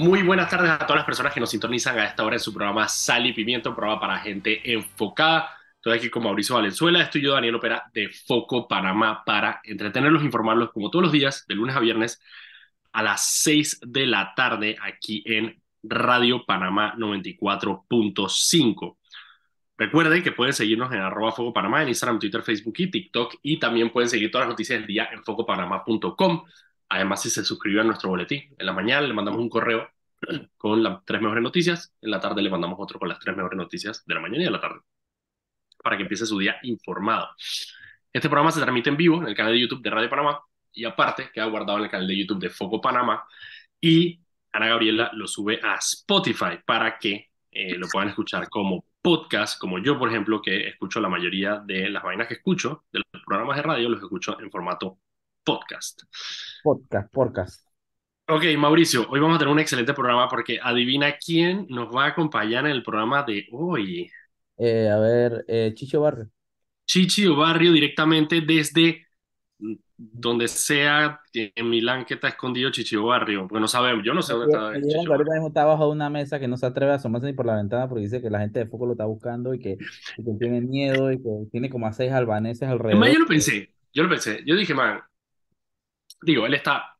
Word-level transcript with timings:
Muy 0.00 0.22
buenas 0.22 0.48
tardes 0.48 0.70
a 0.70 0.78
todas 0.78 0.96
las 0.96 1.04
personas 1.04 1.34
que 1.34 1.40
nos 1.40 1.50
sintonizan 1.50 1.98
a 1.98 2.06
esta 2.06 2.24
hora 2.24 2.36
en 2.36 2.40
su 2.40 2.54
programa 2.54 2.88
Sal 2.88 3.26
y 3.26 3.34
Pimiento, 3.34 3.68
un 3.68 3.76
programa 3.76 4.00
para 4.00 4.18
gente 4.20 4.72
enfocada. 4.72 5.50
Estoy 5.74 5.98
aquí 5.98 6.08
con 6.08 6.22
Mauricio 6.22 6.54
Valenzuela, 6.54 7.02
estoy 7.02 7.20
yo, 7.20 7.34
Daniel 7.34 7.56
Opera, 7.56 7.84
de 7.92 8.08
Foco 8.08 8.66
Panamá, 8.66 9.22
para 9.26 9.60
entretenerlos, 9.62 10.24
informarlos 10.24 10.72
como 10.72 10.88
todos 10.88 11.02
los 11.02 11.12
días, 11.12 11.44
de 11.46 11.54
lunes 11.54 11.76
a 11.76 11.80
viernes, 11.80 12.18
a 12.92 13.02
las 13.02 13.26
6 13.42 13.80
de 13.88 14.06
la 14.06 14.32
tarde, 14.34 14.78
aquí 14.80 15.22
en 15.26 15.60
Radio 15.82 16.46
Panamá 16.46 16.94
94.5. 16.96 18.96
Recuerden 19.76 20.22
que 20.22 20.32
pueden 20.32 20.54
seguirnos 20.54 20.90
en 20.94 21.00
arroba 21.00 21.32
Foco 21.32 21.52
Panamá, 21.52 21.82
en 21.82 21.88
Instagram, 21.88 22.18
Twitter, 22.18 22.42
Facebook 22.42 22.74
y 22.78 22.90
TikTok, 22.90 23.34
y 23.42 23.58
también 23.58 23.90
pueden 23.90 24.08
seguir 24.08 24.30
todas 24.30 24.46
las 24.46 24.54
noticias 24.54 24.78
del 24.78 24.86
día 24.86 25.10
en 25.12 25.22
focopanamá.com. 25.22 26.44
Además, 26.90 27.22
si 27.22 27.30
se 27.30 27.44
suscriben 27.44 27.82
a 27.82 27.84
nuestro 27.84 28.10
boletín, 28.10 28.54
en 28.58 28.66
la 28.66 28.72
mañana 28.72 29.06
le 29.06 29.14
mandamos 29.14 29.40
un 29.40 29.48
correo 29.48 29.88
con 30.58 30.82
las 30.82 31.04
tres 31.04 31.22
mejores 31.22 31.42
noticias, 31.42 31.94
en 32.02 32.10
la 32.10 32.20
tarde 32.20 32.42
le 32.42 32.50
mandamos 32.50 32.78
otro 32.80 32.98
con 32.98 33.08
las 33.08 33.20
tres 33.20 33.36
mejores 33.36 33.56
noticias 33.56 34.04
de 34.04 34.14
la 34.14 34.20
mañana 34.20 34.42
y 34.42 34.44
de 34.46 34.50
la 34.50 34.60
tarde, 34.60 34.80
para 35.82 35.96
que 35.96 36.02
empiece 36.02 36.26
su 36.26 36.38
día 36.38 36.56
informado. 36.64 37.28
Este 38.12 38.28
programa 38.28 38.50
se 38.50 38.60
transmite 38.60 38.90
en 38.90 38.96
vivo 38.96 39.18
en 39.22 39.28
el 39.28 39.36
canal 39.36 39.52
de 39.52 39.60
YouTube 39.60 39.82
de 39.82 39.90
Radio 39.90 40.10
Panamá 40.10 40.40
y 40.72 40.84
aparte 40.84 41.30
queda 41.32 41.44
guardado 41.46 41.78
en 41.78 41.84
el 41.84 41.90
canal 41.90 42.08
de 42.08 42.18
YouTube 42.18 42.40
de 42.40 42.50
Foco 42.50 42.80
Panamá 42.80 43.24
y 43.80 44.20
Ana 44.52 44.66
Gabriela 44.66 45.10
lo 45.14 45.28
sube 45.28 45.60
a 45.62 45.76
Spotify 45.76 46.58
para 46.66 46.98
que 46.98 47.30
eh, 47.52 47.76
lo 47.76 47.86
puedan 47.86 48.08
escuchar 48.08 48.48
como 48.48 48.84
podcast, 49.00 49.60
como 49.60 49.78
yo, 49.78 49.96
por 49.96 50.08
ejemplo, 50.08 50.42
que 50.42 50.68
escucho 50.68 51.00
la 51.00 51.08
mayoría 51.08 51.62
de 51.64 51.88
las 51.88 52.02
vainas 52.02 52.26
que 52.26 52.34
escucho, 52.34 52.84
de 52.92 53.00
los 53.12 53.24
programas 53.24 53.56
de 53.56 53.62
radio, 53.62 53.88
los 53.88 54.02
escucho 54.02 54.38
en 54.40 54.50
formato 54.50 54.98
podcast. 55.44 56.02
Podcast, 56.62 57.12
podcast. 57.12 57.66
Ok, 58.28 58.44
Mauricio, 58.56 59.06
hoy 59.10 59.18
vamos 59.18 59.36
a 59.36 59.38
tener 59.40 59.52
un 59.52 59.58
excelente 59.58 59.92
programa 59.92 60.28
porque 60.28 60.60
adivina 60.62 61.16
quién 61.16 61.66
nos 61.68 61.94
va 61.94 62.04
a 62.04 62.08
acompañar 62.08 62.64
en 62.64 62.72
el 62.72 62.82
programa 62.82 63.24
de 63.24 63.46
hoy. 63.50 64.08
Eh, 64.56 64.88
a 64.88 64.98
ver, 64.98 65.44
eh, 65.48 65.72
Chicho 65.74 66.00
Barrio. 66.00 66.28
Chichi 66.86 67.26
Barrio 67.26 67.72
directamente 67.72 68.40
desde 68.40 69.06
donde 69.96 70.48
sea 70.48 71.20
en 71.32 71.68
Milán 71.68 72.04
que 72.04 72.14
está 72.14 72.28
escondido 72.28 72.70
Chicho 72.70 73.04
Barrio. 73.04 73.48
Porque 73.48 73.60
no 73.60 73.68
sabemos, 73.68 74.04
yo 74.04 74.14
no 74.14 74.22
sé 74.22 74.32
dónde 74.32 74.52
está. 74.52 74.74
Chicho 74.74 75.00
Chicho 75.00 75.12
ahorita 75.12 75.32
mismo 75.32 75.48
está 75.48 75.64
bajo 75.64 75.86
de 75.86 75.92
una 75.92 76.08
mesa 76.08 76.38
que 76.38 76.46
no 76.46 76.56
se 76.56 76.66
atreve 76.66 76.92
a 76.92 76.96
asomarse 76.96 77.26
ni 77.26 77.32
por 77.32 77.46
la 77.46 77.56
ventana 77.56 77.88
porque 77.88 78.04
dice 78.04 78.22
que 78.22 78.30
la 78.30 78.38
gente 78.38 78.60
de 78.60 78.66
Foco 78.66 78.86
lo 78.86 78.92
está 78.92 79.06
buscando 79.06 79.54
y 79.54 79.58
que, 79.58 79.76
y 80.16 80.24
que 80.24 80.32
tiene 80.38 80.60
miedo 80.60 81.10
y 81.10 81.18
que 81.20 81.46
tiene 81.50 81.68
como 81.68 81.86
a 81.86 81.92
seis 81.92 82.12
albaneses 82.12 82.68
alrededor. 82.68 83.02
Además, 83.02 83.12
yo 83.12 83.18
lo 83.18 83.26
pensé, 83.26 83.74
yo 83.92 84.02
lo 84.04 84.08
pensé. 84.08 84.42
Yo 84.46 84.54
dije, 84.54 84.72
man, 84.72 85.00
digo, 86.22 86.46
él 86.46 86.54
está, 86.54 86.96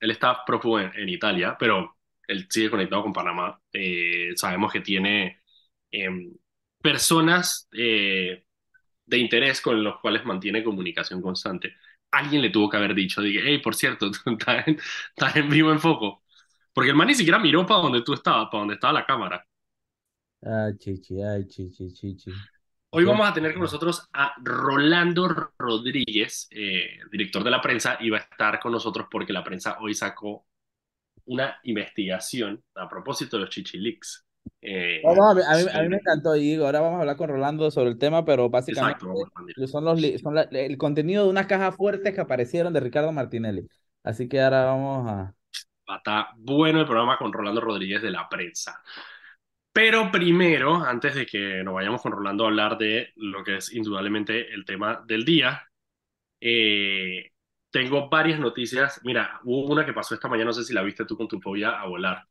él 0.00 0.10
está 0.10 0.44
prófugo 0.44 0.80
en, 0.80 0.92
en 0.94 1.08
Italia, 1.08 1.56
pero 1.58 1.98
él 2.28 2.46
sigue 2.50 2.70
conectado 2.70 3.02
con 3.02 3.12
Panamá. 3.12 3.60
Eh, 3.72 4.30
sabemos 4.36 4.72
que 4.72 4.80
tiene 4.80 5.42
em, 5.90 6.32
personas 6.82 7.68
eh, 7.72 8.44
de 9.06 9.18
interés 9.18 9.60
con 9.60 9.82
los 9.84 10.00
cuales 10.00 10.24
mantiene 10.24 10.64
comunicación 10.64 11.22
constante. 11.22 11.74
Alguien 12.12 12.42
le 12.42 12.50
tuvo 12.50 12.70
que 12.70 12.76
haber 12.78 12.94
dicho, 12.94 13.22
dije, 13.22 13.40
hey, 13.44 13.58
por 13.58 13.74
cierto, 13.76 14.10
estás 14.26 14.68
en, 14.68 14.78
estás 15.10 15.36
en 15.36 15.48
vivo 15.50 15.72
en 15.72 15.80
foco. 15.80 16.24
Porque 16.72 16.90
el 16.90 16.96
man 16.96 17.08
ni 17.08 17.14
siquiera 17.14 17.38
miró 17.38 17.66
para 17.66 17.82
donde 17.82 18.02
tú 18.02 18.14
estabas, 18.14 18.48
para 18.50 18.60
donde 18.60 18.74
estaba 18.74 18.92
la 18.94 19.06
cámara. 19.06 19.46
Ay, 20.42 20.72
chichi, 20.80 21.14
ay, 21.22 21.42
chichi, 21.48 21.86
chichi. 21.96 22.32
Hoy 22.92 23.04
vamos 23.04 23.28
a 23.28 23.32
tener 23.32 23.52
con 23.52 23.62
nosotros 23.62 24.08
a 24.12 24.34
Rolando 24.42 25.52
Rodríguez, 25.56 26.48
eh, 26.50 26.98
director 27.10 27.44
de 27.44 27.50
la 27.50 27.60
prensa, 27.60 27.96
y 28.00 28.10
va 28.10 28.18
a 28.18 28.20
estar 28.20 28.58
con 28.58 28.72
nosotros 28.72 29.06
porque 29.08 29.32
la 29.32 29.44
prensa 29.44 29.78
hoy 29.80 29.94
sacó 29.94 30.44
una 31.26 31.56
investigación 31.62 32.60
a 32.74 32.88
propósito 32.88 33.36
de 33.36 33.42
los 33.44 33.50
chichilics. 33.50 34.26
Eh, 34.60 35.02
Vamos 35.04 35.30
a, 35.30 35.34
mí, 35.34 35.40
a 35.46 35.56
mí 35.56 35.62
sobre- 35.70 35.88
me 35.88 35.96
encantó 35.98 36.34
y 36.34 36.54
ahora 36.56 36.80
vamos 36.80 36.96
a 36.96 37.00
hablar 37.02 37.16
con 37.16 37.28
Rolando 37.28 37.70
sobre 37.70 37.90
el 37.90 37.98
tema, 37.98 38.24
pero 38.24 38.50
básicamente 38.50 39.04
Exacto, 39.04 39.66
son 39.68 39.84
los 39.84 40.00
son 40.20 40.34
la- 40.34 40.42
el 40.50 40.76
contenido 40.76 41.24
de 41.24 41.30
unas 41.30 41.46
cajas 41.46 41.76
fuertes 41.76 42.12
que 42.12 42.20
aparecieron 42.20 42.72
de 42.72 42.80
Ricardo 42.80 43.12
Martinelli. 43.12 43.68
Así 44.02 44.28
que 44.28 44.40
ahora 44.40 44.64
vamos 44.64 45.08
a... 45.08 45.34
Estar 45.94 46.28
bueno 46.38 46.80
el 46.80 46.86
programa 46.86 47.18
con 47.18 47.32
Rolando 47.32 47.60
Rodríguez 47.60 48.02
de 48.02 48.10
la 48.10 48.28
prensa. 48.28 48.82
Pero 49.72 50.10
primero, 50.10 50.76
antes 50.76 51.14
de 51.14 51.26
que 51.26 51.62
nos 51.62 51.74
vayamos 51.74 52.02
con 52.02 52.12
Rolando 52.12 52.44
a 52.44 52.48
hablar 52.48 52.76
de 52.76 53.12
lo 53.16 53.44
que 53.44 53.56
es 53.56 53.72
indudablemente 53.72 54.52
el 54.52 54.64
tema 54.64 55.02
del 55.06 55.24
día, 55.24 55.62
eh, 56.40 57.30
tengo 57.70 58.08
varias 58.08 58.40
noticias. 58.40 59.00
Mira, 59.04 59.40
hubo 59.44 59.72
una 59.72 59.86
que 59.86 59.92
pasó 59.92 60.14
esta 60.14 60.28
mañana, 60.28 60.46
no 60.46 60.52
sé 60.52 60.64
si 60.64 60.74
la 60.74 60.82
viste 60.82 61.04
tú 61.04 61.16
con 61.16 61.28
tu 61.28 61.40
fobia 61.40 61.80
a 61.80 61.86
volar. 61.86 62.24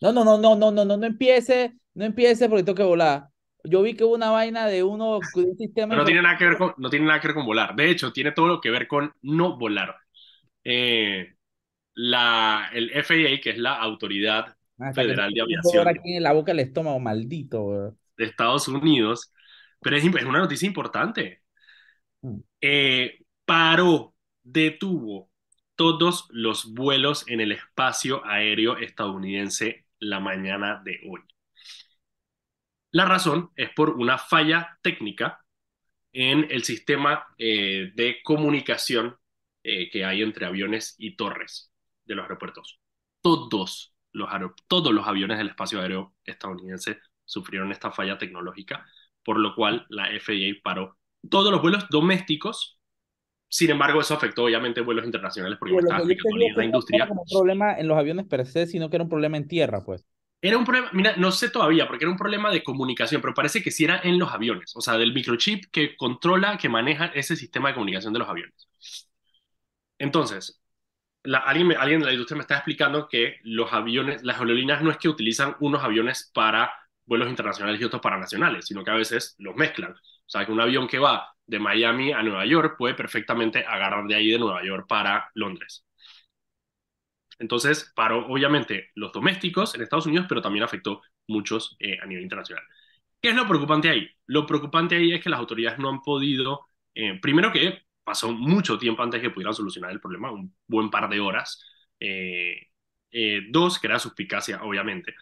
No, 0.00 0.12
no, 0.12 0.24
no, 0.24 0.38
no, 0.38 0.54
no, 0.54 0.70
no, 0.70 0.84
no, 0.84 0.96
no 0.96 1.06
empiece, 1.06 1.74
no 1.94 2.04
empiece 2.04 2.48
porque 2.48 2.62
tengo 2.62 2.76
que 2.76 2.82
volar. 2.84 3.28
Yo 3.64 3.82
vi 3.82 3.94
que 3.94 4.04
hubo 4.04 4.14
una 4.14 4.30
vaina 4.30 4.66
de 4.66 4.82
uno, 4.82 5.18
de 5.34 5.42
un 5.42 5.56
sistema 5.56 5.96
no 5.96 6.04
tiene 6.04 6.20
nada 6.22 6.36
que 6.36 6.44
ver 6.44 6.58
con, 6.58 6.74
no 6.76 6.90
tiene 6.90 7.06
nada 7.06 7.20
que 7.20 7.28
ver 7.28 7.34
con 7.34 7.46
volar. 7.46 7.74
De 7.74 7.90
hecho, 7.90 8.12
tiene 8.12 8.32
todo 8.32 8.46
lo 8.46 8.60
que 8.60 8.70
ver 8.70 8.86
con 8.86 9.12
no 9.22 9.56
volar. 9.56 9.96
Eh, 10.62 11.34
la, 11.94 12.68
el 12.72 12.90
FAA, 12.90 13.40
que 13.40 13.50
es 13.50 13.58
la 13.58 13.74
Autoridad 13.76 14.53
Ah, 14.78 14.92
Federal 14.92 15.32
de 15.32 15.40
Aviación 15.40 15.86
aquí 15.86 16.16
en 16.16 16.22
la 16.22 16.32
boca 16.32 16.52
del 16.52 16.60
estómago, 16.60 16.98
maldito, 16.98 17.62
weón. 17.62 17.98
de 18.16 18.24
Estados 18.24 18.66
Unidos, 18.68 19.32
pero 19.80 19.96
es, 19.96 20.04
es 20.04 20.24
una 20.24 20.40
noticia 20.40 20.66
importante. 20.66 21.42
Mm. 22.22 22.38
Eh, 22.60 23.18
paró, 23.44 24.14
detuvo 24.42 25.30
todos 25.76 26.26
los 26.30 26.72
vuelos 26.72 27.24
en 27.28 27.40
el 27.40 27.52
espacio 27.52 28.24
aéreo 28.24 28.76
estadounidense 28.76 29.86
la 29.98 30.20
mañana 30.20 30.82
de 30.84 31.00
hoy. 31.08 31.20
La 32.90 33.04
razón 33.04 33.50
es 33.56 33.70
por 33.70 33.90
una 33.90 34.18
falla 34.18 34.78
técnica 34.82 35.44
en 36.12 36.46
el 36.50 36.62
sistema 36.62 37.26
eh, 37.38 37.90
de 37.94 38.22
comunicación 38.22 39.16
eh, 39.64 39.90
que 39.90 40.04
hay 40.04 40.22
entre 40.22 40.46
aviones 40.46 40.94
y 40.98 41.16
torres 41.16 41.72
de 42.04 42.14
los 42.14 42.22
aeropuertos. 42.22 42.80
Todos 43.20 43.93
los, 44.14 44.30
todos 44.68 44.92
los 44.92 45.06
aviones 45.06 45.38
del 45.38 45.48
espacio 45.48 45.80
aéreo 45.80 46.14
estadounidense 46.24 46.98
sufrieron 47.24 47.70
esta 47.72 47.90
falla 47.90 48.16
tecnológica, 48.16 48.86
por 49.22 49.38
lo 49.38 49.54
cual 49.54 49.84
la 49.88 50.08
FAA 50.18 50.60
paró 50.62 50.96
todos 51.28 51.50
los 51.50 51.60
vuelos 51.60 51.86
domésticos. 51.90 52.78
Sin 53.48 53.70
embargo, 53.70 54.00
eso 54.00 54.14
afectó 54.14 54.44
obviamente 54.44 54.80
vuelos 54.80 55.04
internacionales 55.04 55.58
porque 55.58 55.76
estaba 55.76 56.02
es 56.02 56.08
la 56.08 56.14
que 56.14 56.20
no 56.30 56.46
era 56.46 56.64
industria. 56.64 57.08
un 57.10 57.24
problema 57.30 57.78
en 57.78 57.88
los 57.88 57.98
aviones 57.98 58.26
per 58.26 58.46
se, 58.46 58.66
sino 58.66 58.88
que 58.88 58.96
era 58.96 59.04
un 59.04 59.10
problema 59.10 59.36
en 59.36 59.46
tierra, 59.46 59.84
pues. 59.84 60.06
Era 60.40 60.58
un 60.58 60.64
problema, 60.64 60.90
mira, 60.92 61.16
no 61.16 61.32
sé 61.32 61.48
todavía, 61.48 61.86
porque 61.86 62.04
era 62.04 62.10
un 62.10 62.18
problema 62.18 62.50
de 62.50 62.62
comunicación, 62.62 63.22
pero 63.22 63.32
parece 63.32 63.62
que 63.62 63.70
sí 63.70 63.84
era 63.84 64.00
en 64.02 64.18
los 64.18 64.30
aviones, 64.30 64.76
o 64.76 64.80
sea, 64.80 64.98
del 64.98 65.14
microchip 65.14 65.64
que 65.70 65.96
controla, 65.96 66.58
que 66.58 66.68
maneja 66.68 67.06
ese 67.06 67.34
sistema 67.34 67.68
de 67.68 67.74
comunicación 67.74 68.12
de 68.12 68.18
los 68.18 68.28
aviones. 68.28 68.68
Entonces, 69.98 70.60
alguien 71.32 72.00
de 72.00 72.06
la 72.06 72.12
industria 72.12 72.36
me 72.36 72.42
está 72.42 72.56
explicando 72.56 73.08
que 73.08 73.38
los 73.42 73.72
aviones, 73.72 74.22
las 74.22 74.38
aerolíneas 74.38 74.82
no 74.82 74.90
es 74.90 74.98
que 74.98 75.08
utilizan 75.08 75.56
unos 75.60 75.82
aviones 75.82 76.30
para 76.34 76.72
vuelos 77.06 77.28
internacionales 77.28 77.80
y 77.80 77.84
otros 77.84 78.02
para 78.02 78.18
nacionales, 78.18 78.66
sino 78.66 78.84
que 78.84 78.90
a 78.90 78.94
veces 78.94 79.34
los 79.38 79.56
mezclan. 79.56 79.92
O 79.92 79.98
sea, 80.26 80.44
que 80.46 80.52
un 80.52 80.60
avión 80.60 80.88
que 80.88 80.98
va 80.98 81.34
de 81.46 81.58
Miami 81.58 82.12
a 82.12 82.22
Nueva 82.22 82.46
York 82.46 82.76
puede 82.78 82.94
perfectamente 82.94 83.64
agarrar 83.66 84.06
de 84.06 84.14
ahí 84.14 84.30
de 84.30 84.38
Nueva 84.38 84.64
York 84.64 84.86
para 84.88 85.30
Londres. 85.34 85.84
Entonces, 87.38 87.92
paró 87.94 88.26
obviamente 88.26 88.90
los 88.94 89.12
domésticos 89.12 89.74
en 89.74 89.82
Estados 89.82 90.06
Unidos, 90.06 90.26
pero 90.28 90.40
también 90.42 90.64
afectó 90.64 91.02
muchos 91.26 91.76
eh, 91.80 91.98
a 92.00 92.06
nivel 92.06 92.22
internacional. 92.22 92.64
¿Qué 93.20 93.30
es 93.30 93.34
lo 93.36 93.48
preocupante 93.48 93.88
ahí? 93.88 94.08
Lo 94.26 94.46
preocupante 94.46 94.96
ahí 94.96 95.12
es 95.14 95.22
que 95.22 95.30
las 95.30 95.40
autoridades 95.40 95.78
no 95.78 95.88
han 95.88 96.00
podido, 96.02 96.68
eh, 96.94 97.18
primero 97.20 97.52
que 97.52 97.83
pasó 98.04 98.32
mucho 98.32 98.78
tiempo 98.78 99.02
antes 99.02 99.20
que 99.20 99.30
pudieran 99.30 99.54
solucionar 99.54 99.90
el 99.90 100.00
problema, 100.00 100.30
un 100.32 100.54
buen 100.66 100.90
par 100.90 101.08
de 101.08 101.20
horas. 101.20 101.64
Eh, 102.00 102.68
eh, 103.10 103.42
dos, 103.50 103.78
que 103.78 103.86
era 103.86 103.98
suspicacia, 103.98 104.62
obviamente. 104.62 105.14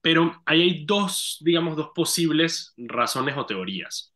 Pero 0.00 0.42
ahí 0.46 0.62
hay 0.62 0.84
dos, 0.86 1.38
digamos, 1.42 1.76
dos 1.76 1.90
posibles 1.94 2.74
razones 2.78 3.36
o 3.36 3.46
teorías 3.46 4.14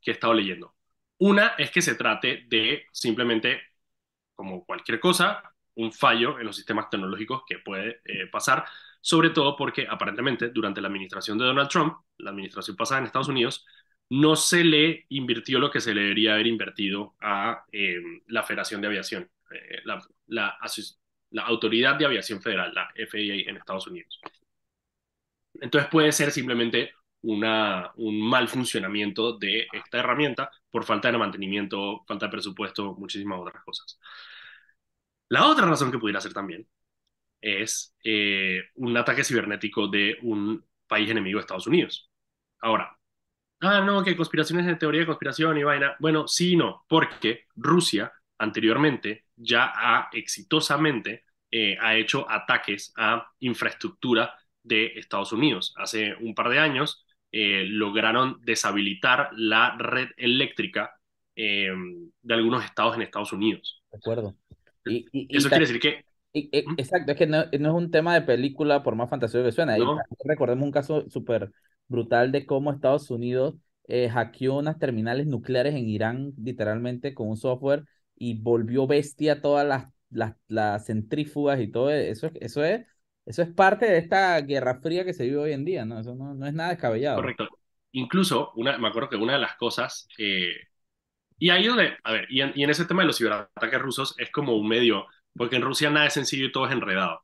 que 0.00 0.10
he 0.12 0.14
estado 0.14 0.34
leyendo. 0.34 0.74
Una 1.18 1.48
es 1.58 1.70
que 1.70 1.82
se 1.82 1.94
trate 1.94 2.44
de 2.48 2.86
simplemente, 2.92 3.60
como 4.34 4.64
cualquier 4.64 5.00
cosa, 5.00 5.42
un 5.76 5.92
fallo 5.92 6.38
en 6.38 6.46
los 6.46 6.56
sistemas 6.56 6.90
tecnológicos 6.90 7.42
que 7.46 7.58
puede 7.58 8.00
eh, 8.04 8.26
pasar, 8.30 8.64
sobre 9.00 9.30
todo 9.30 9.56
porque 9.56 9.86
aparentemente 9.88 10.50
durante 10.50 10.80
la 10.80 10.88
administración 10.88 11.38
de 11.38 11.44
Donald 11.46 11.68
Trump, 11.68 11.94
la 12.18 12.30
administración 12.30 12.76
pasada 12.76 13.00
en 13.00 13.06
Estados 13.06 13.28
Unidos, 13.28 13.66
no 14.10 14.36
se 14.36 14.64
le 14.64 15.06
invirtió 15.08 15.58
lo 15.58 15.70
que 15.70 15.80
se 15.80 15.94
debería 15.94 16.34
haber 16.34 16.46
invertido 16.46 17.14
a 17.20 17.64
eh, 17.72 17.96
la 18.28 18.42
Federación 18.44 18.80
de 18.80 18.86
Aviación, 18.86 19.30
eh, 19.50 19.82
la 20.26 20.56
Autoridad 21.44 21.96
de 21.96 22.06
Aviación 22.06 22.40
Federal, 22.40 22.72
la 22.74 22.88
FAA 22.94 23.48
en 23.50 23.56
Estados 23.56 23.86
Unidos. 23.86 24.20
Entonces 25.60 25.90
puede 25.90 26.12
ser 26.12 26.30
simplemente 26.30 26.92
una, 27.22 27.92
un 27.96 28.20
mal 28.20 28.48
funcionamiento 28.48 29.36
de 29.38 29.66
esta 29.72 29.98
herramienta 29.98 30.50
por 30.70 30.84
falta 30.84 31.10
de 31.10 31.18
mantenimiento, 31.18 32.04
falta 32.06 32.26
de 32.26 32.32
presupuesto, 32.32 32.94
muchísimas 32.94 33.40
otras 33.40 33.64
cosas. 33.64 33.98
La 35.28 35.46
otra 35.46 35.66
razón 35.66 35.90
que 35.90 35.98
pudiera 35.98 36.20
ser 36.20 36.32
también 36.32 36.68
es 37.40 37.94
eh, 38.04 38.62
un 38.76 38.96
ataque 38.96 39.24
cibernético 39.24 39.88
de 39.88 40.18
un 40.22 40.64
país 40.86 41.10
enemigo 41.10 41.38
de 41.38 41.42
Estados 41.42 41.66
Unidos. 41.66 42.10
Ahora, 42.60 42.95
ah, 43.60 43.80
no, 43.80 44.02
que 44.02 44.16
conspiraciones 44.16 44.66
de 44.66 44.76
teoría 44.76 45.00
de 45.00 45.06
conspiración 45.06 45.58
y 45.58 45.62
vaina. 45.62 45.96
Bueno, 45.98 46.26
sí 46.28 46.52
y 46.52 46.56
no, 46.56 46.84
porque 46.88 47.44
Rusia 47.54 48.12
anteriormente 48.38 49.26
ya 49.36 49.72
ha 49.74 50.08
exitosamente 50.12 51.24
eh, 51.50 51.76
ha 51.80 51.96
hecho 51.96 52.28
ataques 52.28 52.92
a 52.96 53.26
infraestructura 53.38 54.34
de 54.62 54.86
Estados 54.96 55.32
Unidos. 55.32 55.72
Hace 55.76 56.14
un 56.16 56.34
par 56.34 56.48
de 56.48 56.58
años 56.58 57.06
eh, 57.30 57.64
lograron 57.66 58.40
deshabilitar 58.42 59.30
la 59.32 59.76
red 59.78 60.08
eléctrica 60.16 60.98
eh, 61.36 61.70
de 62.22 62.34
algunos 62.34 62.64
estados 62.64 62.96
en 62.96 63.02
Estados 63.02 63.32
Unidos. 63.32 63.82
De 63.92 63.98
acuerdo. 63.98 64.36
Y, 64.84 65.06
y, 65.12 65.36
Eso 65.36 65.48
quiere 65.48 65.66
decir 65.66 65.80
que... 65.80 66.04
¿Mm? 66.34 66.74
exacto, 66.76 67.12
es 67.12 67.16
que 67.16 67.26
no, 67.26 67.44
no, 67.58 67.68
es 67.68 67.74
un 67.74 67.90
tema 67.90 68.12
de 68.12 68.22
película 68.22 68.82
por 68.82 68.94
más 68.94 69.08
fantasioso 69.08 69.44
que 69.44 69.52
suena. 69.52 69.76
recordemos 70.24 70.64
un 70.64 70.72
caso 70.72 71.08
súper 71.08 71.52
brutal 71.88 72.32
de 72.32 72.46
cómo 72.46 72.72
Estados 72.72 73.10
Unidos 73.10 73.54
eh, 73.88 74.08
hackeó 74.08 74.58
unas 74.58 74.78
terminales 74.78 75.26
nucleares 75.26 75.74
en 75.74 75.88
Irán 75.88 76.32
literalmente 76.42 77.14
con 77.14 77.28
un 77.28 77.36
software 77.36 77.84
y 78.16 78.40
volvió 78.40 78.86
bestia 78.86 79.40
todas 79.40 79.66
las, 79.66 79.92
las, 80.10 80.34
las 80.48 80.86
centrífugas 80.86 81.60
y 81.60 81.70
todo 81.70 81.90
eso. 81.90 82.30
Eso 82.34 82.64
es 82.64 82.86
eso 83.26 83.42
es 83.42 83.52
parte 83.52 83.86
de 83.86 83.98
esta 83.98 84.40
guerra 84.40 84.80
fría 84.80 85.04
que 85.04 85.12
se 85.12 85.24
vive 85.24 85.38
hoy 85.38 85.52
en 85.52 85.64
día, 85.64 85.84
¿no? 85.84 85.98
Eso 85.98 86.14
no, 86.14 86.32
no 86.34 86.46
es 86.46 86.54
nada 86.54 86.70
descabellado. 86.70 87.16
Correcto. 87.16 87.48
Incluso, 87.90 88.52
una, 88.54 88.78
me 88.78 88.86
acuerdo 88.86 89.08
que 89.08 89.16
una 89.16 89.32
de 89.32 89.40
las 89.40 89.56
cosas, 89.56 90.08
eh, 90.16 90.52
y 91.38 91.50
ahí 91.50 91.66
donde, 91.66 91.96
a 92.04 92.12
ver, 92.12 92.26
y 92.30 92.40
en, 92.40 92.52
y 92.54 92.62
en, 92.62 92.70
ese 92.70 92.84
tema 92.84 93.02
de 93.02 93.08
los 93.08 93.18
ciberataques 93.18 93.80
rusos 93.80 94.14
es 94.18 94.30
como 94.30 94.56
un 94.56 94.68
medio, 94.68 95.06
porque 95.36 95.56
en 95.56 95.62
Rusia 95.62 95.90
nada 95.90 96.06
es 96.06 96.14
sencillo 96.14 96.46
y 96.46 96.52
todo 96.52 96.66
es 96.66 96.72
enredado. 96.72 97.20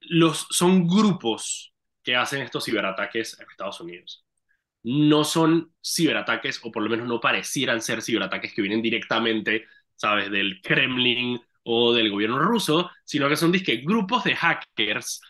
Los, 0.00 0.46
son 0.50 0.86
grupos 0.86 1.74
que 2.06 2.14
hacen 2.14 2.40
estos 2.40 2.64
ciberataques 2.64 3.38
en 3.40 3.50
Estados 3.50 3.80
Unidos. 3.80 4.24
No 4.84 5.24
son 5.24 5.74
ciberataques, 5.84 6.60
o 6.62 6.70
por 6.70 6.84
lo 6.84 6.88
menos 6.88 7.08
no 7.08 7.20
parecieran 7.20 7.82
ser 7.82 8.00
ciberataques 8.00 8.54
que 8.54 8.62
vienen 8.62 8.80
directamente, 8.80 9.66
¿sabes?, 9.96 10.30
del 10.30 10.60
Kremlin 10.62 11.40
o 11.64 11.92
del 11.92 12.12
gobierno 12.12 12.38
ruso, 12.38 12.92
sino 13.04 13.28
que 13.28 13.34
son 13.34 13.50
disque, 13.50 13.78
grupos 13.78 14.22
de 14.22 14.36
hackers 14.36 15.20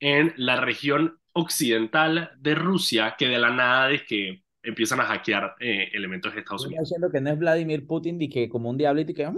en 0.00 0.34
la 0.36 0.60
región 0.60 1.18
occidental 1.32 2.32
de 2.36 2.54
Rusia 2.54 3.16
que 3.18 3.28
de 3.28 3.38
la 3.38 3.48
nada 3.50 3.88
que 4.06 4.42
empiezan 4.68 5.00
a 5.00 5.04
hackear 5.04 5.56
eh, 5.60 5.90
elementos 5.92 6.32
de 6.32 6.40
Estados 6.40 6.66
Unidos. 6.66 6.84
diciendo 6.84 7.10
que 7.10 7.20
no 7.20 7.30
es 7.30 7.38
Vladimir 7.38 7.86
Putin 7.86 8.20
y 8.20 8.28
que 8.28 8.48
como 8.48 8.70
un 8.70 8.76
diablito 8.76 9.12
y 9.12 9.14
que... 9.14 9.26
Mm". 9.26 9.36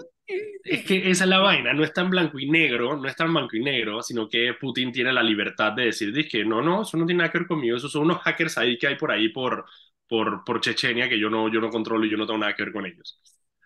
Es 0.62 0.85
que 0.85 1.11
esa 1.11 1.25
es 1.25 1.31
la 1.31 1.38
vaina, 1.38 1.73
no 1.73 1.82
está 1.82 2.03
en 2.03 2.11
blanco 2.11 2.38
y 2.38 2.49
negro, 2.49 2.97
no 2.97 3.09
está 3.09 3.25
en 3.25 3.32
blanco 3.32 3.56
y 3.56 3.61
negro, 3.61 4.03
sino 4.03 4.29
que 4.29 4.55
Putin 4.61 4.93
tiene 4.93 5.12
la 5.12 5.23
libertad 5.23 5.73
de 5.73 5.87
decir, 5.87 6.12
que 6.29 6.44
no, 6.44 6.61
no, 6.61 6.82
eso 6.82 6.97
no 6.97 7.06
tiene 7.06 7.19
nada 7.19 7.32
que 7.32 7.38
ver 7.38 7.49
conmigo, 7.49 7.77
esos 7.77 7.91
son 7.91 8.03
unos 8.03 8.19
hackers 8.19 8.59
ahí 8.59 8.77
que 8.77 8.87
hay 8.87 8.97
por 8.97 9.11
ahí 9.11 9.31
por, 9.31 9.65
por, 10.06 10.44
por 10.44 10.61
Chechenia 10.61 11.09
que 11.09 11.19
yo 11.19 11.31
no, 11.31 11.50
yo 11.50 11.61
no 11.61 11.71
controlo 11.71 12.05
y 12.05 12.11
yo 12.11 12.17
no 12.17 12.27
tengo 12.27 12.38
nada 12.38 12.55
que 12.55 12.65
ver 12.65 12.73
con 12.73 12.87
ellos. 12.87 13.21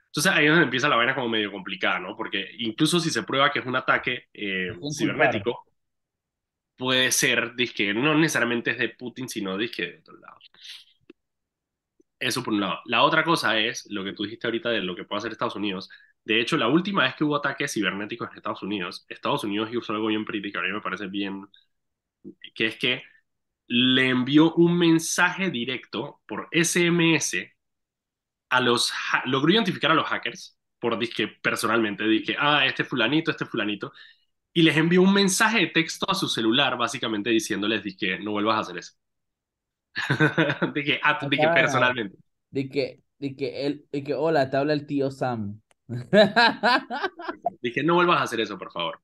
Entonces 0.07 0.33
ahí 0.33 0.45
es 0.45 0.51
donde 0.51 0.65
empieza 0.65 0.89
la 0.89 0.97
vaina 0.97 1.15
como 1.15 1.29
medio 1.29 1.51
complicada, 1.51 1.99
¿no? 1.99 2.17
Porque 2.17 2.49
incluso 2.59 3.01
si 3.01 3.11
se 3.11 3.25
prueba 3.25 3.51
que 3.51 3.59
es 3.59 3.67
un 3.67 3.75
ataque 3.75 4.29
eh, 4.33 4.71
cibernético, 4.97 5.65
puede 6.77 7.11
ser, 7.11 7.55
que 7.75 7.93
no 7.95 8.15
necesariamente 8.15 8.71
es 8.71 8.79
de 8.79 8.91
Putin, 8.91 9.29
sino 9.29 9.57
que 9.59 9.87
de 9.87 9.99
otro 9.99 10.17
lado. 10.19 10.39
Eso 12.25 12.43
por 12.43 12.55
un 12.55 12.61
lado. 12.61 12.81
La 12.87 13.03
otra 13.03 13.23
cosa 13.25 13.59
es 13.59 13.87
lo 13.91 14.03
que 14.05 14.13
tú 14.13 14.25
dijiste 14.25 14.47
ahorita 14.47 14.71
de 14.71 14.81
lo 14.81 14.97
que 14.97 15.05
puede 15.05 15.19
hacer 15.19 15.33
Estados 15.33 15.57
Unidos. 15.57 15.91
De 16.25 16.41
hecho, 16.41 16.57
la 16.57 16.69
última 16.69 17.03
vez 17.05 17.15
que 17.17 17.25
hubo 17.25 17.37
ataques 17.37 17.73
cibernéticos 17.73 18.31
en 18.31 18.37
Estados 18.39 18.63
Unidos, 18.63 19.05
Estados 19.09 19.45
Unidos 19.45 19.69
hizo 19.73 19.93
algo 19.93 20.07
bien 20.09 20.25
crítico, 20.25 20.59
a 20.59 20.63
mí 20.63 20.73
me 20.73 20.81
parece 20.81 21.07
bien, 21.09 21.47
que 22.55 22.67
es 22.67 22.77
que 22.77 23.03
le 23.69 24.09
envió 24.11 24.55
un 24.55 24.79
mensaje 24.79 25.51
directo 25.51 26.23
por 26.27 26.49
SMS 26.53 27.53
a 28.51 28.61
los, 28.61 28.93
logró 29.27 29.53
identificar 29.53 29.93
a 29.93 29.95
los 29.95 30.07
hackers, 30.09 30.59
por 30.81 30.99
disque 30.99 31.29
personalmente, 31.29 32.05
dije, 32.07 32.37
ah, 32.39 32.67
este 32.67 32.85
fulanito, 32.85 33.31
este 33.31 33.47
fulanito, 33.47 33.93
y 34.53 34.63
les 34.63 34.77
envió 34.79 35.03
un 35.03 35.15
mensaje 35.15 35.61
de 35.61 35.67
texto 35.69 36.11
a 36.11 36.15
su 36.17 36.29
celular, 36.29 36.77
básicamente 36.79 37.31
diciéndoles, 37.31 37.85
dije, 37.85 38.19
no 38.21 38.33
vuelvas 38.33 38.57
a 38.59 38.61
hacer 38.61 38.79
eso. 38.79 38.95
dije, 40.75 41.01
ah, 41.03 41.19
dije 41.29 41.49
personalmente. 41.55 42.19
Dije, 42.51 43.01
dije, 43.19 43.67
él, 43.67 43.85
dije, 43.93 44.15
hola, 44.15 44.51
te 44.51 44.57
habla 44.57 44.73
el 44.73 44.87
tío 44.87 45.11
Sam. 45.11 45.61
dije, 47.61 47.83
no 47.83 47.95
vuelvas 47.95 48.21
a 48.21 48.25
hacer 48.25 48.41
eso, 48.41 48.59
por 48.59 48.73
favor. 48.73 49.01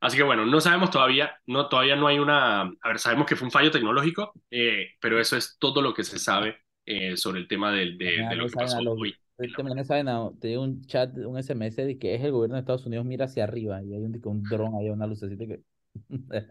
Así 0.00 0.16
que 0.16 0.22
bueno, 0.22 0.46
no 0.46 0.60
sabemos 0.60 0.90
todavía, 0.90 1.32
no, 1.46 1.68
todavía 1.68 1.96
no 1.96 2.06
hay 2.06 2.20
una, 2.20 2.62
a 2.62 2.88
ver, 2.88 2.98
sabemos 2.98 3.26
que 3.26 3.34
fue 3.34 3.46
un 3.46 3.50
fallo 3.50 3.70
tecnológico, 3.72 4.32
eh, 4.50 4.90
pero 5.00 5.18
eso 5.18 5.36
es 5.36 5.56
todo 5.58 5.82
lo 5.82 5.92
que 5.92 6.04
se 6.04 6.20
sabe 6.20 6.58
eh, 6.86 7.16
sobre 7.16 7.40
el 7.40 7.48
tema 7.48 7.72
del, 7.72 7.98
de, 7.98 8.24
de, 8.28 8.36
lo 8.36 8.46
que 8.46 8.54
pasó 8.54 8.78
hoy. 8.78 9.14
También 9.56 9.84
saben, 9.84 10.06
te 10.40 10.48
dio 10.48 10.62
un 10.62 10.82
chat, 10.82 11.16
un 11.16 11.42
SMS 11.42 11.76
de 11.76 11.98
que 11.98 12.14
es 12.14 12.22
el 12.22 12.30
gobierno 12.30 12.54
de 12.54 12.60
Estados 12.60 12.86
Unidos 12.86 13.06
mira 13.06 13.24
hacia 13.24 13.44
arriba 13.44 13.82
y 13.82 13.94
hay 13.94 14.04
un, 14.04 14.20
un 14.22 14.42
dron, 14.44 14.76
hay 14.76 14.88
una 14.88 15.06
lucecita 15.06 15.46
que... 15.46 15.60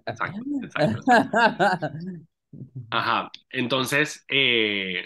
Exacto, 0.06 0.42
exacto, 0.64 1.88
Ajá, 2.90 3.32
entonces, 3.50 4.26
eh, 4.30 5.06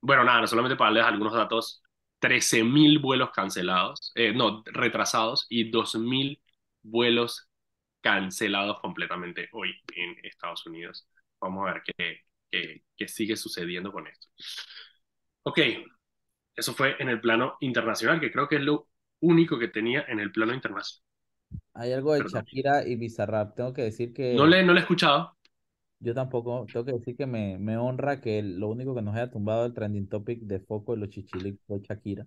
bueno, 0.00 0.24
nada, 0.24 0.40
no 0.40 0.46
solamente 0.46 0.76
para 0.76 0.90
darles 0.90 1.06
algunos 1.06 1.34
datos, 1.34 1.82
13.000 2.20 2.98
vuelos 3.00 3.30
cancelados, 3.30 4.12
eh, 4.14 4.32
no, 4.32 4.62
retrasados 4.66 5.46
y 5.48 5.70
2.000 5.70 6.40
vuelos 6.82 7.48
cancelados 8.00 8.80
completamente 8.80 9.48
hoy 9.52 9.74
en 9.94 10.16
Estados 10.24 10.64
Unidos. 10.66 11.08
Vamos 11.40 11.68
a 11.68 11.74
ver 11.74 11.82
qué, 11.84 12.20
que, 12.96 13.08
sigue 13.08 13.36
sucediendo 13.36 13.92
con 13.92 14.06
esto. 14.06 14.28
Ok, 15.42 15.58
eso 16.54 16.74
fue 16.74 16.96
en 16.98 17.08
el 17.08 17.20
plano 17.20 17.56
internacional, 17.60 18.20
que 18.20 18.32
creo 18.32 18.48
que 18.48 18.56
es 18.56 18.62
lo 18.62 18.88
único 19.20 19.58
que 19.58 19.68
tenía 19.68 20.04
en 20.08 20.20
el 20.20 20.32
plano 20.32 20.54
internacional. 20.54 21.04
Hay 21.74 21.92
algo 21.92 22.14
de 22.14 22.24
Shakira 22.28 22.86
y 22.86 22.96
Bizarrap. 22.96 23.54
Tengo 23.54 23.72
que 23.72 23.82
decir 23.82 24.12
que. 24.12 24.34
No 24.34 24.46
le, 24.46 24.62
no 24.64 24.72
le 24.72 24.80
he 24.80 24.82
escuchado. 24.82 25.35
Yo 26.00 26.14
tampoco. 26.14 26.66
Tengo 26.70 26.84
que 26.84 26.92
decir 26.92 27.16
que 27.16 27.26
me, 27.26 27.58
me 27.58 27.76
honra 27.76 28.20
que 28.20 28.42
lo 28.42 28.68
único 28.68 28.94
que 28.94 29.02
nos 29.02 29.14
haya 29.14 29.30
tumbado 29.30 29.66
el 29.66 29.74
trending 29.74 30.08
topic 30.08 30.40
de 30.40 30.60
foco 30.60 30.92
de 30.92 31.00
los 31.00 31.10
chichilis 31.10 31.56
fue 31.66 31.80
Shakira. 31.80 32.26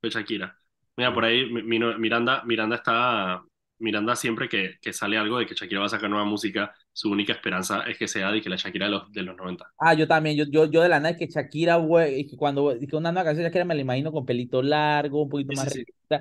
Fue 0.00 0.10
Shakira. 0.10 0.56
Mira, 0.96 1.14
por 1.14 1.24
ahí 1.24 1.50
Miranda, 1.50 2.42
Miranda 2.44 2.76
está 2.76 3.42
Miranda 3.80 4.14
siempre 4.14 4.48
que, 4.48 4.74
que, 4.80 4.92
sale 4.92 5.16
algo 5.16 5.38
de 5.38 5.46
que 5.46 5.54
Shakira 5.54 5.80
va 5.80 5.86
a 5.86 5.90
sacar 5.90 6.10
nueva 6.10 6.26
música, 6.26 6.74
su 6.92 7.10
única 7.10 7.32
esperanza 7.32 7.84
es 7.88 7.96
que 7.96 8.06
sea 8.06 8.30
de 8.30 8.42
que 8.42 8.50
la 8.50 8.56
Shakira 8.56 8.86
de 8.86 8.92
los, 8.92 9.10
de 9.10 9.22
los 9.22 9.36
90. 9.36 9.66
Ah, 9.78 9.94
yo 9.94 10.06
también, 10.06 10.36
yo, 10.36 10.44
yo, 10.50 10.66
yo 10.66 10.82
de 10.82 10.90
la 10.90 11.00
nada 11.00 11.10
es 11.10 11.16
que 11.16 11.26
Shakira, 11.26 11.76
güey, 11.76 12.26
que 12.26 12.36
cuando 12.36 12.76
que 12.78 12.96
una 12.96 13.10
nueva 13.10 13.24
canción 13.24 13.44
de 13.44 13.48
Shakira 13.48 13.64
me 13.64 13.74
la 13.74 13.80
imagino 13.80 14.12
con 14.12 14.26
pelito 14.26 14.62
largo, 14.62 15.22
un 15.22 15.30
poquito 15.30 15.52
más... 15.56 15.74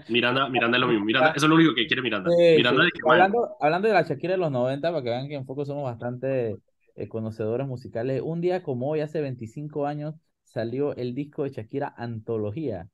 Miranda, 0.07 0.47
Miranda 0.47 0.77
es 0.77 0.81
lo 0.81 0.87
mismo, 0.87 1.03
Miranda, 1.03 1.33
eso 1.35 1.45
es 1.45 1.49
lo 1.49 1.55
único 1.55 1.75
que 1.75 1.85
quiere 1.85 2.01
Miranda. 2.01 2.29
Miranda 2.29 2.83
hablando, 3.05 3.57
hablando 3.59 3.87
de 3.89 3.93
la 3.93 4.03
Shakira 4.03 4.33
de 4.33 4.39
los 4.39 4.51
90, 4.51 4.89
para 4.89 5.03
que 5.03 5.09
vean 5.09 5.27
que 5.27 5.35
en 5.35 5.45
Foco 5.45 5.65
somos 5.65 5.83
bastante 5.83 6.55
eh, 6.99 7.07
conocedores 7.07 7.67
musicales, 7.67 8.21
un 8.23 8.41
día 8.41 8.63
como 8.63 8.89
hoy, 8.89 8.99
hace 8.99 9.21
25 9.21 9.85
años, 9.85 10.15
salió 10.43 10.95
el 10.95 11.15
disco 11.15 11.43
de 11.43 11.49
Shakira 11.49 11.93
Antología. 11.97 12.89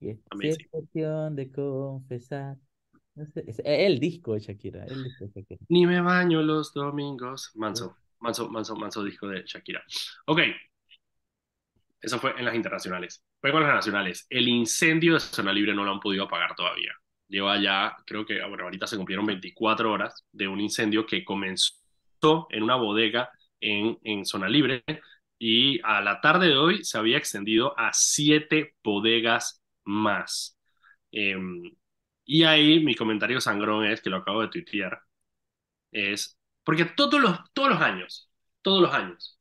Y 0.00 0.10
es 0.10 0.18
cuestión 0.70 1.36
de 1.36 1.52
confesar 1.52 2.56
es 3.14 3.60
el 3.64 3.98
disco 3.98 4.34
de 4.34 4.40
Shakira, 4.40 4.84
el 4.84 5.04
disco 5.04 5.26
de 5.26 5.32
Shakira. 5.40 5.60
Ni 5.68 5.86
me 5.86 6.00
baño 6.00 6.42
los 6.42 6.72
domingos. 6.72 7.50
Manso, 7.54 7.96
manso, 8.20 8.48
manso, 8.48 8.74
manso 8.74 9.04
disco 9.04 9.28
de 9.28 9.42
Shakira. 9.44 9.82
Ok. 10.26 10.40
Eso 12.00 12.18
fue 12.18 12.34
en 12.38 12.46
las 12.46 12.54
internacionales. 12.54 13.22
Fue 13.40 13.52
con 13.52 13.62
las 13.62 13.74
nacionales. 13.74 14.26
El 14.30 14.48
incendio 14.48 15.14
de 15.14 15.20
Zona 15.20 15.52
Libre 15.52 15.74
no 15.74 15.84
lo 15.84 15.92
han 15.92 16.00
podido 16.00 16.24
apagar 16.24 16.54
todavía. 16.56 16.92
Lleva 17.28 17.60
ya, 17.60 17.96
creo 18.06 18.26
que, 18.26 18.40
bueno, 18.46 18.64
ahorita 18.64 18.86
se 18.86 18.96
cumplieron 18.96 19.26
24 19.26 19.92
horas 19.92 20.26
de 20.32 20.48
un 20.48 20.60
incendio 20.60 21.06
que 21.06 21.24
comenzó 21.24 21.81
en 22.50 22.62
una 22.62 22.76
bodega 22.76 23.30
en, 23.60 24.24
Zona 24.26 24.48
Libre 24.48 24.84
y 25.38 25.80
a 25.82 26.00
la 26.00 26.20
tarde 26.20 26.48
de 26.48 26.56
hoy 26.56 26.84
se 26.84 26.98
había 26.98 27.18
extendido 27.18 27.78
a 27.78 27.92
siete 27.92 28.76
bodegas 28.82 29.62
más. 29.84 30.58
Eh, 31.10 31.36
y 32.24 32.44
ahí 32.44 32.80
mi 32.84 32.94
comentario 32.94 33.40
sangrón 33.40 33.86
es, 33.86 34.00
que 34.00 34.10
lo 34.10 34.18
acabo 34.18 34.42
de 34.42 34.48
tuitear, 34.48 35.02
es, 35.90 36.38
porque 36.64 36.84
todos 36.84 37.20
los, 37.20 37.38
todos 37.52 37.70
los 37.70 37.80
años, 37.80 38.30
todos 38.62 38.80
los 38.82 38.94
años, 38.94 39.38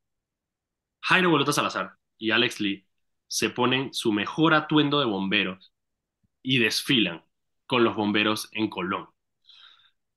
Jairo 1.02 1.30
Bolota 1.30 1.54
Salazar 1.54 1.94
y 2.18 2.32
Alex 2.32 2.60
Lee 2.60 2.88
se 3.28 3.50
ponen 3.50 3.94
su 3.94 4.12
mejor 4.12 4.54
atuendo 4.54 5.00
de 5.00 5.06
bomberos 5.06 5.74
y 6.42 6.60
desfilan 6.60 7.24
con 7.68 7.84
los 7.84 7.96
bomberos 7.96 8.50
en 8.54 8.70
Colón. 8.70 9.08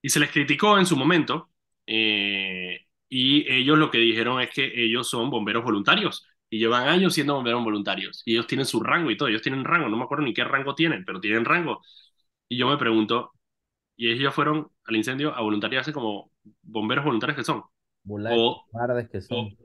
Y 0.02 0.08
se 0.10 0.20
les 0.20 0.30
criticó 0.30 0.78
en 0.78 0.86
su 0.86 0.96
momento, 0.96 1.50
eh, 1.86 2.80
y 3.08 3.50
ellos 3.52 3.78
lo 3.78 3.90
que 3.90 3.98
dijeron 3.98 4.40
es 4.40 4.50
que 4.50 4.72
ellos 4.74 5.08
son 5.08 5.30
bomberos 5.30 5.64
voluntarios 5.64 6.26
y 6.50 6.58
llevan 6.58 6.88
años 6.88 7.14
siendo 7.14 7.34
bomberos 7.34 7.64
voluntarios 7.64 8.22
y 8.24 8.32
ellos 8.34 8.46
tienen 8.46 8.66
su 8.66 8.80
rango 8.82 9.10
y 9.10 9.16
todo, 9.16 9.28
ellos 9.28 9.42
tienen 9.42 9.64
rango, 9.64 9.88
no 9.88 9.96
me 9.96 10.04
acuerdo 10.04 10.24
ni 10.24 10.34
qué 10.34 10.44
rango 10.44 10.74
tienen, 10.74 11.04
pero 11.04 11.20
tienen 11.20 11.44
rango 11.44 11.82
y 12.48 12.56
yo 12.58 12.68
me 12.68 12.76
pregunto, 12.76 13.32
y 13.96 14.10
ellos 14.10 14.34
fueron 14.34 14.68
al 14.86 14.96
incendio 14.96 15.34
a 15.34 15.40
voluntariarse 15.40 15.92
como 15.92 16.30
bomberos 16.62 17.04
voluntarios 17.04 17.36
que 17.36 17.44
son. 17.44 17.62
O, 18.06 18.18
que 19.10 19.20
o, 19.20 19.20
son. 19.20 19.56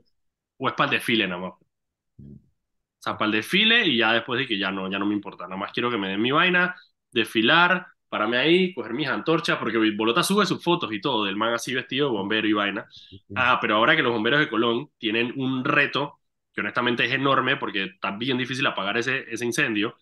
o 0.58 0.68
es 0.68 0.74
para 0.74 0.90
el 0.90 0.96
desfile 0.98 1.26
nada 1.26 1.40
más. 1.40 1.52
O 1.52 3.02
sea, 3.02 3.16
para 3.16 3.26
el 3.26 3.32
desfile 3.32 3.86
y 3.86 3.98
ya 3.98 4.12
después 4.12 4.38
de 4.38 4.46
que 4.46 4.58
ya 4.58 4.70
no, 4.70 4.90
ya 4.90 4.98
no 4.98 5.06
me 5.06 5.14
importa. 5.14 5.44
Nada 5.44 5.56
más 5.56 5.72
quiero 5.72 5.90
que 5.90 5.98
me 5.98 6.08
den 6.08 6.20
mi 6.20 6.32
vaina, 6.32 6.74
desfilar, 7.10 7.86
pararme 8.10 8.36
ahí, 8.38 8.74
coger 8.74 8.92
mis 8.92 9.08
antorchas, 9.08 9.58
porque 9.58 9.78
Bolota 9.96 10.22
sube 10.22 10.44
sus 10.44 10.62
fotos 10.62 10.92
y 10.92 11.00
todo 11.00 11.24
del 11.24 11.36
man 11.36 11.54
así 11.54 11.72
vestido 11.74 12.08
de 12.08 12.12
bombero 12.12 12.46
y 12.48 12.52
vaina. 12.52 12.86
Ah, 13.34 13.58
pero 13.60 13.76
ahora 13.76 13.96
que 13.96 14.02
los 14.02 14.12
bomberos 14.12 14.40
de 14.40 14.50
Colón 14.50 14.90
tienen 14.98 15.32
un 15.36 15.64
reto, 15.64 16.18
que 16.52 16.60
honestamente 16.60 17.04
es 17.04 17.12
enorme 17.12 17.56
porque 17.56 17.84
está 17.84 18.10
bien 18.12 18.36
difícil 18.38 18.66
apagar 18.66 18.98
ese, 18.98 19.24
ese 19.32 19.46
incendio, 19.46 19.96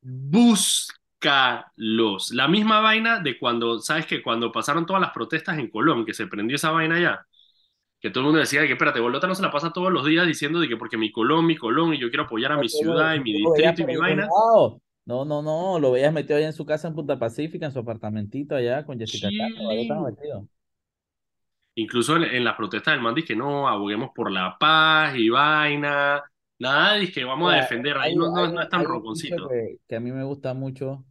búscalos. 0.00 0.92
La 2.32 2.48
misma 2.48 2.80
vaina 2.80 3.20
de 3.20 3.38
cuando, 3.38 3.80
¿sabes 3.80 4.06
que 4.06 4.22
Cuando 4.22 4.52
pasaron 4.52 4.86
todas 4.86 5.02
las 5.02 5.10
protestas 5.12 5.58
en 5.58 5.68
Colón, 5.70 6.04
que 6.04 6.14
se 6.14 6.26
prendió 6.26 6.56
esa 6.56 6.70
vaina 6.70 7.00
ya, 7.00 7.26
que 8.00 8.10
todo 8.10 8.20
el 8.22 8.26
mundo 8.26 8.40
decía 8.40 8.66
que, 8.66 8.72
espérate, 8.72 9.00
Bolota 9.00 9.26
no 9.26 9.34
se 9.34 9.42
la 9.42 9.50
pasa 9.50 9.72
todos 9.72 9.92
los 9.92 10.04
días 10.06 10.26
diciendo 10.26 10.60
de 10.60 10.68
que 10.68 10.76
porque 10.76 10.96
mi 10.96 11.12
Colón, 11.12 11.46
mi 11.46 11.56
Colón, 11.56 11.94
y 11.94 11.98
yo 11.98 12.08
quiero 12.10 12.24
apoyar 12.24 12.52
a 12.52 12.58
mi 12.58 12.68
ciudad 12.68 13.14
y 13.14 13.20
mi 13.20 13.32
distrito 13.34 13.82
y 13.82 13.84
mi 13.84 13.96
vaina. 13.96 14.34
No, 15.06 15.24
no, 15.24 15.42
no, 15.42 15.78
lo 15.78 15.92
veías 15.92 16.12
metido 16.12 16.36
allá 16.36 16.46
en 16.46 16.52
su 16.52 16.64
casa 16.64 16.88
en 16.88 16.94
Punta 16.94 17.18
Pacífica, 17.18 17.66
en 17.66 17.72
su 17.72 17.78
apartamentito 17.78 18.54
allá 18.54 18.84
con 18.84 18.98
Jessica 18.98 19.28
Castro, 19.36 20.46
Incluso 21.76 22.16
en, 22.16 22.44
las 22.44 22.56
protestas 22.56 22.94
del 22.94 23.02
man 23.02 23.14
que 23.14 23.36
no, 23.36 23.68
aboguemos 23.68 24.10
por 24.14 24.30
la 24.30 24.56
paz 24.58 25.14
y 25.16 25.28
vaina. 25.28 26.22
Nada, 26.58 26.96
dice 26.96 27.12
que 27.12 27.24
vamos 27.24 27.52
a 27.52 27.56
defender. 27.56 27.96
Ahí 27.96 28.14
no, 28.14 28.30
no, 28.30 28.60
es 28.60 28.68
tan 28.68 28.84
roconcito. 28.84 29.48
Que, 29.48 29.78
que, 29.88 29.96
a 29.96 30.00
mí 30.00 30.12
me 30.12 30.24
gusta 30.24 30.52
mucho. 30.52 31.04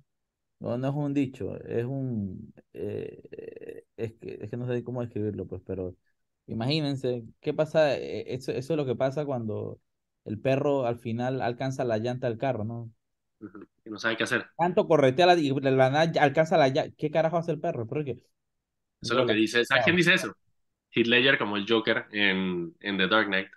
No, 0.60 0.77
no 0.77 0.89
es 0.89 0.93
un 0.93 1.13
dicho, 1.13 1.60
es 1.63 1.86
un. 1.86 2.53
Eh, 2.74 3.84
es, 3.98 4.13
que, 4.13 4.39
es 4.41 4.50
que 4.50 4.58
no 4.58 4.67
sé 4.67 4.84
cómo 4.84 5.01
describirlo, 5.01 5.48
pues, 5.48 5.62
pero 5.65 5.96
imagínense, 6.46 7.24
¿qué 7.39 7.53
pasa? 7.53 7.96
E, 7.98 8.34
eso, 8.34 8.51
eso 8.51 8.74
es 8.74 8.77
lo 8.77 8.86
que 8.86 8.96
pasa 8.96 9.25
cuando 9.25 9.79
el 10.25 10.39
perro 10.39 10.86
al 10.86 11.00
final 11.00 11.41
alcanza 11.41 11.84
la 11.84 11.98
llanta 11.98 12.27
del 12.27 12.38
carro, 12.38 12.65
¿no? 12.65 12.91
Y 13.86 13.89
no 13.89 13.98
sabe 13.98 14.17
qué 14.17 14.24
hacer. 14.24 14.48
Tanto 14.58 14.88
corretea 14.88 15.25
la, 15.25 15.36
y 15.36 15.50
la, 15.50 16.01
alcanza 16.19 16.58
la 16.58 16.67
llanta. 16.67 16.93
¿Qué 16.98 17.10
carajo 17.10 17.38
hace 17.38 17.51
el 17.51 17.60
perro? 17.60 17.88
¿Por 17.88 18.03
qué? 18.03 18.19
Eso 19.01 19.13
es 19.13 19.19
lo 19.19 19.25
que 19.25 19.34
dice. 19.34 19.65
¿Sabes 19.65 19.86
quién 19.86 19.96
dice 19.96 20.13
eso? 20.13 20.34
Heath 20.91 21.08
Ledger 21.08 21.38
como 21.38 21.55
el 21.55 21.65
Joker 21.67 22.05
en, 22.12 22.75
en 22.79 22.98
The 22.98 23.08
Dark 23.08 23.27
Knight. 23.27 23.48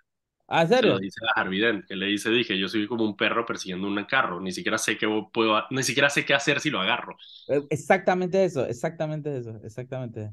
¿Ah, 0.47 0.67
serio? 0.67 0.91
lo 0.91 0.99
dice 0.99 1.19
a 1.35 1.39
Harvey 1.39 1.59
Dent, 1.59 1.85
que 1.87 1.95
le 1.95 2.07
dice, 2.07 2.29
dije, 2.29 2.57
yo 2.57 2.67
soy 2.67 2.87
como 2.87 3.03
un 3.05 3.15
perro 3.15 3.45
persiguiendo 3.45 3.87
un 3.87 4.03
carro, 4.05 4.39
ni 4.39 4.51
siquiera 4.51 4.77
sé 4.77 4.97
qué 4.97 5.07
puedo, 5.33 5.63
ni 5.71 5.83
siquiera 5.83 6.09
sé 6.09 6.25
qué 6.25 6.33
hacer 6.33 6.59
si 6.59 6.69
lo 6.69 6.81
agarro. 6.81 7.15
Eh, 7.47 7.61
exactamente 7.69 8.43
eso, 8.43 8.65
exactamente 8.65 9.35
eso, 9.35 9.59
exactamente. 9.63 10.31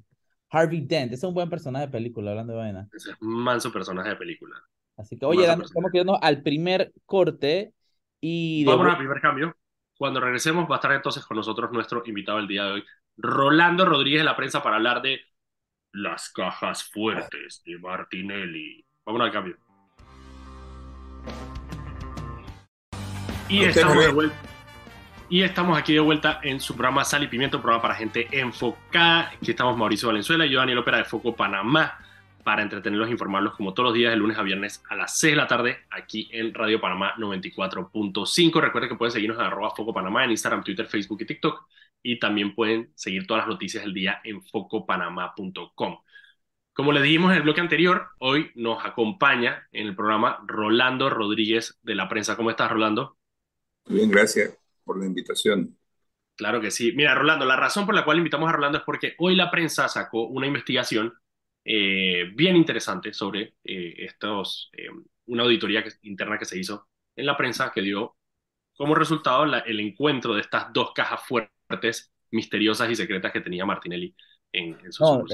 Harvey 0.50 0.80
Dent, 0.80 1.12
es 1.12 1.23
un 1.23 1.33
buen 1.33 1.49
personaje 1.49 1.87
de 1.87 1.92
película, 1.92 2.33
hablando 2.33 2.52
de 2.52 2.59
vaina. 2.59 2.88
Es 2.92 3.09
un 3.21 3.42
manso 3.42 3.73
personaje 3.73 4.11
de 4.11 4.16
película. 4.16 4.57
Así 4.97 5.16
que, 5.16 5.25
oye, 5.25 5.45
estamos 5.45 5.90
quedando 5.92 6.23
al 6.23 6.42
primer 6.42 6.92
corte 7.07 7.73
y... 8.20 8.64
Vamos 8.64 8.88
al 8.88 8.98
primer 8.98 9.20
cambio. 9.20 9.56
Cuando 9.96 10.20
regresemos 10.20 10.70
va 10.70 10.76
a 10.76 10.78
estar 10.78 10.92
entonces 10.92 11.24
con 11.26 11.36
nosotros 11.36 11.70
nuestro 11.72 12.02
invitado 12.06 12.38
del 12.38 12.48
día 12.48 12.64
de 12.64 12.72
hoy, 12.72 12.84
Rolando 13.16 13.84
Rodríguez 13.84 14.20
de 14.20 14.24
la 14.24 14.36
prensa 14.36 14.62
para 14.62 14.76
hablar 14.76 15.02
de 15.02 15.20
las 15.92 16.30
cajas 16.30 16.84
fuertes 16.84 17.62
de 17.64 17.78
Martinelli. 17.78 18.84
Vamos 19.04 19.20
al 19.22 19.32
cambio. 19.32 19.56
Y 23.48 23.64
estamos 23.64 23.98
de 23.98 24.12
vuelta. 24.12 24.36
Y 25.28 25.42
estamos 25.42 25.78
aquí 25.78 25.92
de 25.92 26.00
vuelta 26.00 26.40
en 26.42 26.60
su 26.60 26.74
programa 26.74 27.04
Sal 27.04 27.22
y 27.22 27.28
Pimiento, 27.28 27.60
programa 27.60 27.82
para 27.82 27.94
gente 27.94 28.26
enfocada. 28.32 29.28
Aquí 29.28 29.50
estamos 29.52 29.76
Mauricio 29.76 30.08
Valenzuela 30.08 30.44
y 30.44 30.50
yo, 30.50 30.58
Daniel 30.58 30.78
Opera 30.78 30.98
de 30.98 31.04
Foco 31.04 31.36
Panamá, 31.36 31.98
para 32.42 32.62
entretenerlos 32.62 33.09
e 33.09 33.12
informarlos 33.12 33.54
como 33.54 33.75
todos 33.75 33.88
los 33.88 33.94
días, 33.94 34.11
de 34.11 34.16
lunes 34.16 34.38
a 34.38 34.42
viernes 34.42 34.82
a 34.88 34.97
las 34.97 35.18
6 35.18 35.32
de 35.32 35.37
la 35.37 35.47
tarde, 35.47 35.78
aquí 35.90 36.28
en 36.32 36.54
Radio 36.54 36.80
Panamá 36.80 37.14
94.5. 37.16 38.61
Recuerden 38.61 38.90
que 38.90 38.97
pueden 38.97 39.12
seguirnos 39.12 39.38
en 39.38 39.47
arroba 39.47 39.75
Foco 39.75 39.92
Panamá 39.92 40.25
en 40.25 40.30
Instagram, 40.30 40.64
Twitter, 40.64 40.87
Facebook 40.87 41.23
y 41.23 41.26
TikTok 41.26 41.66
y 42.02 42.18
también 42.18 42.54
pueden 42.54 42.92
seguir 42.94 43.26
todas 43.26 43.42
las 43.42 43.49
noticias 43.49 43.85
del 43.85 43.94
día 43.94 44.20
en 44.25 44.42
focopanamá.com. 44.42 45.99
Como 46.73 46.92
les 46.92 47.02
dijimos 47.02 47.32
en 47.32 47.38
el 47.38 47.42
bloque 47.42 47.61
anterior, 47.61 48.09
hoy 48.18 48.50
nos 48.54 48.85
acompaña 48.85 49.68
en 49.73 49.87
el 49.87 49.94
programa 49.94 50.42
Rolando 50.47 51.11
Rodríguez 51.11 51.78
de 51.82 51.94
la 51.94 52.09
prensa. 52.09 52.37
¿Cómo 52.37 52.50
estás, 52.50 52.70
Rolando? 52.70 53.18
Bien, 53.87 54.11
gracias 54.11 54.56
por 54.85 54.99
la 54.99 55.06
invitación. 55.06 55.76
Claro 56.37 56.61
que 56.61 56.70
sí. 56.70 56.92
Mira, 56.97 57.14
Rolando, 57.14 57.44
la 57.44 57.56
razón 57.56 57.85
por 57.85 57.94
la 57.94 58.04
cual 58.04 58.18
invitamos 58.18 58.49
a 58.49 58.52
Rolando 58.52 58.78
es 58.78 58.85
porque 58.85 59.14
hoy 59.18 59.37
la 59.37 59.50
prensa 59.50 59.88
sacó 59.88 60.26
una 60.26 60.47
investigación 60.47 61.12
eh, 61.64 62.31
bien 62.35 62.57
interesante 62.57 63.12
sobre 63.12 63.55
eh, 63.64 63.95
estos, 63.99 64.71
eh, 64.73 64.88
una 65.26 65.43
auditoría 65.43 65.85
interna 66.02 66.38
que 66.38 66.45
se 66.45 66.59
hizo 66.59 66.88
en 67.14 67.26
la 67.26 67.37
prensa 67.37 67.71
que 67.73 67.83
dio 67.83 68.17
como 68.76 68.95
resultado 68.95 69.45
el 69.45 69.81
encuentro 69.81 70.35
de 70.35 70.40
estas 70.40 70.73
dos 70.73 70.93
cajas 70.95 71.21
fuertes 71.26 72.12
misteriosas 72.31 72.90
y 72.90 72.97
secretas 72.97 73.31
que 73.31 73.43
tenía 73.43 73.67
Martinelli 73.67 74.14
en, 74.52 74.79
en 74.83 74.93
sus 74.93 75.07
no, 75.07 75.25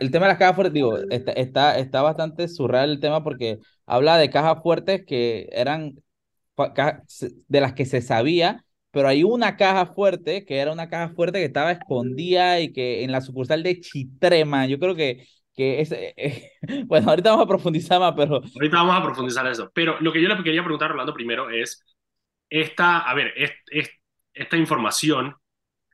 el 0.00 0.10
tema 0.10 0.24
de 0.26 0.32
las 0.32 0.38
cajas 0.38 0.54
fuertes, 0.54 0.72
digo, 0.72 0.96
está, 1.10 1.32
está, 1.32 1.78
está, 1.78 2.00
bastante 2.00 2.48
surreal 2.48 2.90
el 2.90 3.00
tema 3.00 3.22
porque 3.22 3.58
habla 3.84 4.16
de 4.16 4.30
cajas 4.30 4.62
fuertes 4.62 5.04
que 5.06 5.48
eran 5.52 5.96
de 7.48 7.60
las 7.60 7.74
que 7.74 7.84
se 7.84 8.00
sabía, 8.00 8.64
pero 8.94 9.08
hay 9.08 9.24
una 9.24 9.56
caja 9.56 9.86
fuerte 9.86 10.44
que 10.46 10.58
era 10.58 10.72
una 10.72 10.88
caja 10.88 11.12
fuerte 11.14 11.40
que 11.40 11.46
estaba 11.46 11.72
escondida 11.72 12.60
y 12.60 12.72
que 12.72 13.02
en 13.02 13.12
la 13.12 13.20
sucursal 13.20 13.62
de 13.62 13.80
Chitrema, 13.80 14.66
yo 14.66 14.78
creo 14.78 14.94
que, 14.94 15.26
que 15.54 15.80
es, 15.80 15.92
eh, 15.92 16.52
bueno, 16.86 17.10
ahorita 17.10 17.30
vamos 17.30 17.44
a 17.44 17.48
profundizar 17.48 17.98
más, 18.00 18.14
pero... 18.16 18.36
Ahorita 18.36 18.76
vamos 18.76 18.96
a 18.96 19.02
profundizar 19.02 19.46
eso, 19.48 19.70
pero 19.74 20.00
lo 20.00 20.12
que 20.12 20.22
yo 20.22 20.28
le 20.28 20.42
quería 20.42 20.62
preguntar 20.62 20.90
a 20.90 20.92
Rolando 20.92 21.12
primero 21.12 21.50
es, 21.50 21.84
esta, 22.48 23.00
a 23.00 23.14
ver, 23.14 23.32
es, 23.36 23.50
es, 23.66 23.90
esta 24.32 24.56
información 24.56 25.34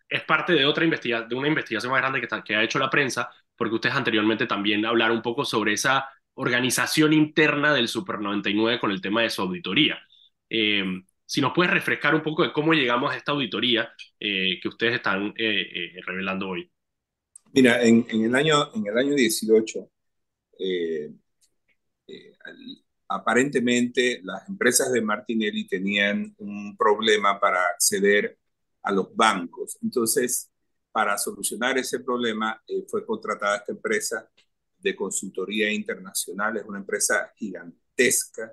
es 0.09 0.23
parte 0.25 0.53
de 0.53 0.67
otra 0.67 0.85
investigación, 0.85 1.29
de 1.29 1.35
una 1.37 1.49
investigación 1.49 1.93
más 1.93 2.03
grande 2.03 2.21
que, 2.21 2.29
que 2.45 2.57
ha 2.57 2.63
hecho 2.63 2.79
la 2.79 2.91
prensa, 2.91 3.31
porque 3.57 3.77
ustedes 3.77 3.95
anteriormente 3.95 4.47
también 4.47 4.85
hablaron 4.85 5.19
un 5.19 5.23
poco 5.23 5.45
sobre 5.45 5.73
esa 5.73 6.09
organización 6.35 7.13
interna 7.15 7.73
del 7.73 7.89
Super 7.89 8.21
99 8.21 8.79
con 8.79 8.91
el 8.91 9.01
tema 9.01 9.23
de 9.23 9.31
su 9.31 9.43
auditoría. 9.43 9.99
Eh, 10.51 10.85
si 11.31 11.41
nos 11.41 11.53
puedes 11.55 11.73
refrescar 11.73 12.13
un 12.13 12.25
poco 12.25 12.43
de 12.43 12.53
cómo 12.53 12.73
llegamos 12.73 13.13
a 13.13 13.17
esta 13.17 13.31
auditoría 13.31 13.89
eh, 14.19 14.59
que 14.61 14.67
ustedes 14.69 14.97
están 14.97 15.33
eh, 15.39 15.93
revelando 16.05 16.49
hoy. 16.49 16.69
Mira, 17.53 17.81
en, 17.85 18.05
en, 18.09 18.25
el, 18.25 18.35
año, 18.35 18.75
en 18.75 18.85
el 18.85 18.99
año 18.99 19.15
18, 19.15 19.89
aparentemente 23.07 24.21
las 24.25 24.49
empresas 24.49 24.91
de 24.91 25.03
Martinelli 25.03 25.69
tenían 25.69 26.35
un 26.39 26.77
problema 26.77 27.39
para 27.39 27.65
acceder 27.69 28.37
a 28.83 28.91
los 28.91 29.15
bancos. 29.15 29.79
Entonces, 29.83 30.51
para 30.91 31.17
solucionar 31.17 31.79
ese 31.79 32.01
problema, 32.01 32.61
eh, 32.67 32.85
fue 32.89 33.07
contratada 33.07 33.59
esta 33.59 33.71
empresa 33.71 34.29
de 34.81 34.97
consultoría 34.97 35.71
internacional. 35.71 36.57
Es 36.57 36.65
una 36.65 36.81
empresa 36.81 37.33
gigantesca 37.37 38.53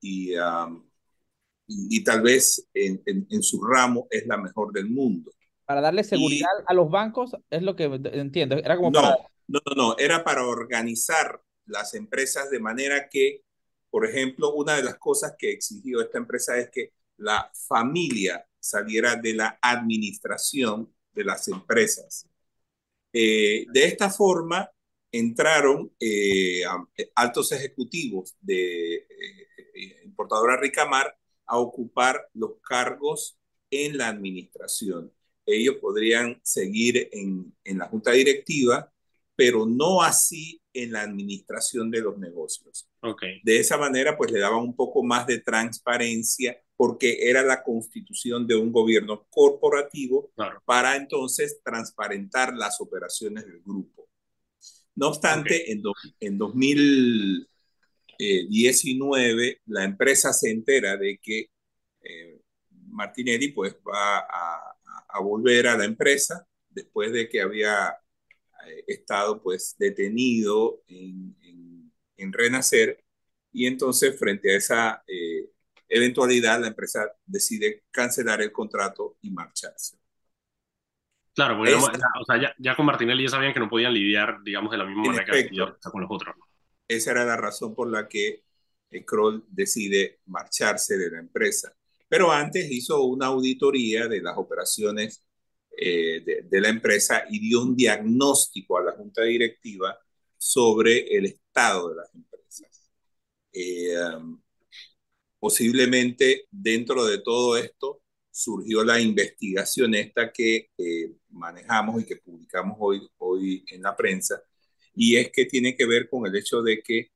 y, 0.00 0.34
y, 1.72 2.02
tal 2.02 2.22
vez 2.22 2.68
en, 2.74 3.00
en, 3.06 3.42
su 3.42 3.62
ramo 3.62 4.08
es 4.10 4.26
la 4.26 4.36
mejor 4.36 4.72
del 4.72 4.90
mundo. 4.90 5.30
Para 5.64 5.80
darle 5.80 6.02
seguridad 6.02 6.48
a 6.66 6.74
los 6.74 6.90
bancos, 6.90 7.36
es 7.48 7.62
lo 7.62 7.76
que 7.76 7.84
entiendo. 7.84 8.56
Era 8.56 8.76
como 8.76 8.90
no, 8.90 9.00
para... 9.00 9.16
no, 9.46 9.60
no, 9.64 9.74
no, 9.76 9.98
era 9.98 10.24
para 10.24 10.44
organizar 10.44 11.40
las 11.66 11.94
empresas 11.94 12.50
de 12.50 12.58
manera 12.58 13.08
que, 13.08 13.42
por 13.88 14.04
ejemplo, 14.04 14.52
una 14.54 14.74
de 14.74 14.82
las 14.82 14.98
cosas 14.98 15.34
que 15.38 15.52
exigió 15.52 16.00
esta 16.00 16.18
empresa 16.18 16.58
es 16.58 16.70
que 16.70 16.92
la 17.18 17.50
familia 17.68 18.44
saliera 18.58 19.14
de 19.14 19.34
la 19.34 19.58
administración 19.62 20.92
de 21.12 21.24
las 21.24 21.46
empresas. 21.48 22.26
Eh, 23.12 23.66
de 23.72 23.84
esta 23.84 24.10
forma, 24.10 24.68
entraron 25.12 25.92
eh, 25.98 26.62
altos 27.14 27.52
ejecutivos 27.52 28.36
de 28.40 28.94
eh, 28.94 30.00
importadora 30.04 30.56
Ricamar 30.56 31.16
a 31.50 31.58
ocupar 31.58 32.28
los 32.32 32.52
cargos 32.62 33.38
en 33.70 33.98
la 33.98 34.08
administración. 34.08 35.12
Ellos 35.44 35.76
podrían 35.80 36.40
seguir 36.44 37.08
en, 37.12 37.52
en 37.64 37.78
la 37.78 37.88
junta 37.88 38.12
directiva, 38.12 38.92
pero 39.34 39.66
no 39.66 40.00
así 40.00 40.62
en 40.72 40.92
la 40.92 41.02
administración 41.02 41.90
de 41.90 42.02
los 42.02 42.18
negocios. 42.18 42.88
Okay. 43.00 43.40
De 43.42 43.58
esa 43.58 43.76
manera, 43.76 44.16
pues 44.16 44.30
le 44.30 44.38
daban 44.38 44.60
un 44.60 44.76
poco 44.76 45.02
más 45.02 45.26
de 45.26 45.40
transparencia 45.40 46.56
porque 46.76 47.28
era 47.28 47.42
la 47.42 47.62
constitución 47.62 48.46
de 48.46 48.54
un 48.54 48.72
gobierno 48.72 49.26
corporativo 49.28 50.32
para 50.64 50.96
entonces 50.96 51.60
transparentar 51.64 52.54
las 52.54 52.80
operaciones 52.80 53.44
del 53.44 53.60
grupo. 53.60 54.08
No 54.94 55.08
obstante, 55.08 55.72
en, 55.72 55.82
en 56.20 56.38
2019 58.20 59.62
la 59.66 59.84
empresa 59.84 60.32
se 60.32 60.50
entera 60.50 60.96
de 60.96 61.18
que 61.22 61.50
eh, 62.02 62.40
Martinelli 62.88 63.48
pues 63.48 63.76
va 63.76 64.18
a, 64.18 64.76
a, 65.08 65.20
volver 65.20 65.68
a 65.68 65.76
la 65.76 65.84
empresa 65.84 66.46
después 66.68 67.12
de 67.12 67.28
que 67.28 67.40
había 67.40 67.96
eh, 68.66 68.84
estado 68.86 69.42
pues 69.42 69.76
detenido 69.78 70.82
en, 70.86 71.36
en, 72.16 72.32
Renacer 72.32 73.02
y 73.50 73.66
entonces 73.66 74.18
frente 74.18 74.52
a 74.52 74.58
esa 74.58 75.02
eh, 75.06 75.48
eventualidad 75.88 76.60
la 76.60 76.68
empresa 76.68 77.10
decide 77.24 77.84
cancelar 77.90 78.42
el 78.42 78.52
contrato 78.52 79.16
y 79.22 79.30
marcharse. 79.30 79.98
Claro, 81.34 81.56
porque 81.56 81.74
o 81.74 82.24
sea, 82.26 82.40
ya, 82.40 82.54
ya, 82.58 82.76
con 82.76 82.84
Martinelli 82.84 83.24
ya 83.24 83.30
sabían 83.30 83.54
que 83.54 83.60
no 83.60 83.70
podían 83.70 83.94
lidiar, 83.94 84.42
digamos, 84.42 84.70
de 84.70 84.78
la 84.78 84.84
misma 84.84 85.04
manera 85.04 85.24
que 85.24 85.48
con 85.90 86.02
los 86.02 86.10
otros. 86.10 86.36
Esa 86.90 87.12
era 87.12 87.24
la 87.24 87.36
razón 87.36 87.74
por 87.74 87.90
la 87.90 88.08
que 88.08 88.42
eh, 88.90 89.04
Kroll 89.04 89.44
decide 89.48 90.20
marcharse 90.26 90.98
de 90.98 91.10
la 91.10 91.20
empresa. 91.20 91.72
Pero 92.08 92.32
antes 92.32 92.70
hizo 92.70 93.04
una 93.04 93.26
auditoría 93.26 94.08
de 94.08 94.20
las 94.20 94.36
operaciones 94.36 95.22
eh, 95.76 96.42
de, 96.44 96.60
la 96.60 96.68
empresa 96.68 97.24
y 97.30 97.38
dio 97.38 97.62
un 97.62 97.76
diagnóstico 97.76 98.78
a 98.78 98.82
la 98.82 98.92
junta 98.92 99.22
directiva 99.22 99.96
sobre 100.36 101.16
el 101.16 101.26
estado 101.26 101.90
de 101.90 101.96
las 101.96 102.14
empresas. 102.14 102.90
Eh, 103.52 103.94
um, 104.16 104.40
posiblemente 105.38 106.46
dentro 106.50 107.04
de 107.06 107.18
todo 107.18 107.56
esto 107.56 108.02
surgió 108.30 108.84
la 108.84 109.00
investigación 109.00 109.94
esta 109.94 110.32
que 110.32 110.70
eh, 110.76 111.14
manejamos 111.30 112.02
y 112.02 112.06
que 112.06 112.16
publicamos 112.16 112.76
hoy, 112.80 113.08
hoy 113.18 113.64
en 113.68 113.82
la 113.82 113.96
prensa, 113.96 114.42
y 114.94 115.16
es 115.16 115.30
que 115.32 115.46
tiene 115.46 115.76
que 115.76 115.86
ver 115.86 116.08
con 116.08 116.26
el 116.26 116.36
hecho 116.36 116.62
de 116.62 116.82
que 116.82 117.10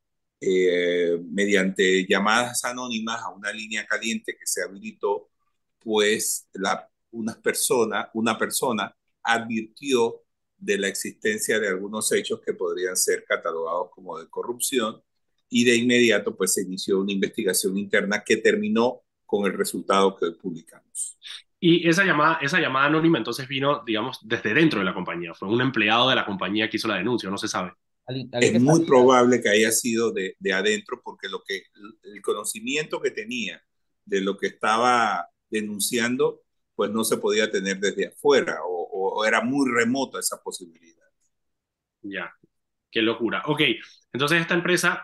mediante 1.30 2.06
llamadas 2.06 2.64
anónimas 2.64 3.22
a 3.22 3.30
una 3.30 3.50
línea 3.52 3.86
caliente 3.86 4.36
que 4.36 4.46
se 4.46 4.62
habilitó, 4.62 5.30
pues 5.80 6.48
la 6.52 6.88
una 7.14 7.40
persona, 7.40 8.10
una 8.14 8.36
persona 8.36 8.94
advirtió 9.22 10.22
de 10.56 10.78
la 10.78 10.88
existencia 10.88 11.58
de 11.60 11.68
algunos 11.68 12.10
hechos 12.12 12.40
que 12.44 12.54
podrían 12.54 12.96
ser 12.96 13.24
catalogados 13.24 13.90
como 13.90 14.18
de 14.18 14.28
corrupción 14.28 15.02
y 15.48 15.64
de 15.64 15.76
inmediato 15.76 16.36
pues 16.36 16.54
se 16.54 16.62
inició 16.62 17.00
una 17.00 17.12
investigación 17.12 17.76
interna 17.78 18.22
que 18.24 18.38
terminó 18.38 19.02
con 19.24 19.46
el 19.46 19.56
resultado 19.56 20.16
que 20.16 20.32
publicamos. 20.32 21.18
Y 21.66 21.88
esa 21.88 22.04
llamada, 22.04 22.40
esa 22.42 22.60
llamada 22.60 22.88
anónima 22.88 23.16
entonces 23.16 23.48
vino, 23.48 23.82
digamos, 23.86 24.18
desde 24.20 24.52
dentro 24.52 24.80
de 24.80 24.84
la 24.84 24.92
compañía. 24.92 25.32
Fue 25.32 25.48
un 25.48 25.62
empleado 25.62 26.10
de 26.10 26.14
la 26.14 26.26
compañía 26.26 26.68
que 26.68 26.76
hizo 26.76 26.88
la 26.88 26.96
denuncia, 26.96 27.30
no 27.30 27.38
se 27.38 27.48
sabe. 27.48 27.72
Es 28.38 28.60
muy 28.60 28.84
probable 28.84 29.40
que 29.40 29.48
haya 29.48 29.72
sido 29.72 30.12
de, 30.12 30.36
de 30.38 30.52
adentro 30.52 31.00
porque 31.02 31.26
lo 31.26 31.42
que, 31.42 31.62
el 32.02 32.20
conocimiento 32.20 33.00
que 33.00 33.12
tenía 33.12 33.62
de 34.04 34.20
lo 34.20 34.36
que 34.36 34.48
estaba 34.48 35.26
denunciando 35.48 36.42
pues 36.74 36.90
no 36.90 37.02
se 37.02 37.16
podía 37.16 37.50
tener 37.50 37.78
desde 37.78 38.08
afuera 38.08 38.58
o, 38.68 39.24
era 39.24 39.40
muy 39.40 39.66
remota 39.72 40.18
esa 40.18 40.42
posibilidad. 40.42 41.06
Ya, 42.02 42.30
qué 42.90 43.00
locura. 43.00 43.42
Ok, 43.46 43.62
entonces 44.12 44.42
esta 44.42 44.52
empresa 44.52 45.02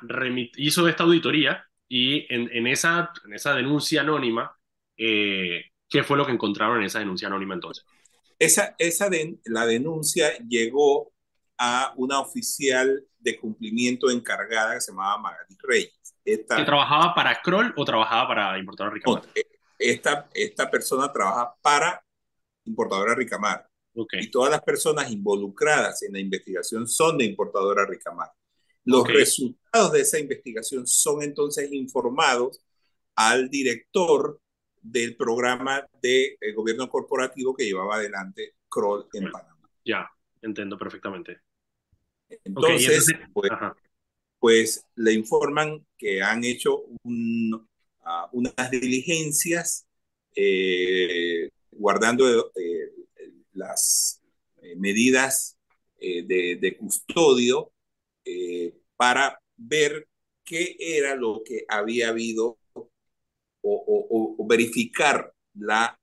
hizo 0.56 0.86
esta 0.86 1.04
auditoría 1.04 1.64
y 1.88 2.26
en, 2.28 2.66
esa, 2.66 3.10
en 3.24 3.32
esa 3.32 3.54
denuncia 3.54 4.02
anónima, 4.02 4.54
eh, 4.98 5.69
¿qué 5.90 6.02
fue 6.04 6.16
lo 6.16 6.24
que 6.24 6.32
encontraron 6.32 6.78
en 6.78 6.84
esa 6.84 7.00
denuncia 7.00 7.28
anónima 7.28 7.54
entonces? 7.54 7.84
Esa, 8.38 8.74
esa 8.78 9.10
la 9.44 9.66
denuncia 9.66 10.38
llegó 10.48 11.12
a 11.58 11.92
una 11.96 12.20
oficial 12.20 13.04
de 13.18 13.38
cumplimiento 13.38 14.10
encargada 14.10 14.74
que 14.74 14.80
se 14.80 14.92
llamaba 14.92 15.18
Magali 15.18 15.58
Reyes. 15.62 15.92
¿Que 16.24 16.38
trabajaba 16.38 17.14
para 17.14 17.42
Kroll 17.42 17.74
o 17.76 17.84
trabajaba 17.84 18.28
para 18.28 18.58
Importador 18.58 18.94
Ricamar? 18.94 19.22
esta, 19.80 20.28
esta 20.34 20.70
persona 20.70 21.10
trabaja 21.12 21.54
para 21.60 22.04
importadora 22.64 23.14
Ricamar. 23.14 23.66
Y 24.12 24.30
todas 24.30 24.50
las 24.50 24.62
personas 24.62 25.10
involucradas 25.10 26.02
en 26.02 26.12
la 26.12 26.20
investigación 26.20 26.86
son 26.86 27.18
de 27.18 27.24
importadora 27.24 27.84
Ricamar. 27.86 28.30
Los 28.84 29.06
resultados 29.06 29.92
de 29.92 30.00
esa 30.00 30.18
investigación 30.18 30.86
son 30.86 31.22
entonces 31.22 31.70
informados 31.72 32.60
al 33.16 33.50
director 33.50 34.40
del 34.80 35.16
programa 35.16 35.86
de 36.02 36.36
eh, 36.40 36.52
gobierno 36.52 36.88
corporativo 36.88 37.54
que 37.54 37.64
llevaba 37.64 37.96
adelante 37.96 38.54
Kroll 38.68 39.06
en 39.12 39.30
Panamá. 39.30 39.70
Ya, 39.84 40.10
entiendo 40.42 40.78
perfectamente. 40.78 41.40
Entonces, 42.44 43.06
pues, 43.32 43.50
pues, 44.38 44.86
le 44.94 45.12
informan 45.12 45.84
que 45.98 46.22
han 46.22 46.44
hecho 46.44 46.84
un, 47.02 47.68
unas 48.32 48.70
diligencias 48.70 49.86
eh, 50.34 51.50
guardando 51.70 52.52
eh, 52.54 52.90
las 53.52 54.22
eh, 54.62 54.76
medidas 54.76 55.56
de, 55.98 56.76
custodio 56.78 57.72
para 58.96 59.38
ver 59.56 60.08
qué 60.44 60.76
era 60.78 61.14
lo 61.14 61.42
que 61.44 61.64
había 61.68 62.08
habido 62.08 62.58
o, 63.62 64.46
verificar 64.48 65.32
la, 65.54 65.98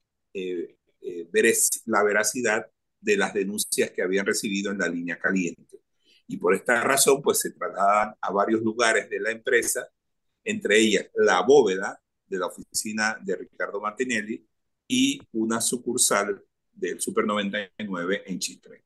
la 1.85 2.03
veracidad 2.03 2.65
de 2.99 3.17
las 3.17 3.33
denuncias 3.33 3.91
que 3.91 4.01
habían 4.01 4.25
recibido 4.25 4.71
en 4.71 4.79
la 4.79 4.87
línea 4.87 5.19
caliente. 5.19 5.81
Y 6.27 6.37
por 6.37 6.53
esta 6.53 6.81
razón, 6.83 7.21
pues 7.21 7.39
se 7.39 7.51
trasladan 7.51 8.15
a 8.21 8.31
varios 8.31 8.61
lugares 8.61 9.09
de 9.09 9.19
la 9.19 9.31
empresa 9.31 9.87
entre 10.47 10.79
ellas 10.79 11.07
la 11.15 11.41
bóveda 11.41 11.99
de 12.25 12.39
la 12.39 12.47
oficina 12.47 13.17
de 13.21 13.35
Ricardo 13.35 13.81
Martinelli 13.81 14.45
y 14.87 15.19
una 15.33 15.59
sucursal 15.59 16.41
del 16.71 17.01
Super 17.01 17.25
99 17.25 18.23
en 18.25 18.39
Chitre. 18.39 18.83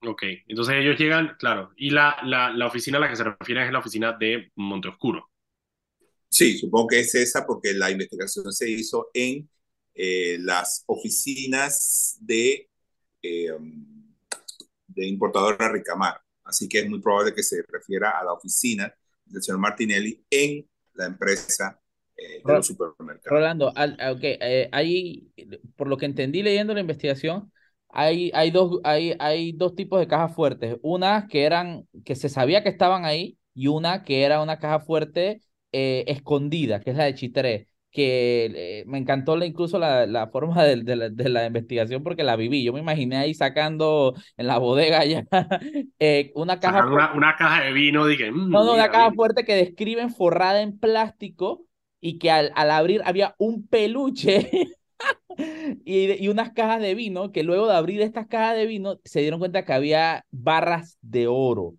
Ok, 0.00 0.22
entonces 0.46 0.76
ellos 0.76 0.98
llegan, 0.98 1.36
claro, 1.38 1.72
y 1.76 1.90
la, 1.90 2.16
la, 2.22 2.50
la 2.50 2.66
oficina 2.66 2.98
a 2.98 3.00
la 3.00 3.10
que 3.10 3.16
se 3.16 3.24
refiere 3.24 3.66
es 3.66 3.72
la 3.72 3.80
oficina 3.80 4.12
de 4.12 4.50
Monteoscuro. 4.54 5.30
Sí, 6.28 6.58
supongo 6.58 6.88
que 6.88 7.00
es 7.00 7.14
esa 7.14 7.46
porque 7.46 7.72
la 7.72 7.90
investigación 7.90 8.52
se 8.52 8.70
hizo 8.70 9.10
en 9.14 9.48
eh, 9.94 10.38
las 10.40 10.84
oficinas 10.86 12.16
de, 12.20 12.68
eh, 13.22 13.50
de 14.86 15.06
importadora 15.06 15.70
Ricamar. 15.72 16.20
Así 16.44 16.68
que 16.68 16.80
es 16.80 16.88
muy 16.88 17.00
probable 17.00 17.34
que 17.34 17.42
se 17.42 17.62
refiera 17.68 18.18
a 18.18 18.24
la 18.24 18.32
oficina 18.32 18.92
del 19.24 19.42
señor 19.42 19.58
Martinelli 19.58 20.24
en 20.30 20.66
la 20.94 21.06
empresa 21.06 21.80
eh, 22.16 22.42
de 22.44 22.52
los 22.52 22.66
supermercados. 22.66 23.30
Rolando, 23.30 23.68
okay, 23.68 24.38
eh, 24.40 24.68
hay, 24.72 25.30
por 25.76 25.88
lo 25.88 25.96
que 25.96 26.06
entendí 26.06 26.42
leyendo 26.42 26.74
la 26.74 26.80
investigación, 26.80 27.52
hay, 27.90 28.30
hay, 28.34 28.50
dos, 28.50 28.80
hay, 28.84 29.14
hay 29.18 29.52
dos 29.52 29.74
tipos 29.74 30.00
de 30.00 30.08
cajas 30.08 30.34
fuertes. 30.34 30.76
Una 30.82 31.26
que 31.28 31.44
eran, 31.44 31.88
que 32.04 32.16
se 32.16 32.28
sabía 32.28 32.62
que 32.62 32.68
estaban 32.68 33.04
ahí, 33.04 33.38
y 33.54 33.66
una 33.66 34.04
que 34.04 34.22
era 34.22 34.40
una 34.40 34.58
caja 34.58 34.80
fuerte 34.80 35.42
eh, 35.72 36.04
escondida, 36.06 36.80
que 36.80 36.90
es 36.90 36.96
la 36.96 37.04
de 37.04 37.14
Chitré 37.14 37.68
que 37.90 38.84
me 38.86 38.98
encantó 38.98 39.36
la, 39.36 39.46
incluso 39.46 39.78
la, 39.78 40.06
la 40.06 40.28
forma 40.28 40.62
de, 40.62 40.82
de, 40.82 40.96
la, 40.96 41.08
de, 41.08 41.28
la, 41.28 41.46
investigación 41.46 42.02
porque 42.02 42.22
la 42.22 42.36
viví. 42.36 42.62
Yo 42.62 42.72
me 42.72 42.80
imaginé 42.80 43.16
ahí 43.16 43.34
sacando 43.34 44.14
en 44.36 44.46
la 44.46 44.58
bodega 44.58 45.04
ya 45.04 45.24
eh, 45.98 46.30
una 46.34 46.60
caja. 46.60 46.86
Una, 46.86 47.12
una, 47.14 47.36
caja 47.36 47.64
de 47.64 47.72
vino, 47.72 48.06
dije. 48.06 48.30
Mm, 48.30 48.50
no, 48.50 48.64
no, 48.64 48.74
una 48.74 48.90
caja 48.90 49.12
fuerte 49.12 49.44
que 49.44 49.54
describen 49.54 50.10
forrada 50.10 50.60
en 50.60 50.78
plástico 50.78 51.64
y 52.00 52.18
que 52.18 52.30
al, 52.30 52.52
al 52.54 52.70
abrir 52.70 53.02
había 53.04 53.34
un 53.38 53.66
peluche. 53.66 54.50
y, 55.84 56.22
y 56.22 56.28
unas 56.28 56.50
cajas 56.50 56.80
de 56.80 56.94
vino 56.94 57.32
que 57.32 57.42
luego 57.42 57.66
de 57.68 57.74
abrir 57.74 58.02
estas 58.02 58.26
cajas 58.26 58.56
de 58.56 58.66
vino 58.66 59.00
se 59.04 59.20
dieron 59.20 59.38
cuenta 59.38 59.64
que 59.64 59.72
había 59.72 60.26
barras 60.30 60.98
de 61.00 61.26
oro. 61.26 61.74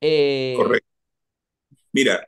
Eh, 0.00 0.54
Correcto. 0.56 0.88
Mira, 1.92 2.26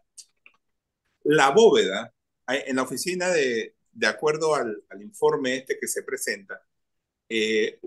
la 1.25 1.51
bóveda 1.51 2.13
en 2.47 2.77
la 2.77 2.83
oficina 2.83 3.29
de, 3.29 3.75
de 3.93 4.07
acuerdo 4.07 4.55
al, 4.55 4.83
al, 4.91 5.03
informe 5.03 5.57
este 5.57 5.79
que 5.79 5.89
se 5.89 6.03
presenta, 6.03 6.61
eh, 7.29 7.81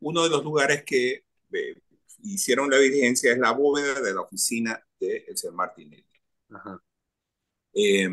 uno 0.00 0.24
de 0.24 0.30
los 0.30 0.42
lugares 0.42 0.84
que 0.84 1.24
eh, 1.52 1.80
hicieron 2.22 2.70
la 2.70 2.78
diligencia 2.78 3.32
es 3.32 3.38
la 3.38 3.52
bóveda 3.52 4.00
de 4.00 4.14
la 4.14 4.22
oficina 4.22 4.82
de 4.98 5.24
el 5.28 5.36
señor 5.36 5.54
Martinelli. 5.54 6.04
Eh, 7.72 8.04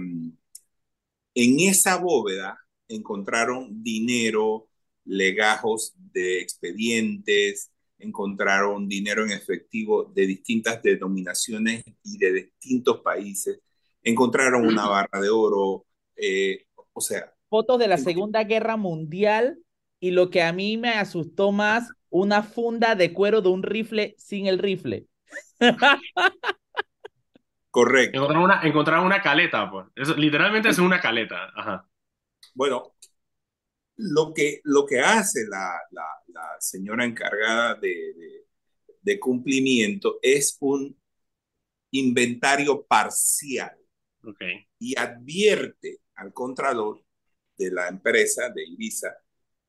en 1.33 1.59
esa 1.59 1.97
bóveda 1.97 2.59
encontraron 2.87 3.83
dinero, 3.83 4.67
legajos 5.05 5.93
de 5.95 6.39
expedientes, 6.41 7.71
encontraron 7.97 8.87
dinero 8.87 9.23
en 9.23 9.31
efectivo 9.31 10.03
de 10.03 10.25
distintas 10.25 10.81
denominaciones 10.81 11.83
y 12.03 12.17
de 12.17 12.33
distintos 12.33 13.01
países 13.01 13.59
encontraron 14.03 14.65
una 14.65 14.87
barra 14.87 15.19
de 15.21 15.29
oro, 15.29 15.85
eh, 16.15 16.65
o 16.93 17.01
sea. 17.01 17.33
Fotos 17.49 17.79
de 17.79 17.87
la 17.87 17.97
Segunda 17.97 18.43
Guerra 18.43 18.77
Mundial 18.77 19.59
y 19.99 20.11
lo 20.11 20.29
que 20.29 20.41
a 20.41 20.53
mí 20.53 20.77
me 20.77 20.89
asustó 20.89 21.51
más, 21.51 21.89
una 22.09 22.43
funda 22.43 22.95
de 22.95 23.13
cuero 23.13 23.41
de 23.41 23.49
un 23.49 23.63
rifle 23.63 24.15
sin 24.17 24.47
el 24.47 24.59
rifle. 24.59 25.07
Correcto. 27.69 28.17
Encontraron 28.17 28.43
una, 28.43 28.61
encontraron 28.63 29.05
una 29.05 29.21
caleta, 29.21 29.69
pues. 29.69 29.87
literalmente 30.17 30.69
es 30.69 30.79
una 30.79 30.99
caleta. 30.99 31.51
Ajá. 31.55 31.87
Bueno, 32.53 32.95
lo 33.97 34.33
que, 34.33 34.61
lo 34.63 34.85
que 34.85 34.99
hace 34.99 35.47
la, 35.47 35.79
la, 35.91 36.05
la 36.27 36.47
señora 36.59 37.05
encargada 37.05 37.75
de, 37.75 38.13
de, 38.13 38.45
de, 39.01 39.19
cumplimiento 39.19 40.17
es 40.21 40.57
un 40.59 40.97
inventario 41.91 42.83
parcial 42.83 43.80
okay. 44.23 44.67
y 44.79 44.97
advierte 44.97 45.99
al 46.15 46.33
contralor 46.33 47.03
de 47.57 47.71
la 47.71 47.87
empresa 47.87 48.49
de 48.49 48.63
Ibiza 48.63 49.15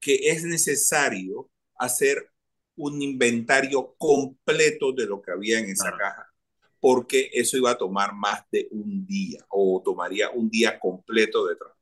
que 0.02 0.16
es 0.16 0.42
necesario 0.42 1.48
hacer 1.76 2.28
un 2.74 3.00
inventario 3.00 3.94
completo 3.96 4.92
de 4.92 5.06
lo 5.06 5.22
que 5.22 5.30
había 5.30 5.60
en 5.60 5.70
esa 5.70 5.92
claro. 5.92 5.98
caja, 5.98 6.34
porque 6.80 7.30
eso 7.32 7.56
iba 7.56 7.70
a 7.70 7.78
tomar 7.78 8.12
más 8.12 8.42
de 8.50 8.66
un 8.72 9.06
día 9.06 9.44
o 9.48 9.80
tomaría 9.82 10.28
un 10.30 10.50
día 10.50 10.78
completo 10.80 11.46
de 11.46 11.56
trabajo. 11.56 11.78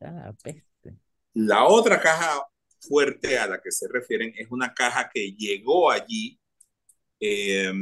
Ah, 0.00 0.32
peste. 0.42 0.98
La 1.34 1.64
otra 1.66 2.00
caja 2.00 2.44
fuerte 2.80 3.38
a 3.38 3.46
la 3.46 3.60
que 3.60 3.70
se 3.70 3.86
refieren 3.88 4.34
es 4.36 4.50
una 4.50 4.74
caja 4.74 5.08
que 5.12 5.32
llegó 5.32 5.90
allí 5.90 6.38
eh, 7.20 7.72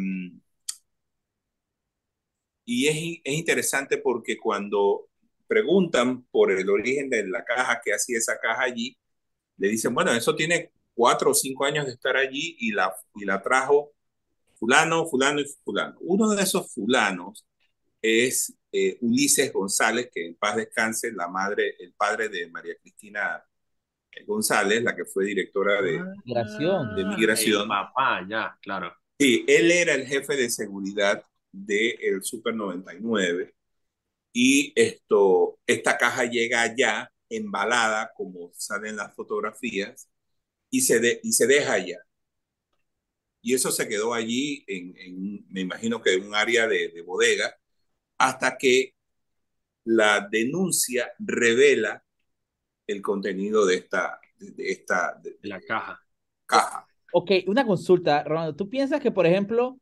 y 2.64 2.86
es, 2.86 3.20
es 3.24 3.34
interesante 3.34 3.98
porque 3.98 4.38
cuando 4.38 5.08
preguntan 5.46 6.24
por 6.30 6.50
el 6.50 6.68
origen 6.70 7.10
de 7.10 7.26
la 7.26 7.44
caja, 7.44 7.80
que 7.84 7.92
hacía 7.92 8.18
esa 8.18 8.38
caja 8.38 8.62
allí, 8.62 8.96
le 9.58 9.68
dicen, 9.68 9.94
bueno, 9.94 10.12
eso 10.12 10.34
tiene 10.34 10.72
cuatro 10.94 11.30
o 11.30 11.34
cinco 11.34 11.64
años 11.64 11.86
de 11.86 11.92
estar 11.92 12.16
allí 12.16 12.56
y 12.58 12.72
la, 12.72 12.94
y 13.14 13.24
la 13.24 13.42
trajo 13.42 13.92
fulano, 14.58 15.06
fulano 15.06 15.40
y 15.40 15.46
fulano. 15.64 15.96
Uno 16.00 16.30
de 16.30 16.42
esos 16.42 16.72
fulanos 16.72 17.46
es 18.00 18.54
eh, 18.72 18.96
Ulises 19.00 19.52
González, 19.52 20.08
que 20.12 20.26
en 20.26 20.36
paz 20.36 20.56
descanse, 20.56 21.12
la 21.12 21.28
madre, 21.28 21.76
el 21.78 21.92
padre 21.94 22.28
de 22.28 22.48
María 22.48 22.74
Cristina 22.80 23.44
González, 24.26 24.82
la 24.82 24.94
que 24.94 25.04
fue 25.04 25.24
directora 25.26 25.82
de 25.82 26.02
migración. 26.24 26.96
De 26.96 27.04
migración. 27.04 27.62
El 27.62 27.68
papá, 27.68 28.26
ya, 28.28 28.58
claro. 28.62 28.94
Sí, 29.18 29.44
él 29.46 29.70
era 29.70 29.94
el 29.94 30.06
jefe 30.06 30.36
de 30.36 30.50
seguridad 30.50 31.22
del 31.52 32.18
de 32.18 32.20
Super 32.22 32.54
99 32.54 33.54
y 34.32 34.72
esto, 34.76 35.58
esta 35.66 35.98
caja 35.98 36.24
llega 36.24 36.62
allá 36.62 37.12
embalada, 37.28 38.12
como 38.16 38.52
salen 38.54 38.96
las 38.96 39.14
fotografías, 39.14 40.08
y 40.70 40.80
se, 40.82 41.00
de, 41.00 41.20
y 41.22 41.32
se 41.32 41.46
deja 41.46 41.74
allá. 41.74 41.98
Y 43.42 43.54
eso 43.54 43.70
se 43.72 43.88
quedó 43.88 44.14
allí, 44.14 44.64
en, 44.66 44.94
en 44.96 45.46
me 45.48 45.60
imagino 45.60 46.00
que 46.00 46.14
en 46.14 46.26
un 46.26 46.34
área 46.34 46.66
de, 46.66 46.88
de, 46.88 47.02
bodega, 47.02 47.54
hasta 48.18 48.56
que 48.56 48.94
la 49.84 50.28
denuncia 50.30 51.12
revela 51.18 52.04
el 52.86 53.02
contenido 53.02 53.66
de 53.66 53.76
esta, 53.76 54.20
de, 54.38 54.52
de 54.52 54.70
esta 54.70 55.18
de, 55.22 55.38
la 55.42 55.60
caja. 55.60 56.00
caja. 56.46 56.86
Ok, 57.12 57.30
una 57.46 57.66
consulta, 57.66 58.22
Ronaldo. 58.22 58.56
¿Tú 58.56 58.70
piensas 58.70 59.00
que, 59.00 59.10
por 59.10 59.26
ejemplo, 59.26 59.78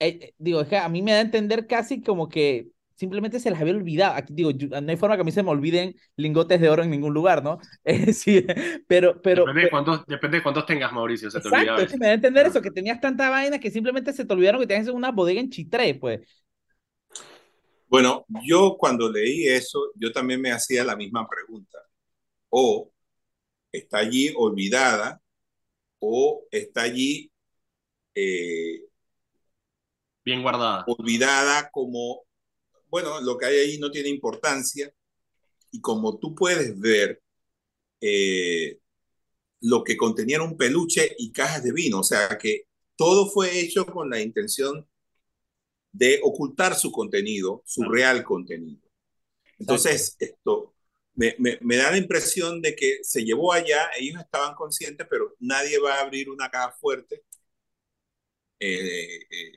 eh, 0.00 0.34
digo, 0.38 0.60
es 0.60 0.68
que 0.68 0.76
a 0.76 0.88
mí 0.88 1.02
me 1.02 1.12
da 1.12 1.18
a 1.18 1.22
entender 1.22 1.66
casi 1.66 2.02
como 2.02 2.28
que 2.28 2.68
simplemente 2.98 3.38
se 3.38 3.50
les 3.50 3.60
había 3.60 3.74
olvidado. 3.74 4.14
Aquí 4.16 4.32
digo, 4.34 4.50
yo, 4.50 4.68
no 4.68 4.90
hay 4.90 4.96
forma 4.96 5.16
que 5.16 5.22
a 5.22 5.24
mí 5.24 5.30
se 5.30 5.42
me 5.42 5.50
olviden 5.50 5.94
lingotes 6.16 6.60
de 6.60 6.68
oro 6.68 6.82
en 6.82 6.90
ningún 6.90 7.14
lugar, 7.14 7.42
¿no? 7.42 7.58
Eh, 7.84 8.12
sí, 8.12 8.44
pero, 8.86 9.22
pero. 9.22 9.44
Depende, 9.44 9.62
de 9.62 9.70
cuántos, 9.70 10.04
depende 10.06 10.38
de 10.38 10.42
cuántos 10.42 10.66
tengas, 10.66 10.92
Mauricio. 10.92 11.30
Se 11.30 11.40
te 11.40 11.48
exacto, 11.48 11.72
olvida 11.72 11.84
es 11.84 11.92
que 11.92 11.98
me 11.98 12.06
da 12.06 12.12
a 12.12 12.14
entender 12.16 12.46
eso, 12.46 12.60
que 12.60 12.70
tenías 12.70 13.00
tanta 13.00 13.30
vaina 13.30 13.60
que 13.60 13.70
simplemente 13.70 14.12
se 14.12 14.24
te 14.24 14.34
olvidaron 14.34 14.60
que 14.60 14.66
tenías 14.66 14.88
una 14.88 15.12
bodega 15.12 15.40
en 15.40 15.50
Chitré, 15.50 15.94
pues. 15.94 16.20
Bueno, 17.86 18.26
yo 18.44 18.76
cuando 18.78 19.10
leí 19.10 19.46
eso, 19.46 19.92
yo 19.94 20.12
también 20.12 20.40
me 20.40 20.50
hacía 20.50 20.84
la 20.84 20.96
misma 20.96 21.26
pregunta. 21.26 21.78
O 22.50 22.90
está 23.72 23.98
allí 23.98 24.32
olvidada, 24.36 25.22
o 26.00 26.44
está 26.50 26.82
allí. 26.82 27.30
Eh, 28.14 28.87
bien 30.28 30.42
guardada. 30.42 30.84
Olvidada 30.86 31.70
como 31.70 32.28
bueno, 32.90 33.20
lo 33.20 33.36
que 33.36 33.46
hay 33.46 33.56
ahí 33.58 33.78
no 33.78 33.90
tiene 33.90 34.08
importancia 34.08 34.92
y 35.70 35.80
como 35.80 36.18
tú 36.18 36.34
puedes 36.34 36.78
ver, 36.78 37.22
eh, 38.00 38.78
lo 39.60 39.82
que 39.84 39.96
contenían 39.96 40.42
un 40.42 40.56
peluche 40.56 41.14
y 41.18 41.32
cajas 41.32 41.62
de 41.64 41.72
vino, 41.72 42.00
o 42.00 42.04
sea 42.04 42.38
que 42.38 42.64
todo 42.96 43.28
fue 43.30 43.60
hecho 43.60 43.86
con 43.86 44.10
la 44.10 44.20
intención 44.20 44.86
de 45.92 46.20
ocultar 46.22 46.74
su 46.74 46.92
contenido, 46.92 47.62
su 47.66 47.82
ah. 47.82 47.88
real 47.90 48.24
contenido. 48.24 48.82
Entonces, 49.58 50.16
esto 50.18 50.74
me, 51.14 51.34
me, 51.38 51.58
me, 51.60 51.76
da 51.76 51.90
la 51.90 51.98
impresión 51.98 52.62
de 52.62 52.76
que 52.76 53.00
se 53.02 53.24
llevó 53.24 53.52
allá, 53.52 53.90
ellos 53.98 54.20
estaban 54.20 54.54
conscientes, 54.54 55.06
pero 55.10 55.34
nadie 55.40 55.78
va 55.78 55.96
a 55.96 56.02
abrir 56.02 56.30
una 56.30 56.48
caja 56.50 56.72
fuerte. 56.80 57.24
Eh, 58.60 59.26
eh, 59.30 59.52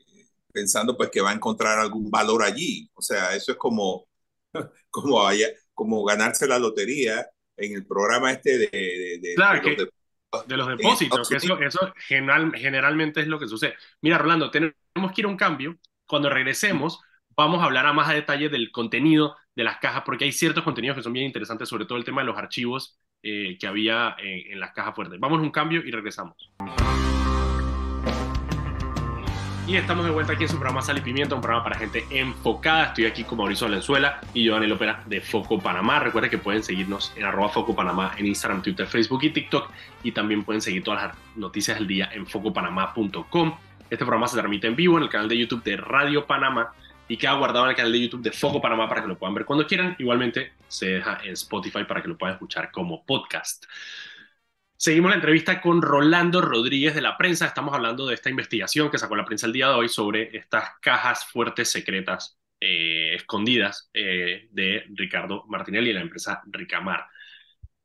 pensando 0.52 0.96
pues 0.96 1.10
que 1.10 1.22
va 1.22 1.32
a 1.32 1.34
encontrar 1.34 1.80
algún 1.80 2.10
valor 2.10 2.44
allí. 2.44 2.90
O 2.94 3.02
sea, 3.02 3.36
eso 3.36 3.54
es 3.54 3.58
como, 3.58 4.08
como, 4.90 5.26
haya, 5.26 5.48
como 5.74 6.04
ganarse 6.04 6.48
la 6.48 6.60
lotería 6.60 7.28
en 7.58 7.76
el 7.76 7.86
programa 7.86 8.32
este 8.32 8.58
de... 8.58 8.70
de, 8.72 9.20
de 9.22 9.36
claro, 9.36 9.62
de, 9.62 9.76
que, 9.76 9.88
de 10.48 10.58
los 10.58 10.68
depósitos, 10.68 11.28
que 11.28 11.36
eso, 11.36 11.60
eso 11.60 11.94
general, 12.08 12.54
generalmente 12.56 13.22
es 13.22 13.28
lo 13.28 13.40
que 13.40 13.48
sucede. 13.48 13.76
Mira, 14.02 14.18
Rolando, 14.18 14.50
tenemos 14.50 15.12
que 15.14 15.22
ir 15.22 15.26
a 15.26 15.30
un 15.30 15.38
cambio. 15.38 15.78
Cuando 16.06 16.30
regresemos, 16.30 17.00
vamos 17.36 17.62
a 17.62 17.66
hablar 17.66 17.86
a 17.86 17.94
más 17.94 18.10
a 18.10 18.14
detalle 18.14 18.50
del 18.50 18.72
contenido 18.72 19.36
de 19.56 19.64
las 19.64 19.78
cajas, 19.78 20.04
porque 20.06 20.26
hay 20.26 20.32
ciertos 20.32 20.64
contenidos 20.64 20.98
que 20.98 21.04
son 21.04 21.14
bien 21.14 21.26
interesantes, 21.26 21.68
sobre 21.68 21.86
todo 21.86 21.98
el 21.98 22.06
tema 22.06 22.22
de 22.22 22.28
los 22.28 22.38
archivos 22.38 22.98
eh, 23.24 23.58
que 23.60 23.68
había 23.68 24.16
en, 24.20 24.54
en 24.54 24.60
las 24.60 24.72
cajas 24.74 24.96
fuertes. 24.96 25.20
Vamos 25.20 25.40
a 25.40 25.42
un 25.42 25.52
cambio 25.52 25.82
y 25.86 25.92
regresamos. 25.92 26.36
Y 29.72 29.78
estamos 29.78 30.04
de 30.04 30.12
vuelta 30.12 30.34
aquí 30.34 30.44
en 30.44 30.50
su 30.50 30.58
programa 30.58 30.82
Sal 30.82 30.98
y 30.98 31.02
Pimienta, 31.02 31.34
un 31.34 31.40
programa 31.40 31.64
para 31.64 31.80
gente 31.80 32.06
enfocada. 32.10 32.88
Estoy 32.88 33.06
aquí 33.06 33.24
con 33.24 33.38
Mauricio 33.38 33.68
Valenzuela 33.68 34.20
y 34.34 34.44
Giovanni 34.44 34.68
Lópera 34.68 35.02
de 35.06 35.22
Foco 35.22 35.60
Panamá. 35.60 35.98
Recuerden 36.02 36.30
que 36.30 36.38
pueden 36.38 36.62
seguirnos 36.62 37.14
en 37.16 37.24
arroba 37.24 37.48
Foco 37.48 37.74
Panamá 37.74 38.14
en 38.18 38.26
Instagram, 38.26 38.62
Twitter, 38.62 38.86
Facebook 38.86 39.24
y 39.24 39.30
TikTok. 39.30 39.72
Y 40.04 40.12
también 40.12 40.44
pueden 40.44 40.62
seguir 40.62 40.84
todas 40.84 41.04
las 41.04 41.18
noticias 41.38 41.78
del 41.78 41.88
día 41.88 42.10
en 42.12 42.28
focopanamá.com. 42.28 43.56
Este 43.90 44.04
programa 44.04 44.28
se 44.28 44.36
transmite 44.36 44.68
en 44.68 44.76
vivo 44.76 44.98
en 44.98 45.04
el 45.04 45.10
canal 45.10 45.30
de 45.30 45.38
YouTube 45.38 45.64
de 45.64 45.78
Radio 45.78 46.28
Panamá 46.28 46.74
y 47.08 47.16
queda 47.16 47.32
guardado 47.36 47.64
en 47.64 47.70
el 47.70 47.78
canal 47.78 47.94
de 47.94 48.02
YouTube 48.02 48.24
de 48.24 48.34
Foco 48.34 48.62
Panamá 48.62 48.90
para 48.90 49.04
que 49.04 49.08
lo 49.08 49.18
puedan 49.18 49.36
ver 49.36 49.46
cuando 49.46 49.66
quieran. 49.66 49.96
Igualmente 50.00 50.52
se 50.68 50.88
deja 50.88 51.20
en 51.24 51.32
Spotify 51.32 51.86
para 51.88 52.02
que 52.02 52.10
lo 52.10 52.18
puedan 52.18 52.34
escuchar 52.34 52.72
como 52.72 53.06
podcast. 53.06 53.64
Seguimos 54.82 55.12
la 55.12 55.18
entrevista 55.18 55.62
con 55.62 55.80
Rolando 55.80 56.42
Rodríguez 56.42 56.96
de 56.96 57.02
la 57.02 57.16
prensa. 57.16 57.46
Estamos 57.46 57.76
hablando 57.76 58.08
de 58.08 58.16
esta 58.16 58.32
investigación 58.32 58.90
que 58.90 58.98
sacó 58.98 59.16
la 59.16 59.26
prensa 59.26 59.46
el 59.46 59.54
día 59.54 59.68
de 59.68 59.76
hoy 59.76 59.88
sobre 59.88 60.36
estas 60.36 60.72
cajas 60.82 61.24
fuertes 61.26 61.70
secretas 61.70 62.40
eh, 62.60 63.14
escondidas 63.14 63.92
eh, 63.94 64.48
de 64.50 64.86
Ricardo 64.96 65.44
Martinelli 65.50 65.92
y 65.92 65.94
la 65.94 66.02
empresa 66.02 66.42
Ricamar. 66.48 67.06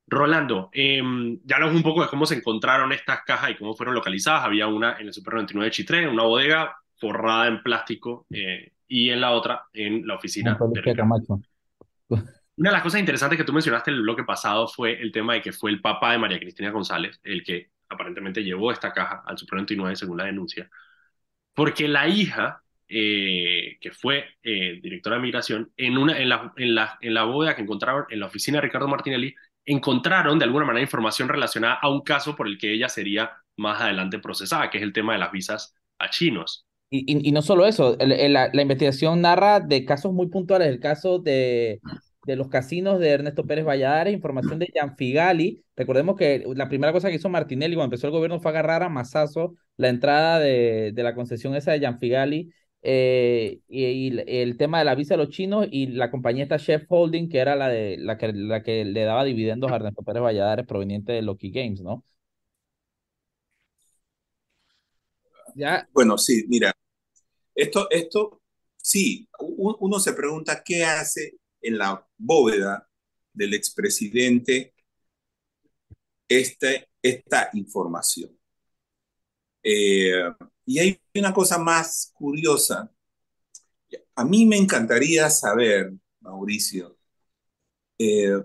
Rolando, 0.07 0.71
eh, 0.73 1.03
ya 1.45 1.57
hablamos 1.57 1.77
un 1.77 1.83
poco 1.83 2.01
de 2.01 2.09
cómo 2.09 2.25
se 2.25 2.37
encontraron 2.37 2.91
estas 2.93 3.25
cajas 3.27 3.51
y 3.51 3.57
cómo 3.57 3.75
fueron 3.75 3.95
localizadas. 3.95 4.47
Había 4.47 4.67
una 4.67 4.97
en 4.99 5.09
el 5.09 5.13
Super 5.13 5.35
99 5.35 5.67
de 5.67 5.71
Chitré, 5.73 6.09
una 6.09 6.23
bodega 6.23 6.79
forrada 6.99 7.47
en 7.47 7.63
plástico 7.63 8.25
eh, 8.31 8.73
y 8.89 9.11
en 9.11 9.21
la 9.21 9.33
otra 9.33 9.65
en 9.75 10.07
la 10.07 10.15
oficina 10.15 10.57
de 10.73 10.81
Ricardo. 10.81 11.43
Una 12.57 12.71
de 12.71 12.75
las 12.75 12.83
cosas 12.83 13.01
interesantes 13.01 13.37
que 13.37 13.45
tú 13.45 13.53
mencionaste 13.53 13.91
en 13.91 13.99
el 13.99 14.03
bloque 14.03 14.25
pasado 14.25 14.67
fue 14.67 15.01
el 15.01 15.13
tema 15.13 15.35
de 15.35 15.43
que 15.43 15.53
fue 15.53 15.71
el 15.71 15.81
papá 15.81 16.13
de 16.13 16.19
María 16.19 16.39
Cristina 16.39 16.71
González 16.71 17.21
el 17.23 17.45
que 17.45 17.71
aparentemente 17.89 18.43
llevó 18.43 18.73
esta 18.73 18.93
caja 18.93 19.23
al 19.27 19.39
Supremo 19.39 19.61
29 19.61 19.95
según 19.97 20.17
la 20.19 20.25
denuncia, 20.25 20.69
porque 21.55 21.89
la 21.89 22.09
hija, 22.09 22.63
eh, 22.89 23.77
que 23.81 23.93
fue 23.93 24.25
eh, 24.43 24.81
directora 24.83 25.17
de 25.17 25.23
migración, 25.23 25.73
en, 25.77 25.99
una, 25.99 26.19
en, 26.19 26.29
la, 26.29 26.53
en, 26.57 26.75
la, 26.75 26.99
en 27.01 27.15
la 27.15 27.25
bóveda 27.25 27.55
que 27.55 27.63
encontraron 27.63 28.07
en 28.11 28.21
la 28.21 28.27
oficina 28.27 28.59
de 28.59 28.63
Ricardo 28.63 28.89
Martinelli, 28.89 29.35
encontraron 29.65 30.39
de 30.39 30.45
alguna 30.45 30.65
manera 30.67 30.83
información 30.83 31.29
relacionada 31.29 31.79
a 31.83 31.91
un 31.91 32.03
caso 32.03 32.37
por 32.37 32.47
el 32.47 32.59
que 32.59 32.73
ella 32.73 32.89
sería 32.89 33.33
más 33.57 33.81
adelante 33.81 34.19
procesada, 34.19 34.71
que 34.71 34.79
es 34.79 34.85
el 34.85 34.93
tema 34.93 35.13
de 35.13 35.19
las 35.19 35.33
visas 35.33 35.75
a 35.99 36.11
chinos. 36.11 36.67
Y, 36.91 37.01
y, 37.01 37.29
y 37.29 37.33
no 37.33 37.43
solo 37.43 37.67
eso, 37.67 37.99
el, 37.99 38.13
el, 38.13 38.33
la, 38.33 38.49
la, 38.53 38.63
investigación 38.63 39.21
narra 39.21 39.59
de 39.59 39.85
casos 39.85 40.13
muy 40.13 40.29
puntuales, 40.29 40.69
el 40.69 40.79
caso 40.79 41.19
de 41.19 41.81
de 42.27 42.37
los 42.37 42.49
casinos 42.49 42.99
de 42.99 43.11
Ernesto 43.11 43.47
Pérez 43.47 43.65
Valladares, 43.65 44.13
información 44.13 44.59
de 44.59 44.67
Gianfigali. 44.67 45.65
Recordemos 45.77 46.17
que 46.17 46.45
la 46.57 46.69
primera 46.69 46.93
cosa 46.93 47.09
que 47.09 47.15
hizo 47.15 47.29
Martinelli 47.29 47.77
cuando 47.77 47.95
empezó 47.95 48.09
el 48.09 48.13
gobierno 48.13 48.41
fue 48.41 48.51
agarrar 48.51 48.83
a 48.83 48.89
Mazazo 48.89 49.55
la 49.77 49.89
entrada 49.89 50.41
de, 50.41 50.91
de 50.93 51.03
la 51.05 51.15
concesión 51.15 51.55
esa 51.55 51.71
de 51.73 51.79
Gianfigali 51.79 52.53
eh, 52.83 53.61
y, 53.69 53.85
y, 53.85 54.25
el 54.27 54.57
tema 54.57 54.81
de 54.81 54.85
la 54.85 54.97
visa 54.97 55.15
de 55.15 55.19
los 55.19 55.31
chinos 55.31 55.69
y 55.71 55.87
la 55.87 56.11
compañía 56.11 56.43
esta 56.43 56.59
Chef 56.59 56.85
Holding, 56.89 57.29
que 57.29 57.39
era 57.39 57.55
la, 57.55 57.69
de, 57.69 57.97
la, 57.99 58.19
que, 58.19 58.33
la 58.33 58.63
que 58.63 58.85
le 58.85 59.05
daba 59.05 59.25
dividendos 59.25 59.71
a 59.71 59.77
Ernesto 59.77 60.03
Pérez 60.03 60.23
Valladares 60.23 60.67
proveniente 60.67 61.13
de 61.13 61.23
Loki 61.23 61.51
Games, 61.53 61.81
¿no? 61.81 62.05
Ya. 65.55 65.89
Bueno, 65.93 66.19
sí, 66.19 66.45
mira, 66.49 66.73
esto, 67.55 67.89
esto, 67.91 68.43
sí, 68.77 69.29
uno 69.39 70.01
se 70.01 70.13
pregunta 70.13 70.63
qué 70.65 70.85
hace 70.85 71.33
en 71.61 71.79
la 71.79 72.07
bóveda 72.17 72.89
del 73.33 73.55
expresidente 73.55 74.75
este, 76.29 76.89
esta 77.03 77.51
información. 77.55 78.37
Eh, 79.63 80.33
y 80.65 80.79
hay 80.79 81.01
una 81.15 81.33
cosa 81.33 81.59
más 81.59 82.13
curiosa. 82.15 82.91
A 84.15 84.25
mí 84.25 84.47
me 84.47 84.57
encantaría 84.57 85.29
saber, 85.31 85.93
Mauricio, 86.21 86.97
eh, 87.99 88.43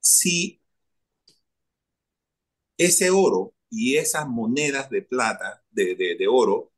si 0.00 0.60
ese 2.78 3.10
oro 3.10 3.54
y 3.70 3.96
esas 3.96 4.26
monedas 4.28 4.88
de 4.90 5.02
plata, 5.02 5.62
de, 5.70 6.26
oro, 6.30 6.72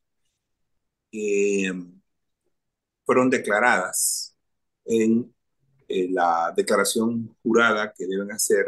eh, 1.13 1.73
fueron 3.05 3.31
declaradas 3.31 4.28
en 4.89 5.33
la 5.89 6.53
declaración 6.57 7.37
jurada 7.43 7.95
que 7.97 8.07
deben 8.07 8.33
hacer 8.33 8.65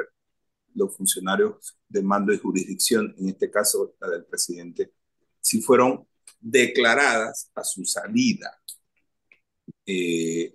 los 0.75 0.97
funcionarios 0.97 1.77
de 1.89 2.03
mando 2.03 2.33
y 2.33 2.39
jurisdicción, 2.39 3.15
en 3.19 3.29
este 3.29 3.51
caso 3.51 3.95
la 4.01 4.09
del 4.09 4.25
presidente, 4.25 4.93
si 5.41 5.61
fueron 5.61 6.07
declaradas 6.41 7.51
a 7.55 7.65
su 7.65 7.85
salida. 7.85 8.61
Eh, 9.87 10.55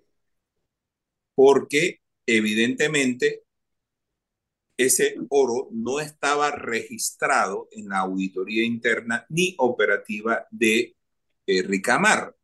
porque 1.36 2.02
evidentemente 2.26 3.44
ese 4.78 5.16
oro 5.30 5.70
no 5.72 6.00
estaba 6.00 6.52
registrado 6.52 7.68
en 7.72 7.90
la 7.90 8.00
auditoría 8.00 8.64
interna 8.66 9.26
ni 9.30 9.56
operativa 9.58 10.46
de 10.52 10.96
eh, 11.48 11.64
Ricamar, 11.64 12.36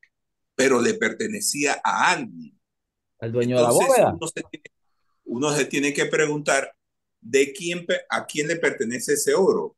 pero 0.56 0.82
le 0.82 0.94
pertenecía 0.94 1.82
a 1.84 2.12
alguien. 2.12 2.61
Al 3.22 3.32
dueño 3.32 3.56
de 3.56 3.64
la 3.64 3.72
bóveda. 3.72 4.18
uno 5.26 5.52
se 5.52 5.66
tiene 5.66 5.94
que 5.94 6.08
preguntar 6.08 6.74
de 7.22 7.54
quién, 7.54 7.86
a 8.10 8.26
quién 8.26 8.48
le 8.48 8.56
pertenece 8.58 9.14
ese 9.14 9.36
oro. 9.36 9.78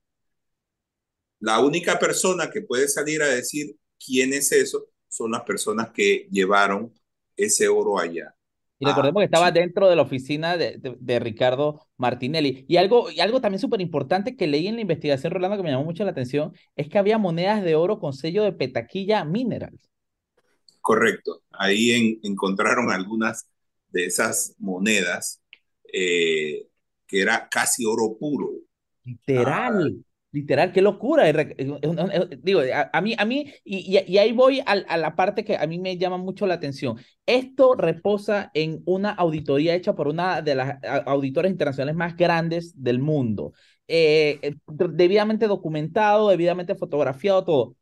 La 1.39 1.60
única 1.60 1.99
persona 1.99 2.49
que 2.49 2.62
puede 2.62 2.88
salir 2.88 3.21
a 3.21 3.27
decir 3.27 3.75
quién 4.03 4.34
es 4.34 4.51
eso 4.53 4.88
son 5.10 5.32
las 5.32 5.43
personas 5.43 5.91
que 5.91 6.27
llevaron 6.32 6.93
ese 7.36 7.67
oro 7.67 7.99
allá. 7.99 8.34
Y 8.79 8.86
recordemos 8.86 9.21
que 9.21 9.25
estaba 9.25 9.51
dentro 9.51 9.89
de 9.89 9.95
la 9.95 10.01
oficina 10.01 10.58
de, 10.58 10.79
de, 10.82 11.19
Ricardo 11.19 11.88
Martinelli. 11.97 12.65
Y 12.67 12.77
algo, 12.77 13.12
y 13.12 13.19
algo 13.19 13.39
también 13.39 13.60
súper 13.60 13.79
importante 13.82 14.36
que 14.36 14.47
leí 14.47 14.67
en 14.67 14.75
la 14.75 14.82
investigación, 14.82 15.32
Rolando, 15.32 15.58
que 15.58 15.63
me 15.63 15.71
llamó 15.71 15.86
mucho 15.86 16.03
la 16.03 16.12
atención, 16.12 16.53
es 16.75 16.89
que 16.89 16.97
había 16.97 17.17
monedas 17.17 17.63
de 17.63 17.75
oro 17.75 17.99
con 17.99 18.13
sello 18.13 18.43
de 18.43 18.51
Petaquilla 18.51 19.23
Minerals. 19.23 19.92
Correcto. 20.84 21.43
Ahí 21.52 22.19
encontraron 22.24 22.91
algunas 22.91 23.48
de 23.88 24.06
esas 24.06 24.54
monedas 24.60 25.41
eh, 25.93 26.67
que 27.08 27.22
era 27.22 27.48
casi 27.50 27.86
oro 27.86 28.17
puro. 28.19 28.50
Literal. 29.06 29.96
Ah. 29.98 30.10
Literal, 30.34 30.74
qué 30.74 30.82
locura. 30.82 31.32
Digo, 31.32 32.62
a, 32.91 33.02
mí, 33.02 33.15
a 33.17 33.24
mí 33.24 33.54
y, 33.63 33.98
y, 34.06 34.17
ahí 34.17 34.32
voy 34.34 34.60
a, 34.62 34.72
a, 34.72 34.98
la 34.98 35.15
parte 35.15 35.46
que 35.46 35.56
a 35.56 35.67
mí 35.67 35.80
me 35.80 35.96
llama 35.96 36.17
mucho 36.17 36.48
la 36.48 36.56
atención. 36.56 36.98
Esto 37.26 37.76
reposa 37.76 38.52
en 38.54 38.82
una 38.86 39.12
auditoría 39.12 39.76
hecha 39.76 39.96
por 39.96 40.10
una 40.10 40.41
de 40.41 40.56
las 40.56 40.80
auditoras 41.06 41.50
internacionales 41.50 41.96
más 41.96 42.17
grandes 42.17 42.74
del 42.76 43.00
mundo. 43.00 43.54
Eh, 43.88 44.39
eh, 44.41 44.56
debidamente 44.67 45.48
documentado, 45.48 46.30
debidamente 46.30 46.76
fotografiado, 46.76 47.46
todo. 47.46 47.76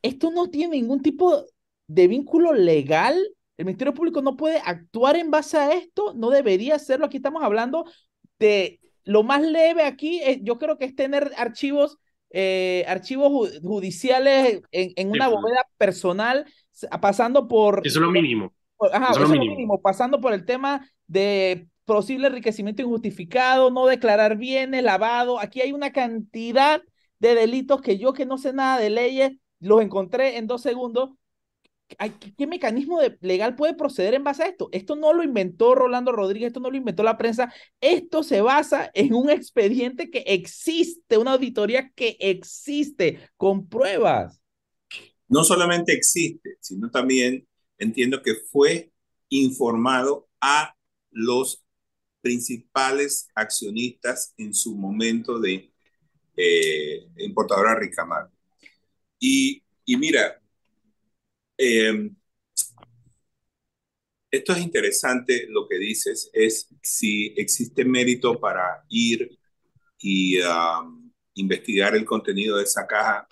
Esto 0.00 0.30
no 0.30 0.48
tiene 0.48 0.76
ningún 0.76 1.02
tipo 1.02 1.44
de 1.90 2.06
vínculo 2.06 2.52
legal. 2.52 3.18
El 3.56 3.64
Ministerio 3.64 3.92
Público 3.92 4.22
no 4.22 4.36
puede 4.36 4.62
actuar 4.64 5.16
en 5.16 5.30
base 5.30 5.58
a 5.58 5.72
esto, 5.72 6.14
no 6.14 6.30
debería 6.30 6.76
hacerlo. 6.76 7.06
Aquí 7.06 7.16
estamos 7.16 7.42
hablando 7.42 7.84
de 8.38 8.80
lo 9.04 9.24
más 9.24 9.42
leve 9.42 9.82
aquí, 9.82 10.22
yo 10.42 10.56
creo 10.56 10.78
que 10.78 10.84
es 10.84 10.94
tener 10.94 11.32
archivos, 11.36 11.98
eh, 12.30 12.84
archivos 12.86 13.58
judiciales 13.60 14.62
en, 14.70 14.92
en 14.94 15.10
una 15.10 15.26
bóveda 15.28 15.66
personal, 15.78 16.46
pasando 17.02 17.48
por... 17.48 17.82
Eso 17.84 17.98
es 17.98 18.04
lo 18.04 18.12
mínimo. 18.12 18.52
Ajá, 18.92 19.10
eso 19.10 19.24
es 19.24 19.28
lo 19.28 19.34
mínimo. 19.34 19.82
pasando 19.82 20.20
por 20.20 20.32
el 20.32 20.44
tema 20.44 20.88
de 21.08 21.66
posible 21.84 22.28
enriquecimiento 22.28 22.82
injustificado, 22.82 23.70
no 23.72 23.86
declarar 23.86 24.36
bienes, 24.36 24.84
lavado. 24.84 25.40
Aquí 25.40 25.60
hay 25.60 25.72
una 25.72 25.92
cantidad 25.92 26.80
de 27.18 27.34
delitos 27.34 27.82
que 27.82 27.98
yo 27.98 28.12
que 28.12 28.26
no 28.26 28.38
sé 28.38 28.52
nada 28.52 28.78
de 28.78 28.90
leyes, 28.90 29.32
los 29.58 29.82
encontré 29.82 30.38
en 30.38 30.46
dos 30.46 30.62
segundos 30.62 31.10
¿qué 32.36 32.46
mecanismo 32.46 33.00
legal 33.20 33.54
puede 33.56 33.74
proceder 33.74 34.14
en 34.14 34.24
base 34.24 34.42
a 34.42 34.46
esto? 34.46 34.68
Esto 34.72 34.96
no 34.96 35.12
lo 35.12 35.22
inventó 35.22 35.74
Rolando 35.74 36.12
Rodríguez, 36.12 36.48
esto 36.48 36.60
no 36.60 36.70
lo 36.70 36.76
inventó 36.76 37.02
la 37.02 37.18
prensa, 37.18 37.52
esto 37.80 38.22
se 38.22 38.40
basa 38.40 38.90
en 38.94 39.14
un 39.14 39.30
expediente 39.30 40.10
que 40.10 40.24
existe, 40.26 41.18
una 41.18 41.32
auditoría 41.32 41.90
que 41.94 42.16
existe 42.20 43.20
con 43.36 43.68
pruebas. 43.68 44.40
No 45.28 45.44
solamente 45.44 45.92
existe, 45.92 46.56
sino 46.60 46.90
también 46.90 47.46
entiendo 47.78 48.22
que 48.22 48.34
fue 48.34 48.90
informado 49.28 50.28
a 50.40 50.74
los 51.10 51.64
principales 52.20 53.28
accionistas 53.34 54.34
en 54.36 54.54
su 54.54 54.74
momento 54.76 55.38
de 55.38 55.72
eh, 56.36 57.06
importadora 57.18 57.78
Ricamar. 57.78 58.28
Y, 59.18 59.62
y 59.84 59.96
mira, 59.96 60.39
eh, 61.60 62.10
esto 64.30 64.52
es 64.52 64.60
interesante 64.60 65.46
lo 65.48 65.68
que 65.68 65.78
dices, 65.78 66.30
es 66.32 66.68
si 66.82 67.34
existe 67.36 67.84
mérito 67.84 68.40
para 68.40 68.84
ir 68.88 69.38
y 69.98 70.38
investigar 71.34 71.94
el 71.94 72.04
contenido 72.04 72.56
de 72.56 72.64
esa 72.64 72.86
caja, 72.86 73.28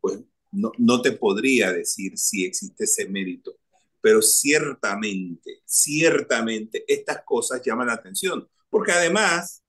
pues 0.00 0.20
no, 0.52 0.72
no 0.78 1.02
te 1.02 1.12
podría 1.12 1.72
decir 1.72 2.16
si 2.18 2.44
existe 2.44 2.84
ese 2.84 3.08
mérito, 3.08 3.56
pero 4.00 4.22
ciertamente, 4.22 5.62
ciertamente 5.64 6.84
estas 6.86 7.22
cosas 7.24 7.62
llaman 7.64 7.88
la 7.88 7.94
atención, 7.94 8.48
porque 8.68 8.92
además 8.92 9.62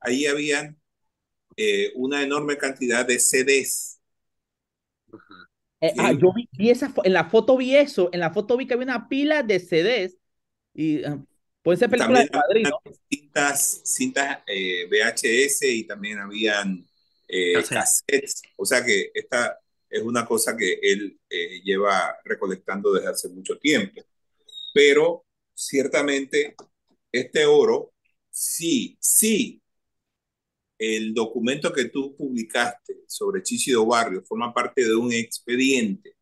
ahí 0.00 0.26
habían 0.26 0.80
eh, 1.56 1.92
una 1.94 2.22
enorme 2.22 2.56
cantidad 2.56 3.06
de 3.06 3.18
CDs. 3.18 3.99
Eh, 5.80 5.94
ah, 5.98 6.12
yo 6.12 6.32
vi, 6.34 6.70
esa, 6.70 6.92
en 7.04 7.12
la 7.12 7.30
foto 7.30 7.56
vi 7.56 7.74
eso, 7.74 8.10
en 8.12 8.20
la 8.20 8.30
foto 8.30 8.56
vi 8.56 8.66
que 8.66 8.74
había 8.74 8.84
una 8.84 9.08
pila 9.08 9.42
de 9.42 9.58
CDs 9.58 10.16
y 10.74 11.04
uh, 11.06 11.26
puede 11.62 11.78
ser 11.78 11.88
películas 11.88 12.24
de 12.24 12.30
padrino. 12.30 12.78
Cintas, 13.08 13.80
cintas 13.84 14.40
eh, 14.46 14.86
VHS 14.90 15.62
y 15.62 15.84
también 15.84 16.18
habían 16.18 16.86
eh, 17.28 17.62
cassettes, 17.68 18.42
o 18.56 18.66
sea 18.66 18.84
que 18.84 19.10
esta 19.14 19.58
es 19.88 20.02
una 20.02 20.24
cosa 20.24 20.56
que 20.56 20.78
él 20.82 21.18
lleva 21.64 22.16
recolectando 22.24 22.92
desde 22.92 23.08
hace 23.08 23.28
mucho 23.28 23.58
tiempo. 23.58 24.02
Pero 24.72 25.24
ciertamente 25.52 26.54
este 27.10 27.44
oro, 27.44 27.92
sí, 28.30 28.96
sí, 29.00 29.59
el 30.80 31.12
documento 31.12 31.72
que 31.72 31.84
tú 31.84 32.16
publicaste 32.16 33.02
sobre 33.06 33.42
Chichido 33.42 33.84
Barrio 33.84 34.22
forma 34.22 34.52
parte 34.52 34.82
de 34.82 34.94
un 34.94 35.12
expediente 35.12 36.16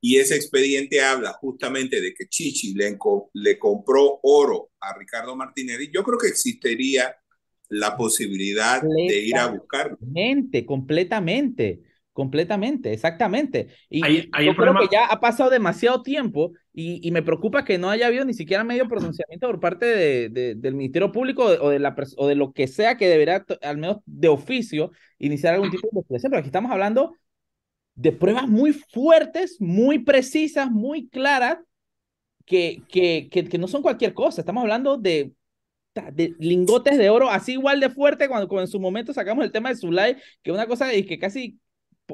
y 0.00 0.16
ese 0.16 0.34
expediente 0.34 1.00
habla 1.00 1.32
justamente 1.32 2.00
de 2.00 2.12
que 2.12 2.26
Chichi 2.28 2.74
le, 2.74 2.98
le 3.32 3.58
compró 3.58 4.18
oro 4.22 4.70
a 4.80 4.98
Ricardo 4.98 5.34
Martinelli, 5.34 5.90
yo 5.90 6.02
creo 6.02 6.18
que 6.18 6.26
existiría 6.26 7.16
la 7.70 7.96
posibilidad 7.96 8.82
de 8.82 9.18
ir 9.18 9.36
a 9.36 9.46
buscarlo. 9.46 9.96
Completamente, 9.96 10.66
completamente. 10.66 11.82
Completamente, 12.12 12.92
exactamente. 12.92 13.68
Y 13.88 14.00
yo 14.44 14.54
creo 14.56 14.74
que 14.78 14.88
ya 14.92 15.06
ha 15.06 15.20
pasado 15.20 15.50
demasiado 15.50 16.02
tiempo 16.02 16.52
y, 16.76 17.06
y, 17.06 17.12
me 17.12 17.22
preocupa 17.22 17.64
que 17.64 17.78
no 17.78 17.88
haya 17.88 18.08
habido 18.08 18.24
ni 18.24 18.34
siquiera 18.34 18.64
medio 18.64 18.88
pronunciamiento 18.88 19.46
por 19.46 19.60
parte 19.60 19.86
de, 19.86 20.54
del 20.56 20.74
Ministerio 20.74 21.12
Público 21.12 21.44
o 21.44 21.70
de, 21.70 21.78
la, 21.78 21.94
o 22.16 22.26
de 22.26 22.34
lo 22.34 22.52
que 22.52 22.66
sea 22.66 22.96
que 22.96 23.08
deberá, 23.08 23.46
al 23.62 23.78
menos 23.78 23.98
de 24.06 24.26
oficio, 24.26 24.90
iniciar 25.18 25.54
algún 25.54 25.70
tipo 25.70 25.82
de 25.82 25.90
investigación. 25.92 26.30
Pero 26.30 26.40
aquí 26.40 26.48
estamos 26.48 26.72
hablando 26.72 27.14
de 27.94 28.10
pruebas 28.10 28.48
muy 28.48 28.72
fuertes, 28.72 29.60
muy 29.60 30.00
precisas, 30.00 30.68
muy 30.68 31.08
claras, 31.08 31.58
que, 32.44 32.82
que, 32.88 33.28
que, 33.30 33.44
que 33.44 33.58
no 33.58 33.68
son 33.68 33.80
cualquier 33.80 34.12
cosa. 34.12 34.40
Estamos 34.40 34.62
hablando 34.62 34.96
de 34.96 35.32
de 36.12 36.34
lingotes 36.40 36.98
de 36.98 37.08
oro, 37.08 37.30
así 37.30 37.52
igual 37.52 37.78
de 37.78 37.88
fuerte 37.88 38.28
cuando, 38.28 38.48
cuando, 38.48 38.62
en 38.62 38.68
su 38.68 38.80
momento 38.80 39.12
sacamos 39.12 39.44
el 39.44 39.52
tema 39.52 39.68
de 39.68 39.76
Zulay, 39.76 40.16
que 40.42 40.50
una 40.50 40.66
cosa 40.66 40.90
que 40.90 41.18
casi 41.20 41.60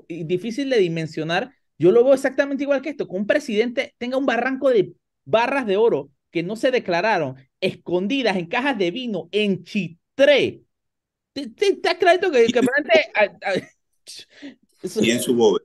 difícil 0.08 0.70
de 0.70 0.78
dimensionar. 0.78 1.54
Yo 1.80 1.90
lo 1.92 2.04
veo 2.04 2.12
exactamente 2.12 2.64
igual 2.64 2.82
que 2.82 2.90
esto, 2.90 3.08
que 3.08 3.16
un 3.16 3.26
presidente 3.26 3.94
tenga 3.96 4.18
un 4.18 4.26
barranco 4.26 4.68
de 4.68 4.92
barras 5.24 5.66
de 5.66 5.78
oro 5.78 6.10
que 6.30 6.42
no 6.42 6.54
se 6.54 6.70
declararon, 6.70 7.36
escondidas 7.58 8.36
en 8.36 8.48
cajas 8.48 8.76
de 8.76 8.90
vino 8.90 9.30
en 9.32 9.64
Chitré. 9.64 10.60
¿Está 11.34 11.96
claro 11.96 12.30
que, 12.30 12.48
que 12.48 12.60
y 15.00 15.10
en 15.10 15.22
su 15.22 15.34
bóveda. 15.34 15.64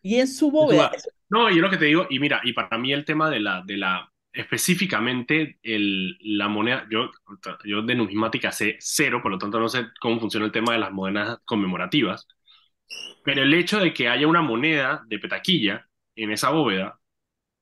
Y 0.00 0.20
en 0.20 0.28
su 0.28 0.52
bóveda. 0.52 0.92
No, 1.28 1.50
yo 1.50 1.60
lo 1.60 1.70
que 1.70 1.76
te 1.76 1.86
digo, 1.86 2.06
y 2.08 2.20
mira, 2.20 2.40
y 2.44 2.52
para 2.52 2.78
mí 2.78 2.92
el 2.92 3.04
tema 3.04 3.28
de 3.28 3.40
la, 3.40 3.64
de 3.66 3.78
la 3.78 4.12
específicamente 4.32 5.58
el, 5.64 6.16
la 6.20 6.46
moneda, 6.46 6.86
yo, 6.88 7.10
yo 7.64 7.82
de 7.82 7.96
numismática 7.96 8.52
sé 8.52 8.76
cero, 8.78 9.18
por 9.20 9.32
lo 9.32 9.38
tanto 9.38 9.58
no 9.58 9.68
sé 9.68 9.86
cómo 10.00 10.20
funciona 10.20 10.46
el 10.46 10.52
tema 10.52 10.74
de 10.74 10.78
las 10.78 10.92
monedas 10.92 11.40
conmemorativas, 11.44 12.28
pero 13.24 13.42
el 13.42 13.54
hecho 13.54 13.78
de 13.78 13.92
que 13.92 14.08
haya 14.08 14.26
una 14.26 14.42
moneda 14.42 15.04
de 15.06 15.18
petaquilla 15.18 15.88
en 16.16 16.32
esa 16.32 16.50
bóveda 16.50 16.98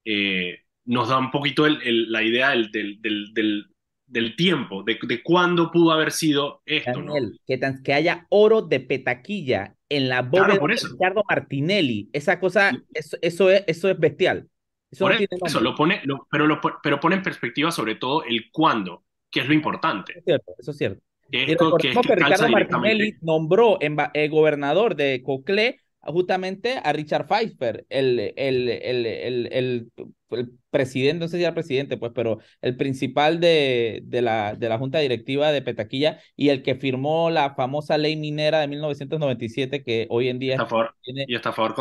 eh, 0.04 0.60
nos 0.84 1.08
da 1.08 1.18
un 1.18 1.30
poquito 1.30 1.66
el, 1.66 2.10
la 2.10 2.22
idea 2.22 2.50
del, 2.50 2.70
del, 2.70 3.00
del, 3.34 3.66
del 4.06 4.36
tiempo, 4.36 4.82
de, 4.84 4.98
de, 5.02 5.22
cuándo 5.22 5.70
pudo 5.70 5.92
haber 5.92 6.12
sido 6.12 6.62
esto. 6.64 6.92
Daniel, 6.92 7.32
¿no? 7.32 7.38
que, 7.46 7.60
que, 7.82 7.92
haya 7.92 8.26
oro 8.30 8.62
de 8.62 8.80
petaquilla 8.80 9.74
en 9.88 10.08
la 10.08 10.22
bóveda 10.22 10.58
claro, 10.58 10.66
de 10.68 10.88
Ricardo 10.92 11.22
Martinelli, 11.28 12.08
esa 12.12 12.38
cosa, 12.38 12.72
eso, 12.94 13.16
eso, 13.20 13.50
es, 13.50 13.64
eso 13.66 13.88
es 13.90 13.98
bestial. 13.98 14.48
Eso, 14.90 15.04
Por 15.04 15.20
no 15.20 15.46
eso 15.46 15.60
lo 15.60 15.74
pone, 15.74 16.00
lo, 16.04 16.26
pero, 16.30 16.46
lo, 16.46 16.60
pero 16.82 17.00
pone 17.00 17.16
en 17.16 17.22
perspectiva 17.22 17.72
sobre 17.72 17.96
todo 17.96 18.24
el 18.24 18.50
cuándo, 18.52 19.04
que 19.30 19.40
es 19.40 19.48
lo 19.48 19.54
importante. 19.54 20.12
Eso 20.12 20.20
es 20.20 20.24
cierto, 20.24 20.52
eso 20.58 20.70
es 20.70 20.78
cierto. 20.78 21.02
Que, 21.30 21.42
es, 21.42 21.56
que, 21.56 21.90
que, 21.90 22.14
Ricardo 22.14 22.48
Martinelli 22.48 23.14
nombró 23.20 23.78
en, 23.80 23.96
eh, 24.14 24.28
gobernador 24.28 24.94
de 24.94 25.22
Coclé 25.24 25.80
justamente 26.02 26.80
a 26.82 26.92
Richard 26.92 27.26
Pfeiffer, 27.26 27.84
el, 27.88 28.32
el, 28.36 28.68
el, 28.68 29.06
el, 29.52 29.92
el 30.30 30.52
presidente, 30.70 31.20
no 31.20 31.28
sé 31.28 31.36
si 31.36 31.44
era 31.44 31.54
presidente, 31.54 31.96
pues, 31.96 32.12
pero 32.14 32.38
el 32.60 32.76
principal 32.76 33.40
de, 33.40 34.02
de, 34.04 34.22
la, 34.22 34.54
de 34.54 34.68
la 34.68 34.78
junta 34.78 34.98
directiva 34.98 35.52
de 35.52 35.62
Petaquilla 35.62 36.20
y 36.36 36.48
el 36.48 36.62
que 36.62 36.74
firmó 36.74 37.30
la 37.30 37.54
famosa 37.54 37.98
ley 37.98 38.16
minera 38.16 38.60
de 38.60 38.68
1997 38.68 39.82
que 39.82 40.06
hoy 40.10 40.28
en 40.28 40.38
día... 40.38 40.54
Está 40.54 40.64
a 40.64 40.68
favor, 40.68 40.94
tiene, 41.02 41.26
y, 41.28 41.36
favor 41.36 41.74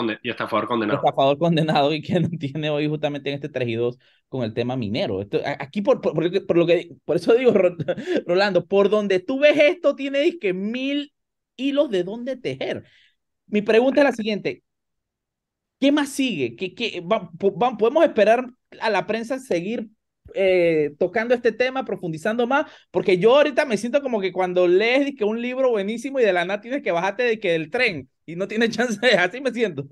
condenado. 0.68 1.02
Y 1.04 1.38
condenado. 1.38 1.94
Y 1.94 2.02
que 2.02 2.20
tiene 2.40 2.70
hoy 2.70 2.88
justamente 2.88 3.30
en 3.30 3.36
este 3.36 3.50
3 3.50 3.68
y 3.68 3.76
2 3.76 3.98
con 4.30 4.44
el 4.44 4.54
tema 4.54 4.76
minero. 4.76 5.22
Esto, 5.22 5.40
aquí 5.60 5.82
por, 5.82 6.02
por, 6.02 6.14
por, 6.14 6.46
por, 6.46 6.58
lo 6.58 6.66
que, 6.66 6.92
por 7.06 7.16
eso 7.16 7.34
digo, 7.34 7.54
Rolando, 8.26 8.66
por 8.66 8.90
donde 8.90 9.20
tú 9.20 9.40
ves 9.40 9.58
esto, 9.58 9.96
tiene 9.96 10.38
que 10.40 10.54
mil 10.54 11.14
hilos 11.56 11.90
de 11.90 12.04
dónde 12.04 12.36
tejer. 12.36 12.84
Mi 13.48 13.62
pregunta 13.62 14.02
es 14.02 14.06
la 14.06 14.12
siguiente. 14.12 14.64
¿Qué 15.80 15.92
más 15.92 16.10
sigue? 16.10 16.56
¿Qué, 16.56 16.74
qué, 16.74 17.02
va, 17.02 17.30
¿Podemos 17.38 18.04
esperar 18.04 18.50
a 18.80 18.90
la 18.90 19.06
prensa 19.08 19.40
seguir 19.40 19.90
eh, 20.34 20.96
tocando 20.98 21.36
este 21.36 21.52
tema, 21.52 21.86
profundizando 21.86 22.48
más? 22.48 22.72
Porque 22.92 23.18
yo 23.18 23.36
ahorita 23.36 23.66
me 23.66 23.78
siento 23.78 24.02
como 24.02 24.22
que 24.22 24.32
cuando 24.32 24.68
lees 24.68 25.16
que 25.18 25.26
un 25.26 25.42
libro 25.42 25.72
buenísimo 25.72 26.20
y 26.20 26.24
de 26.24 26.34
la 26.34 26.46
nada 26.46 26.62
tienes 26.62 26.82
que 26.82 26.92
bajarte 26.92 27.24
de 27.24 27.40
que 27.40 27.56
el 27.56 27.70
tren 27.70 28.10
y 28.26 28.36
no 28.36 28.48
tienes 28.48 28.70
chance, 28.76 29.00
así 29.18 29.42
me 29.42 29.52
siento. 29.54 29.88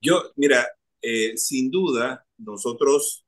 Yo, 0.00 0.32
mira, 0.36 0.66
eh, 1.02 1.36
sin 1.36 1.70
duda, 1.70 2.24
nosotros 2.38 3.24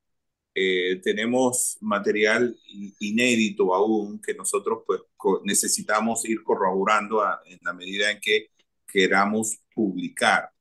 eh, 0.55 1.01
tenemos 1.03 1.79
material 1.81 2.57
inédito 3.01 3.75
aún 3.75 4.21
que 4.21 4.35
nosotros 4.35 4.83
pues 4.87 5.01
necesitamos 5.45 6.25
ir 6.29 6.43
corroborando 6.45 7.23
a, 7.23 7.41
en 7.47 7.59
la 7.63 7.73
medida 7.75 8.11
en 8.11 8.21
que 8.21 8.49
queramos 8.87 9.59
publicar. 9.75 10.52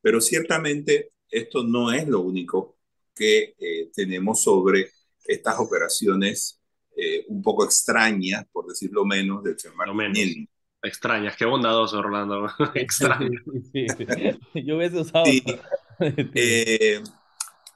Pero 0.00 0.20
ciertamente 0.20 1.12
esto 1.28 1.62
no 1.62 1.92
es 1.92 2.08
lo 2.08 2.20
único 2.20 2.78
que 3.14 3.54
eh, 3.58 3.90
tenemos 3.94 4.42
sobre 4.42 4.90
estas 5.24 5.58
operaciones 5.58 6.60
eh, 6.96 7.24
un 7.28 7.42
poco 7.42 7.64
extrañas, 7.64 8.44
por 8.52 8.66
decirlo 8.66 9.04
menos, 9.04 9.42
del 9.42 9.58
señor 9.58 9.76
Martinelli. 9.94 10.48
Extrañas, 10.82 11.36
qué 11.36 11.44
bondadoso, 11.44 11.98
Orlando. 11.98 12.48
Extrañas. 12.74 13.42
Sí, 13.72 13.86
sí. 13.88 14.64
Yo 14.64 14.76
hubiese 14.76 15.00
usado. 15.00 15.24
Sí. 16.00 16.14
Eh, 16.34 17.02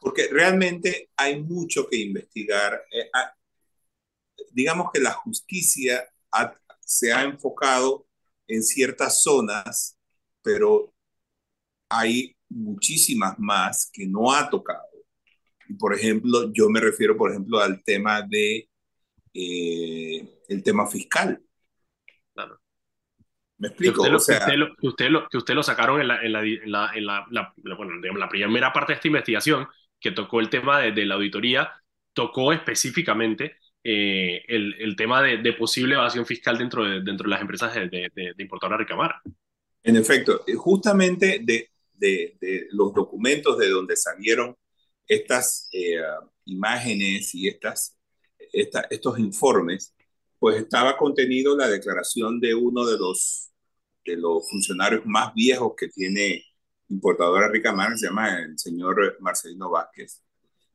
porque 0.00 0.28
realmente 0.30 1.10
hay 1.14 1.42
mucho 1.42 1.86
que 1.86 1.96
investigar. 1.98 2.82
Eh, 2.90 3.10
digamos 4.50 4.90
que 4.90 4.98
la 4.98 5.12
justicia 5.12 6.02
ha, 6.32 6.58
se 6.80 7.12
ha 7.12 7.22
enfocado 7.24 8.06
en 8.46 8.62
ciertas 8.62 9.22
zonas, 9.22 9.98
pero 10.42 10.93
hay 11.98 12.36
muchísimas 12.48 13.38
más 13.38 13.90
que 13.92 14.06
no 14.06 14.32
ha 14.32 14.48
tocado. 14.48 14.82
Y 15.68 15.74
por 15.74 15.94
ejemplo, 15.94 16.52
yo 16.52 16.68
me 16.68 16.80
refiero, 16.80 17.16
por 17.16 17.30
ejemplo, 17.30 17.58
al 17.58 17.82
tema 17.82 18.22
de 18.22 18.68
eh, 19.32 20.40
el 20.48 20.62
tema 20.62 20.86
fiscal. 20.86 21.40
Claro. 22.34 22.60
¿Me 23.58 23.68
explico? 23.68 24.02
Que 24.02 24.10
usted, 24.10 24.14
o 24.14 24.18
sea, 24.18 24.38
que 24.38 24.44
usted, 24.44 24.56
lo, 24.56 24.76
que 24.76 24.86
usted, 24.86 25.08
lo, 25.10 25.28
que 25.28 25.36
usted 25.38 25.54
lo 25.54 25.62
sacaron 25.62 26.00
en 26.00 26.08
la, 26.08 26.22
en 26.22 26.32
la, 26.32 26.42
en 26.42 26.70
la, 26.70 26.92
en 26.94 27.06
la, 27.06 27.54
bueno, 27.76 27.92
digamos, 28.00 28.20
la 28.20 28.28
primera 28.28 28.72
parte 28.72 28.92
de 28.92 28.96
esta 28.96 29.08
investigación, 29.08 29.66
que 29.98 30.12
tocó 30.12 30.40
el 30.40 30.50
tema 30.50 30.80
de, 30.80 30.92
de 30.92 31.06
la 31.06 31.14
auditoría, 31.14 31.72
tocó 32.12 32.52
específicamente 32.52 33.56
eh, 33.82 34.42
el, 34.48 34.74
el, 34.78 34.96
tema 34.96 35.22
de, 35.22 35.38
de, 35.38 35.52
posible 35.54 35.94
evasión 35.94 36.26
fiscal 36.26 36.58
dentro 36.58 36.84
de, 36.84 37.02
dentro 37.02 37.24
de 37.24 37.30
las 37.30 37.40
empresas 37.40 37.74
de, 37.74 37.88
de, 37.88 38.10
de 38.14 38.42
importadora 38.42 38.78
Ricamar. 38.78 39.16
En 39.82 39.96
efecto, 39.96 40.42
justamente 40.56 41.40
de, 41.42 41.70
de, 41.94 42.36
los 42.70 42.92
documentos 42.94 43.58
de 43.58 43.68
donde 43.68 43.96
salieron 43.96 44.56
estas 45.06 45.68
eh, 45.72 46.00
imágenes 46.44 47.34
y 47.34 47.48
estas, 47.48 47.98
esta, 48.52 48.86
estos 48.90 49.18
informes, 49.18 49.94
pues 50.38 50.56
estaba 50.56 50.96
contenido 50.96 51.56
la 51.56 51.68
declaración 51.68 52.40
de 52.40 52.54
uno 52.54 52.86
de 52.86 52.98
los, 52.98 53.50
de 54.04 54.16
los 54.16 54.48
funcionarios 54.48 55.02
más 55.06 55.32
viejos 55.34 55.74
que 55.76 55.88
tiene 55.88 56.44
importadora 56.88 57.48
Ricamar, 57.48 57.98
se 57.98 58.06
llama 58.06 58.40
el 58.40 58.58
señor 58.58 59.16
Marcelino 59.20 59.70
Vázquez, 59.70 60.22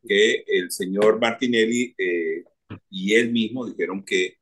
que 0.08 0.44
el 0.48 0.72
señor 0.72 1.20
Martinelli 1.20 1.94
eh, 1.98 2.44
y 2.90 3.14
él 3.14 3.32
mismo 3.32 3.66
dijeron 3.66 4.04
que 4.04 4.38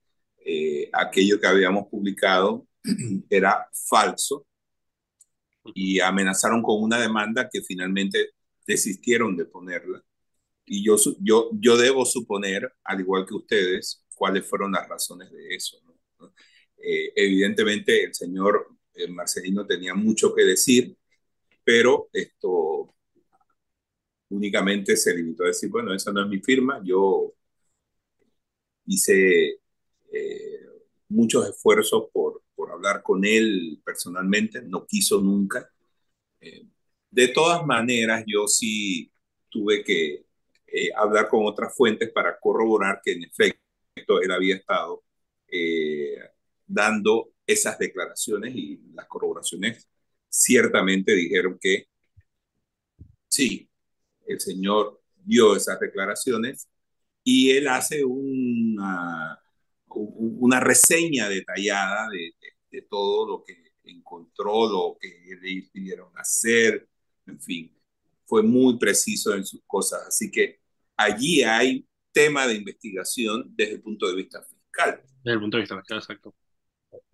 eh, 0.45 0.89
aquello 0.93 1.39
que 1.39 1.47
habíamos 1.47 1.87
publicado 1.87 2.67
era 3.29 3.67
falso 3.73 4.46
y 5.75 5.99
amenazaron 5.99 6.61
con 6.63 6.81
una 6.81 6.99
demanda 6.99 7.49
que 7.51 7.61
finalmente 7.61 8.31
desistieron 8.65 9.35
de 9.37 9.45
ponerla. 9.45 10.03
Y 10.65 10.83
yo, 10.85 10.97
yo, 11.21 11.49
yo 11.53 11.77
debo 11.77 12.05
suponer, 12.05 12.73
al 12.83 12.99
igual 13.01 13.25
que 13.25 13.35
ustedes, 13.35 14.05
cuáles 14.15 14.45
fueron 14.45 14.71
las 14.73 14.87
razones 14.87 15.31
de 15.31 15.55
eso. 15.55 15.77
¿no? 16.19 16.33
Eh, 16.77 17.13
evidentemente 17.15 18.03
el 18.03 18.13
señor 18.13 18.67
eh, 18.93 19.07
Marcelino 19.07 19.65
tenía 19.65 19.93
mucho 19.93 20.33
que 20.35 20.43
decir, 20.43 20.95
pero 21.63 22.09
esto 22.13 22.95
únicamente 24.29 24.95
se 24.97 25.15
limitó 25.15 25.43
a 25.43 25.47
decir, 25.47 25.69
bueno, 25.69 25.93
esa 25.93 26.11
no 26.11 26.21
es 26.23 26.27
mi 26.29 26.39
firma, 26.39 26.81
yo 26.83 27.33
hice 28.85 29.59
eh, 30.11 30.65
muchos 31.09 31.47
esfuerzos 31.49 32.09
por, 32.11 32.41
por 32.57 32.71
hablar 32.71 33.03
con 33.03 33.23
él 33.23 33.79
personalmente, 33.85 34.63
no 34.63 34.87
quiso 34.87 35.21
nunca. 35.21 35.69
Eh, 36.41 36.65
de 37.11 37.27
todas 37.27 37.63
maneras, 37.63 38.23
yo 38.25 38.47
sí 38.47 39.11
tuve 39.47 39.83
que 39.83 40.25
eh, 40.65 40.89
hablar 40.95 41.29
con 41.29 41.45
otras 41.45 41.75
fuentes 41.75 42.11
para 42.11 42.39
corroborar 42.39 42.99
que 43.03 43.11
en 43.11 43.25
efecto 43.25 44.19
él 44.21 44.31
había 44.31 44.55
estado 44.55 45.03
eh, 45.47 46.17
dando 46.65 47.29
esas 47.45 47.77
declaraciones 47.77 48.55
y 48.55 48.81
las 48.93 49.05
corroboraciones 49.05 49.87
ciertamente 50.27 51.13
dijeron 51.13 51.59
que 51.61 51.87
sí, 53.27 53.69
el 54.25 54.39
señor 54.39 54.99
dio 55.15 55.55
esas 55.55 55.79
declaraciones 55.79 56.67
y 57.23 57.51
él 57.51 57.67
hace 57.67 58.03
una, 58.03 59.39
una 59.89 60.59
reseña 60.59 61.29
detallada 61.29 62.07
de, 62.09 62.33
de, 62.39 62.47
de, 62.71 62.81
todo 62.83 63.27
lo 63.27 63.43
que 63.43 63.53
encontró, 63.83 64.67
lo 64.67 64.97
que 64.99 65.07
le 65.41 65.69
pidieron 65.71 66.09
hacer, 66.15 66.87
en 67.25 67.39
fin, 67.39 67.77
fue 68.25 68.43
muy 68.43 68.77
preciso 68.77 69.33
en 69.33 69.45
sus 69.45 69.61
cosas. 69.65 70.07
Así 70.07 70.29
que 70.29 70.59
allí 70.95 71.43
hay 71.43 71.85
tema 72.11 72.47
de 72.47 72.55
investigación 72.55 73.45
desde 73.55 73.75
el 73.75 73.81
punto 73.81 74.07
de 74.07 74.15
vista 74.15 74.41
fiscal. 74.43 75.01
Desde 75.23 75.33
el 75.33 75.39
punto 75.39 75.57
de 75.57 75.61
vista 75.61 75.77
fiscal, 75.77 75.97
exacto. 75.99 76.35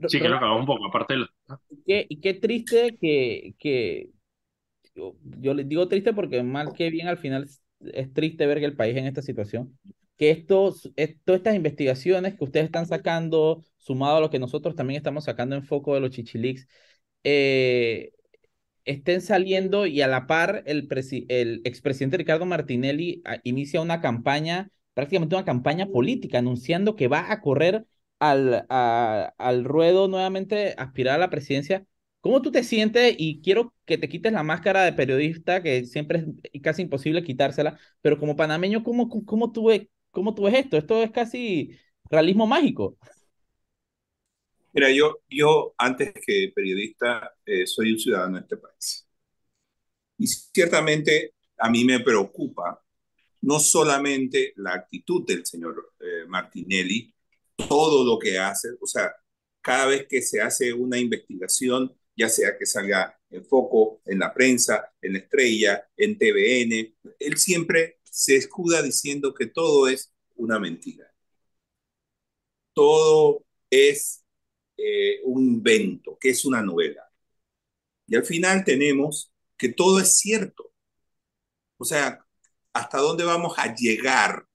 Sí, 0.08 0.20
que 0.20 0.30
lo 0.30 0.38
acabamos 0.38 0.62
un 0.62 0.68
poco, 0.68 0.86
aparte 0.86 1.14
de 1.14 1.20
lo... 1.20 1.28
¿Qué, 1.86 2.06
y 2.08 2.20
qué 2.20 2.34
triste 2.34 2.98
que, 3.00 3.56
que 3.60 4.10
yo, 4.96 5.16
yo 5.22 5.54
les 5.54 5.68
digo 5.68 5.88
triste 5.88 6.14
porque 6.14 6.42
mal 6.44 6.74
que 6.74 6.90
bien 6.90 7.08
al 7.08 7.18
final 7.18 7.50
es 7.80 8.14
triste 8.14 8.46
ver 8.46 8.60
que 8.60 8.66
el 8.66 8.76
país 8.76 8.96
en 8.96 9.06
esta 9.06 9.22
situación 9.22 9.78
que 10.18 10.32
estos, 10.32 10.92
todas 11.26 11.40
estas 11.40 11.56
investigaciones 11.56 12.36
que 12.36 12.44
ustedes 12.44 12.66
están 12.66 12.86
sacando, 12.88 13.64
sumado 13.78 14.18
a 14.18 14.22
lo 14.22 14.30
que 14.30 14.40
nosotros 14.40 14.76
también 14.76 14.98
estamos 14.98 15.26
sacando 15.26 15.56
en 15.56 15.64
foco 15.64 15.94
de 15.96 16.02
los 16.02 16.12
chichilics, 16.12 16.68
eh, 17.24 18.12
estén 18.86 19.22
saliendo 19.22 19.86
y 19.86 20.02
a 20.02 20.08
la 20.08 20.28
par 20.28 20.64
el, 20.66 21.62
expresidente 21.66 22.18
Ricardo 22.18 22.46
Martinelli 22.46 23.22
ah, 23.26 23.38
inicia 23.44 23.82
una 23.82 24.02
campaña, 24.02 24.72
prácticamente 24.94 25.36
una 25.36 25.46
campaña 25.46 25.88
política, 25.88 26.40
anunciando 26.40 26.96
que 26.96 27.08
va 27.08 27.32
a 27.32 27.42
correr 27.42 27.86
al, 28.20 28.66
a, 28.70 29.34
al 29.38 29.64
ruedo 29.66 30.08
nuevamente, 30.08 30.76
aspirar 30.78 31.16
a 31.16 31.18
la 31.20 31.30
presidencia 31.30 31.86
¿Cómo 32.24 32.42
tú 32.42 32.52
te 32.52 32.64
sientes? 32.64 33.16
Y 33.18 33.42
quiero 33.42 33.74
que 33.84 33.98
te 33.98 34.08
quites 34.08 34.32
la 34.32 34.44
máscara 34.44 34.84
de 34.86 34.94
periodista, 34.94 35.62
que 35.62 35.84
siempre 35.86 36.26
es 36.54 36.62
casi 36.62 36.82
imposible 36.82 37.22
quitársela, 37.22 37.78
pero 38.00 38.18
como 38.18 38.38
panameño, 38.38 38.82
¿cómo, 38.82 39.10
cómo, 39.26 39.52
tú, 39.52 39.70
cómo 40.14 40.34
tú 40.34 40.44
ves 40.44 40.54
esto? 40.54 40.78
Esto 40.78 41.02
es 41.04 41.12
casi 41.12 41.78
realismo 42.10 42.48
mágico. 42.48 42.98
Mira, 44.72 44.90
yo, 44.92 45.20
yo 45.30 45.74
antes 45.78 46.14
que 46.26 46.52
periodista 46.56 47.34
eh, 47.46 47.68
soy 47.68 47.92
un 47.92 48.00
ciudadano 48.00 48.38
de 48.38 48.42
este 48.42 48.58
país. 48.58 49.08
Y 50.18 50.28
ciertamente 50.28 51.34
a 51.58 51.70
mí 51.70 51.84
me 51.84 52.00
preocupa 52.00 52.80
no 53.42 53.60
solamente 53.60 54.54
la 54.56 54.74
actitud 54.74 55.26
del 55.28 55.46
señor 55.46 55.94
eh, 56.00 56.26
Martinelli, 56.28 57.14
todo 57.68 58.06
lo 58.06 58.18
que 58.18 58.40
hace, 58.40 58.70
o 58.80 58.88
sea, 58.88 59.12
cada 59.62 59.88
vez 59.88 60.08
que 60.08 60.22
se 60.22 60.42
hace 60.42 60.74
una 60.74 60.98
investigación, 60.98 61.94
ya 62.16 62.30
sea 62.30 62.58
que 62.58 62.66
salga 62.66 63.18
en 63.30 63.46
foco, 63.46 64.02
en 64.06 64.20
la 64.20 64.34
prensa, 64.34 64.94
en 65.02 65.14
la 65.14 65.20
estrella, 65.20 65.88
en 65.98 66.18
TVN, 66.18 66.96
él 67.20 67.38
siempre 67.38 68.00
se 68.14 68.36
escuda 68.36 68.84
diciendo 68.84 69.34
que 69.34 69.48
todo 69.48 69.88
es 69.88 70.14
una 70.36 70.60
mentira. 70.60 71.12
Todo 72.74 73.44
es 73.72 74.24
eh, 74.78 75.20
un 75.24 75.44
invento, 75.44 76.16
que 76.20 76.30
es 76.30 76.46
una 76.46 76.62
novela. 76.62 77.12
Y 78.06 78.16
al 78.16 78.24
final 78.24 78.64
tenemos 78.64 79.34
que 79.58 79.70
todo 79.70 80.00
es 80.00 80.16
cierto. 80.18 80.72
O 81.78 81.86
sea, 81.86 82.24
¿hasta 82.74 83.00
dónde 83.00 83.24
vamos 83.24 83.58
a 83.58 83.74
llegar 83.74 84.46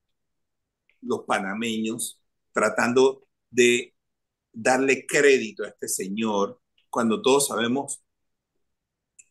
los 1.01 1.25
panameños 1.25 2.23
tratando 2.53 3.27
de 3.51 3.93
darle 4.53 5.05
crédito 5.05 5.65
a 5.65 5.69
este 5.69 5.89
señor 5.89 6.61
cuando 6.91 7.21
todos 7.21 7.49
sabemos 7.49 8.01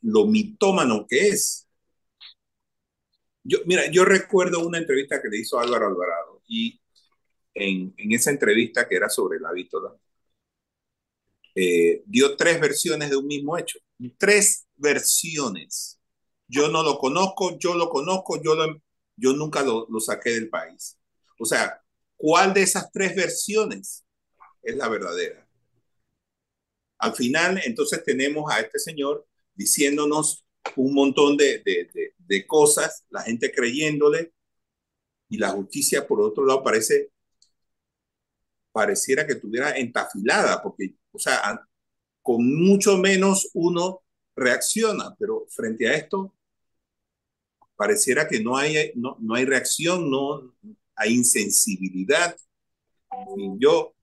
lo 0.01 0.25
mitómano 0.25 1.07
que 1.07 1.29
es? 1.29 1.66
Yo, 3.47 3.59
mira, 3.65 3.89
yo 3.91 4.03
recuerdo 4.05 4.59
una 4.67 4.77
entrevista 4.77 5.21
que 5.21 5.29
le 5.29 5.37
hizo 5.39 5.59
Álvaro 5.59 5.87
Alvarado 5.87 6.41
y 6.47 6.81
en, 7.55 7.93
en 7.97 8.11
esa 8.13 8.31
entrevista 8.31 8.87
que 8.87 8.95
era 8.97 9.09
sobre 9.09 9.39
la 9.39 9.51
vítola, 9.53 9.93
eh, 11.55 12.03
dio 12.05 12.35
tres 12.35 12.59
versiones 12.59 13.09
de 13.09 13.17
un 13.17 13.27
mismo 13.27 13.57
hecho. 13.57 13.79
Tres 14.17 14.67
versiones. 14.75 15.99
Yo 16.47 16.69
no 16.69 16.83
lo 16.83 16.97
conozco, 16.97 17.57
yo 17.59 17.75
lo 17.75 17.89
conozco, 17.89 18.41
yo, 18.41 18.55
lo, 18.55 18.81
yo 19.15 19.33
nunca 19.33 19.63
lo, 19.63 19.87
lo 19.89 19.99
saqué 19.99 20.31
del 20.31 20.49
país. 20.49 20.97
O 21.39 21.45
sea, 21.45 21.81
¿cuál 22.15 22.53
de 22.53 22.63
esas 22.63 22.91
tres 22.91 23.15
versiones 23.15 24.05
es 24.63 24.75
la 24.77 24.89
verdadera? 24.89 25.47
Al 26.99 27.15
final, 27.15 27.61
entonces 27.63 28.03
tenemos 28.03 28.51
a 28.51 28.59
este 28.59 28.79
señor 28.79 29.27
diciéndonos 29.55 30.45
un 30.75 30.93
montón 30.93 31.37
de, 31.37 31.59
de, 31.59 32.13
de, 32.17 32.47
cosas, 32.47 33.05
la 33.09 33.21
gente 33.21 33.51
creyéndole, 33.51 34.33
y 35.29 35.37
la 35.37 35.49
justicia, 35.49 36.07
por 36.07 36.21
otro 36.21 36.45
lado, 36.45 36.63
parece, 36.63 37.11
pareciera 38.71 39.25
que 39.25 39.33
estuviera 39.33 39.77
entafilada, 39.77 40.61
porque 40.61 40.95
o 41.11 41.19
sea, 41.19 41.67
con 42.21 42.45
mucho 42.55 42.97
menos 42.97 43.49
uno 43.53 44.03
reacciona, 44.35 45.15
pero 45.17 45.47
frente 45.49 45.89
a 45.89 45.95
esto 45.95 46.35
pareciera 47.75 48.27
que 48.27 48.39
no 48.39 48.57
hay, 48.57 48.91
no, 48.95 49.17
no 49.19 49.35
hay 49.35 49.45
reacción, 49.45 50.09
no 50.09 50.53
hay 50.95 51.13
insensibilidad. 51.13 52.35
yo, 53.59 53.95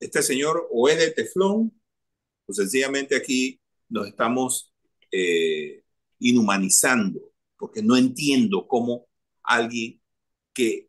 este 0.00 0.22
señor 0.22 0.68
o 0.70 0.88
es 0.88 0.98
de 0.98 1.10
teflón, 1.10 1.72
o 2.46 2.52
sencillamente 2.52 3.16
aquí 3.16 3.60
nos 3.88 4.06
estamos 4.06 4.72
eh, 5.10 5.82
inhumanizando, 6.18 7.20
porque 7.56 7.82
no 7.82 7.96
entiendo 7.96 8.66
cómo 8.66 9.06
alguien 9.42 10.00
que 10.52 10.88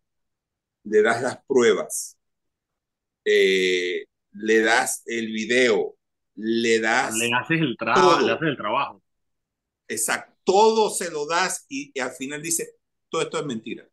le 0.84 1.02
das 1.02 1.22
las 1.22 1.40
pruebas, 1.46 2.18
eh, 3.26 4.06
le 4.32 4.62
das 4.62 5.04
el 5.06 5.28
video, 5.28 5.96
le 6.36 6.80
das... 6.80 7.18
Le 7.18 7.30
haces 7.34 7.62
el, 7.62 7.76
trabajo, 7.78 8.26
le 8.26 8.32
haces 8.32 8.48
el 8.48 8.58
trabajo. 8.58 9.04
Exacto, 9.88 10.34
todo 10.44 10.90
se 10.90 11.12
lo 11.12 11.26
das 11.26 11.66
y, 11.70 11.98
al 12.00 12.12
final 12.12 12.42
dice, 12.42 12.76
todo 13.10 13.22
esto 13.22 13.40
es 13.40 13.46
mentira. 13.46 13.88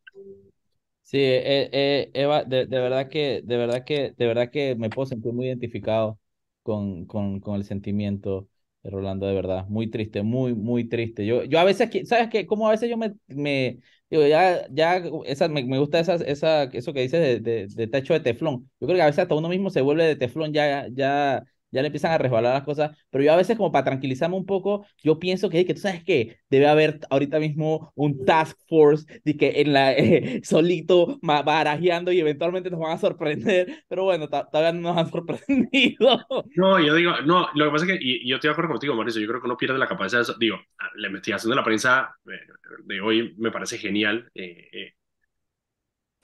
Sí, 1.02 1.18
eh, 1.18 1.68
eh, 1.72 2.10
Eva, 2.14 2.44
de, 2.44 2.66
de, 2.66 2.78
verdad 2.78 3.08
que, 3.08 3.42
de 3.44 3.56
verdad 3.56 3.84
que, 3.84 4.14
de 4.16 4.26
verdad 4.26 4.50
que 4.50 4.74
me 4.74 4.90
puedo 4.90 5.06
sentir 5.06 5.32
muy 5.32 5.46
identificado 5.46 6.18
con, 6.62 7.04
con, 7.06 7.40
con 7.40 7.56
el 7.56 7.64
sentimiento 7.64 8.48
Rolando, 8.84 9.26
de 9.26 9.34
verdad, 9.34 9.66
muy 9.68 9.88
triste, 9.90 10.22
muy, 10.22 10.54
muy 10.54 10.86
triste. 10.88 11.24
Yo, 11.24 11.42
yo 11.44 11.58
a 11.58 11.64
veces, 11.64 11.88
¿sabes 12.06 12.28
qué? 12.28 12.46
Como 12.46 12.68
a 12.68 12.72
veces 12.72 12.90
yo 12.90 12.98
me, 12.98 13.14
me 13.28 13.78
digo, 14.10 14.26
ya, 14.26 14.66
ya, 14.70 15.02
esa, 15.24 15.48
me, 15.48 15.64
me 15.64 15.78
gusta 15.78 16.00
esa, 16.00 16.16
esa, 16.16 16.64
eso 16.64 16.92
que 16.92 17.00
dices 17.00 17.20
de, 17.20 17.40
de, 17.40 17.66
de 17.68 17.86
techo 17.86 18.12
de 18.12 18.20
teflón. 18.20 18.70
Yo 18.80 18.86
creo 18.86 18.96
que 18.96 19.02
a 19.02 19.06
veces 19.06 19.20
hasta 19.20 19.34
uno 19.34 19.48
mismo 19.48 19.70
se 19.70 19.80
vuelve 19.80 20.04
de 20.04 20.16
teflón 20.16 20.52
ya, 20.52 20.86
ya, 20.92 21.42
ya 21.74 21.82
le 21.82 21.88
empiezan 21.88 22.12
a 22.12 22.18
resbalar 22.18 22.54
las 22.54 22.62
cosas, 22.62 22.96
pero 23.10 23.24
yo 23.24 23.32
a 23.32 23.36
veces 23.36 23.56
como 23.56 23.72
para 23.72 23.84
tranquilizarme 23.84 24.36
un 24.36 24.46
poco, 24.46 24.86
yo 25.02 25.18
pienso 25.18 25.50
que, 25.50 25.66
que 25.66 25.74
tú 25.74 25.80
sabes 25.80 26.04
que 26.04 26.38
debe 26.48 26.68
haber 26.68 27.00
ahorita 27.10 27.40
mismo 27.40 27.92
un 27.96 28.24
task 28.24 28.56
force 28.68 29.20
de 29.24 29.36
que 29.36 29.60
en 29.60 29.72
la 29.72 29.92
eh, 29.92 30.40
solito 30.44 31.18
barajeando 31.22 32.12
y 32.12 32.20
eventualmente 32.20 32.70
nos 32.70 32.80
van 32.80 32.92
a 32.92 32.98
sorprender, 32.98 33.84
pero 33.88 34.04
bueno, 34.04 34.28
todavía 34.28 34.72
no 34.72 34.92
nos 34.92 34.98
han 34.98 35.10
sorprendido. 35.10 36.24
No, 36.56 36.80
yo 36.80 36.94
digo, 36.94 37.12
no, 37.24 37.48
lo 37.54 37.64
que 37.66 37.70
pasa 37.72 37.84
es 37.86 37.92
que, 37.92 37.98
y, 38.00 38.28
yo 38.28 38.36
estoy 38.36 38.48
de 38.48 38.52
acuerdo 38.52 38.70
contigo, 38.70 38.94
Mauricio, 38.94 39.20
yo 39.20 39.28
creo 39.28 39.40
que 39.40 39.46
uno 39.46 39.56
pierde 39.56 39.78
la 39.78 39.88
capacidad 39.88 40.24
de, 40.24 40.32
digo, 40.38 40.60
la 40.94 41.08
investigación 41.08 41.50
de 41.50 41.56
la 41.56 41.64
prensa 41.64 42.14
eh, 42.26 42.46
de 42.84 43.00
hoy 43.00 43.34
me 43.36 43.50
parece 43.50 43.78
genial, 43.78 44.30
eh, 44.34 44.68
eh, 44.72 44.94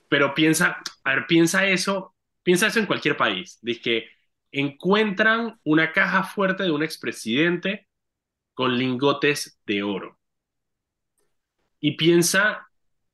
pero 0.09 0.33
piensa, 0.33 0.77
a 1.03 1.15
ver, 1.15 1.25
piensa 1.27 1.67
eso, 1.67 2.15
piensa 2.43 2.67
eso 2.67 2.79
en 2.79 2.85
cualquier 2.85 3.17
país, 3.17 3.59
dice 3.61 3.81
que 3.81 4.20
encuentran 4.51 5.59
una 5.63 5.91
caja 5.91 6.23
fuerte 6.23 6.63
de 6.63 6.71
un 6.71 6.83
expresidente 6.83 7.87
con 8.53 8.77
lingotes 8.77 9.59
de 9.65 9.83
oro. 9.83 10.19
Y 11.79 11.97
piensa 11.97 12.67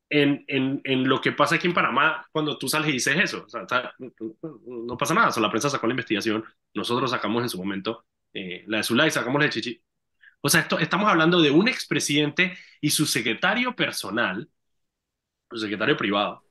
en, 0.10 0.44
en, 0.48 0.82
en, 0.84 1.08
lo 1.08 1.22
que 1.22 1.32
pasa 1.32 1.56
aquí 1.56 1.68
en 1.68 1.74
Panamá 1.74 2.26
cuando 2.32 2.58
tú 2.58 2.68
sales 2.68 2.90
y 2.90 2.94
dices 2.94 3.16
eso. 3.18 3.46
O 3.46 3.50
sea, 3.50 3.66
no 4.00 4.98
pasa 4.98 5.14
nada, 5.14 5.30
o 5.30 5.32
sea, 5.32 5.42
la 5.42 5.50
prensa 5.50 5.70
sacó 5.70 5.88
la 5.88 5.94
investigación, 5.94 6.44
nosotros 6.74 7.12
sacamos 7.12 7.44
en 7.44 7.50
su 7.50 7.58
momento 7.58 8.06
eh, 8.34 8.64
la 8.68 8.78
de 8.78 8.84
Zulay, 8.84 9.12
sacamos 9.12 9.40
la 9.40 9.46
de 9.46 9.52
Chichi. 9.52 9.82
O 10.42 10.50
sea, 10.50 10.62
esto, 10.62 10.80
estamos 10.80 11.10
hablando 11.10 11.42
de 11.42 11.52
un 11.52 11.68
expresidente 11.68 12.58
y 12.82 12.92
su 12.92 13.06
secretario 13.06 13.76
personal, 13.76 14.50
su 15.50 15.58
secretario 15.58 15.98
privado, 15.98 16.44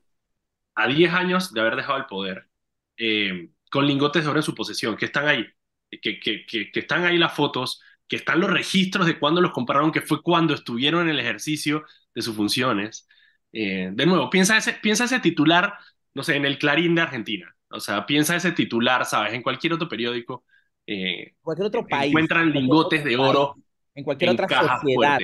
a 0.74 0.88
10 0.88 1.12
años 1.12 1.52
de 1.52 1.60
haber 1.60 1.76
dejado 1.76 1.98
el 1.98 2.06
poder, 2.06 2.48
eh, 2.96 3.50
con 3.70 3.86
lingotes 3.86 4.24
de 4.24 4.30
oro 4.30 4.38
en 4.38 4.44
su 4.44 4.54
posesión, 4.54 4.96
que 4.96 5.06
están 5.06 5.28
ahí, 5.28 5.46
que, 5.90 6.20
que, 6.20 6.46
que, 6.46 6.70
que, 6.70 6.80
están 6.80 7.04
ahí 7.04 7.18
las 7.18 7.34
fotos, 7.34 7.80
que 8.08 8.16
están 8.16 8.40
los 8.40 8.50
registros 8.50 9.06
de 9.06 9.18
cuándo 9.18 9.40
los 9.40 9.52
compraron, 9.52 9.92
que 9.92 10.00
fue 10.00 10.22
cuando 10.22 10.54
estuvieron 10.54 11.02
en 11.02 11.08
el 11.08 11.20
ejercicio 11.20 11.84
de 12.14 12.22
sus 12.22 12.36
funciones. 12.36 13.06
Eh, 13.52 13.90
de 13.92 14.06
nuevo, 14.06 14.30
piensa 14.30 14.56
ese, 14.56 14.74
piensa 14.74 15.04
ese 15.04 15.20
titular, 15.20 15.74
no 16.14 16.22
sé, 16.22 16.36
en 16.36 16.44
el 16.44 16.58
Clarín 16.58 16.94
de 16.94 17.02
Argentina. 17.02 17.54
O 17.70 17.80
sea, 17.80 18.06
piensa 18.06 18.36
ese 18.36 18.52
titular, 18.52 19.04
¿sabes? 19.04 19.34
En 19.34 19.42
cualquier 19.42 19.72
otro 19.72 19.88
periódico. 19.88 20.44
Eh, 20.86 21.34
cualquier 21.42 21.66
otro 21.66 21.86
país. 21.86 22.10
Encuentran 22.10 22.52
lingotes 22.52 23.04
de 23.04 23.16
oro. 23.16 23.56
En 23.94 24.04
cualquier 24.04 24.30
en 24.30 24.34
otra 24.34 24.78
sociedad. 24.78 25.18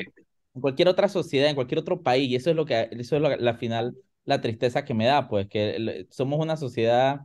En 0.54 0.60
cualquier 0.60 0.88
otra 0.88 1.08
sociedad, 1.08 1.48
en 1.48 1.54
cualquier 1.54 1.78
otro 1.78 2.02
país. 2.02 2.28
Y 2.28 2.36
eso 2.36 2.50
es 2.50 2.56
lo 2.56 2.66
que, 2.66 2.88
eso 2.90 3.16
es 3.16 3.22
lo, 3.22 3.36
la 3.36 3.54
final, 3.54 3.94
la 4.24 4.40
tristeza 4.40 4.84
que 4.84 4.94
me 4.94 5.06
da, 5.06 5.28
pues, 5.28 5.48
que 5.48 6.06
somos 6.10 6.40
una 6.40 6.56
sociedad 6.56 7.20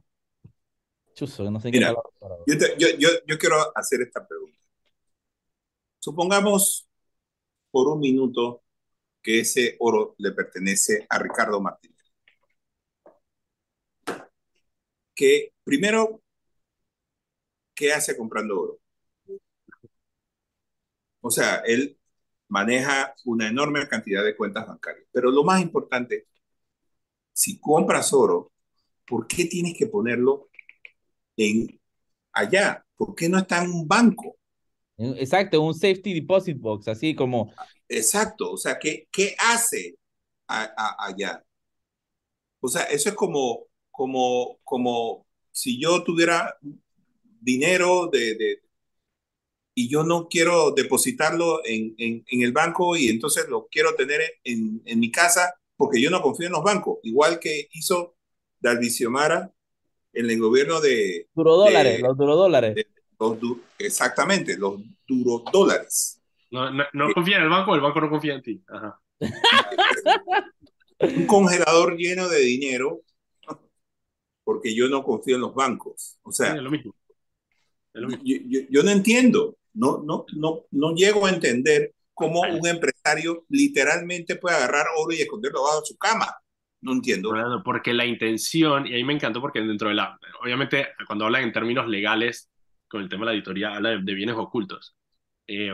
Chuso, 1.18 1.50
no 1.50 1.60
sé 1.60 1.72
Mira, 1.72 1.96
yo, 2.46 2.58
te, 2.60 2.76
yo, 2.78 2.90
yo, 3.00 3.10
yo 3.26 3.40
quiero 3.40 3.76
hacer 3.76 4.02
esta 4.02 4.28
pregunta. 4.28 4.60
Supongamos 5.98 6.88
por 7.72 7.88
un 7.88 8.00
minuto 8.00 8.62
que 9.20 9.40
ese 9.40 9.78
oro 9.80 10.14
le 10.20 10.32
pertenece 10.34 11.08
a 11.10 11.18
Ricardo 11.18 11.60
Martínez. 11.60 11.98
Que 15.16 15.54
primero, 15.64 16.22
¿qué 17.74 17.94
hace 17.94 18.16
comprando 18.16 18.62
oro? 18.62 18.80
O 21.22 21.32
sea, 21.32 21.64
él 21.66 21.98
maneja 22.48 23.16
una 23.26 23.48
enorme 23.48 23.88
cantidad 23.88 24.24
de 24.24 24.36
cuentas 24.36 24.68
bancarias. 24.68 25.08
Pero 25.12 25.32
lo 25.32 25.44
más 25.44 25.64
importante, 25.64 26.28
si 27.34 27.60
compras 27.60 28.14
oro, 28.14 28.52
¿por 29.08 29.26
qué 29.26 29.46
tienes 29.46 29.76
que 29.76 29.88
ponerlo 29.88 30.50
en 31.38 31.80
allá? 32.34 32.86
¿Por 32.96 33.16
qué 33.16 33.30
no 33.30 33.38
está 33.38 33.64
en 33.64 33.72
un 33.72 33.88
banco? 33.88 34.36
Exacto, 34.98 35.62
un 35.62 35.74
safety 35.74 36.14
deposit 36.14 36.60
box, 36.60 36.88
así 36.88 37.16
como. 37.16 37.54
Exacto, 37.88 38.52
o 38.52 38.58
sea, 38.58 38.80
¿qué, 38.80 39.08
qué 39.12 39.36
hace 39.40 39.96
a, 40.48 40.64
a, 40.76 41.08
allá? 41.08 41.44
O 42.60 42.68
sea, 42.68 42.84
eso 42.84 43.10
es 43.10 43.16
como, 43.16 43.68
como, 43.92 44.58
como 44.64 45.26
si 45.52 45.80
yo 45.80 46.04
tuviera 46.04 46.58
dinero 47.40 48.08
de, 48.12 48.36
de 48.36 48.62
y 49.76 49.88
yo 49.88 50.04
no 50.04 50.28
quiero 50.28 50.72
depositarlo 50.72 51.64
en, 51.64 51.94
en, 52.00 52.26
en, 52.28 52.42
el 52.42 52.52
banco 52.52 52.98
y 52.98 53.10
entonces 53.10 53.48
lo 53.48 53.68
quiero 53.68 53.94
tener 53.94 54.22
en, 54.44 54.82
en, 54.86 55.00
mi 55.00 55.12
casa 55.12 55.54
porque 55.76 56.02
yo 56.02 56.10
no 56.10 56.24
confío 56.24 56.48
en 56.48 56.54
los 56.54 56.64
bancos, 56.64 56.98
igual 57.04 57.40
que 57.40 57.68
hizo 57.74 58.16
David 58.60 58.90
Xiomara 58.90 59.54
en 60.18 60.30
el 60.30 60.40
gobierno 60.40 60.82
de... 60.82 61.28
Duro 61.34 61.56
dólares, 61.56 62.02
los 62.02 62.18
duro 62.18 62.36
dólares. 62.36 62.76
los 63.20 63.38
exactamente, 63.78 64.58
los 64.58 64.82
duro 65.08 65.44
dólares. 65.52 66.22
No, 66.50 66.72
no, 66.72 66.84
no 66.94 67.14
confía 67.14 67.38
en 67.38 67.44
el 67.44 67.50
banco, 67.50 67.76
el 67.76 67.82
banco 67.82 68.02
no 68.02 68.10
confía 68.10 68.34
en 68.36 68.42
ti. 68.42 68.64
Ajá. 68.68 69.00
Un 71.00 71.28
congelador 71.28 71.96
lleno 71.96 72.28
de 72.28 72.40
dinero 72.40 73.02
porque 74.44 74.74
yo 74.74 74.88
no 74.88 75.04
confío 75.04 75.36
en 75.36 75.42
los 75.42 75.54
bancos. 75.54 76.20
O 76.24 76.32
sea, 76.32 76.52
sí, 76.52 76.58
es 76.58 76.64
lo 76.64 76.72
mismo. 76.72 76.96
Es 77.94 78.02
lo 78.02 78.08
mismo. 78.08 78.24
Yo, 78.24 78.38
yo, 78.46 78.62
yo, 78.70 78.82
no 78.82 78.92
entiendo, 78.92 79.58
no, 79.74 80.02
no, 80.06 80.26
no, 80.38 80.64
no 80.72 80.96
llego 80.96 81.26
a 81.26 81.32
entender 81.32 81.94
cómo 82.14 82.42
un 82.42 82.66
empresario 82.66 83.46
literalmente 83.50 84.38
puede 84.38 84.56
agarrar 84.56 84.86
oro 84.98 85.14
y 85.14 85.22
esconderlo 85.22 85.64
bajo 85.64 85.84
su 85.84 85.98
cama. 85.98 86.34
No 86.82 86.94
entiendo. 86.94 87.32
Porque 87.64 87.94
la 87.94 88.06
intención, 88.06 88.88
y 88.88 88.94
ahí 88.94 89.04
me 89.04 89.14
encantó 89.14 89.42
porque 89.42 89.62
dentro 89.62 89.90
de 89.90 89.96
la, 89.96 90.18
obviamente 90.42 90.88
cuando 91.06 91.26
hablan 91.26 91.44
en 91.44 91.52
términos 91.52 91.88
legales, 91.88 92.50
con 92.88 93.02
el 93.02 93.10
tema 93.10 93.22
de 93.22 93.26
la 93.26 93.32
auditoría, 93.32 93.76
habla 93.76 93.90
de, 93.90 94.02
de 94.02 94.14
bienes 94.14 94.36
ocultos. 94.36 94.96
Eh, 95.48 95.74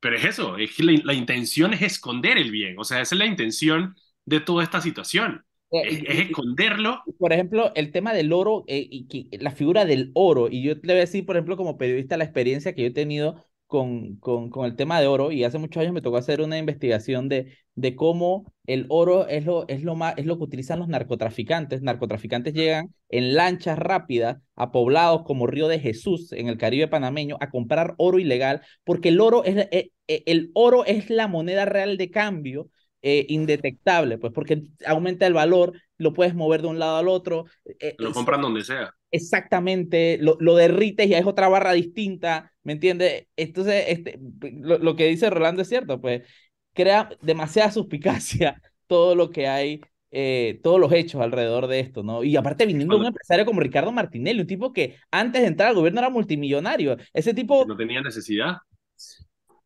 pero 0.00 0.16
es 0.16 0.24
eso, 0.24 0.56
es 0.58 0.74
que 0.74 0.82
la, 0.82 1.00
la, 1.04 1.14
intención 1.14 1.72
es 1.74 1.82
esconder 1.82 2.36
el 2.36 2.50
bien, 2.50 2.76
o 2.78 2.84
sea, 2.84 3.00
esa 3.00 3.14
es 3.14 3.18
la 3.18 3.26
intención 3.26 3.94
de 4.24 4.40
toda 4.40 4.64
esta 4.64 4.80
situación. 4.80 5.44
Eh, 5.70 5.82
es, 5.86 6.02
es, 6.06 6.18
esconderlo. 6.26 7.02
Por 7.18 7.32
ejemplo, 7.32 7.72
el 7.74 7.92
tema 7.92 8.12
del 8.12 8.32
oro 8.32 8.64
eh, 8.66 8.86
y 8.90 9.06
que, 9.06 9.38
la 9.38 9.52
figura 9.52 9.84
del 9.84 10.10
oro, 10.14 10.48
y 10.50 10.62
yo 10.62 10.74
le 10.74 10.80
voy 10.92 10.96
a 10.96 11.06
decir, 11.06 11.24
por 11.24 11.36
ejemplo, 11.36 11.56
como 11.56 11.78
periodista, 11.78 12.16
la 12.16 12.24
experiencia 12.24 12.74
que 12.74 12.82
yo 12.82 12.88
he 12.88 12.92
tenido 12.92 13.44
con, 13.72 14.16
con, 14.16 14.50
con, 14.50 14.66
el 14.66 14.76
tema 14.76 15.00
de 15.00 15.06
oro 15.06 15.32
y 15.32 15.44
hace 15.44 15.56
muchos 15.56 15.80
años 15.80 15.94
me 15.94 16.02
tocó 16.02 16.18
hacer 16.18 16.42
una 16.42 16.58
investigación 16.58 17.30
de, 17.30 17.56
de 17.74 17.96
cómo 17.96 18.52
el 18.66 18.84
oro 18.90 19.26
es 19.28 19.46
lo, 19.46 19.66
es, 19.66 19.82
lo 19.82 19.94
más, 19.94 20.12
es 20.18 20.26
lo 20.26 20.36
que 20.36 20.44
utilizan 20.44 20.78
los 20.78 20.88
narcotraficantes. 20.88 21.80
Narcotraficantes 21.80 22.52
llegan 22.52 22.94
en 23.08 23.32
lanchas 23.32 23.78
rápidas 23.78 24.42
a 24.56 24.72
poblados 24.72 25.22
como 25.22 25.46
Río 25.46 25.68
de 25.68 25.78
Jesús 25.78 26.32
en 26.32 26.48
el 26.48 26.58
Caribe 26.58 26.86
panameño 26.86 27.38
a 27.40 27.48
comprar 27.48 27.94
oro 27.96 28.18
ilegal 28.18 28.60
porque 28.84 29.08
el 29.08 29.22
oro 29.22 29.42
es, 29.42 29.66
el, 29.70 29.90
el 30.06 30.50
oro 30.52 30.84
es 30.84 31.08
la 31.08 31.26
moneda 31.26 31.64
real 31.64 31.96
de 31.96 32.10
cambio 32.10 32.68
eh, 33.00 33.24
indetectable, 33.30 34.18
pues 34.18 34.34
porque 34.34 34.64
aumenta 34.84 35.26
el 35.26 35.32
valor, 35.32 35.72
lo 35.96 36.12
puedes 36.12 36.34
mover 36.34 36.60
de 36.60 36.68
un 36.68 36.78
lado 36.78 36.98
al 36.98 37.08
otro. 37.08 37.46
Eh, 37.80 37.94
lo 37.96 38.12
compran 38.12 38.42
donde 38.42 38.64
sea. 38.64 38.94
Exactamente, 39.14 40.16
lo, 40.18 40.38
lo 40.40 40.56
derrites 40.56 41.06
y 41.06 41.12
es 41.12 41.26
otra 41.26 41.46
barra 41.46 41.74
distinta, 41.74 42.50
¿me 42.62 42.72
entiendes? 42.72 43.26
Entonces, 43.36 43.84
este, 43.88 44.18
lo, 44.40 44.78
lo, 44.78 44.96
que 44.96 45.06
dice 45.06 45.28
Rolando 45.28 45.60
es 45.60 45.68
cierto, 45.68 46.00
pues 46.00 46.22
crea 46.72 47.10
demasiada 47.20 47.70
suspicacia 47.72 48.60
todo 48.86 49.14
lo 49.14 49.30
que 49.30 49.48
hay, 49.48 49.82
eh, 50.10 50.60
todos 50.62 50.80
los 50.80 50.90
hechos 50.92 51.20
alrededor 51.20 51.66
de 51.66 51.80
esto, 51.80 52.02
¿no? 52.02 52.24
Y 52.24 52.36
aparte 52.36 52.64
viniendo 52.64 52.96
un 52.96 53.04
empresario 53.04 53.44
como 53.44 53.60
Ricardo 53.60 53.92
Martinelli, 53.92 54.40
un 54.40 54.46
tipo 54.46 54.72
que 54.72 54.96
antes 55.10 55.42
de 55.42 55.48
entrar 55.48 55.68
al 55.68 55.74
gobierno 55.74 56.00
era 56.00 56.08
multimillonario, 56.08 56.96
ese 57.12 57.34
tipo... 57.34 57.66
No 57.66 57.76
tenía 57.76 58.00
necesidad. 58.00 58.56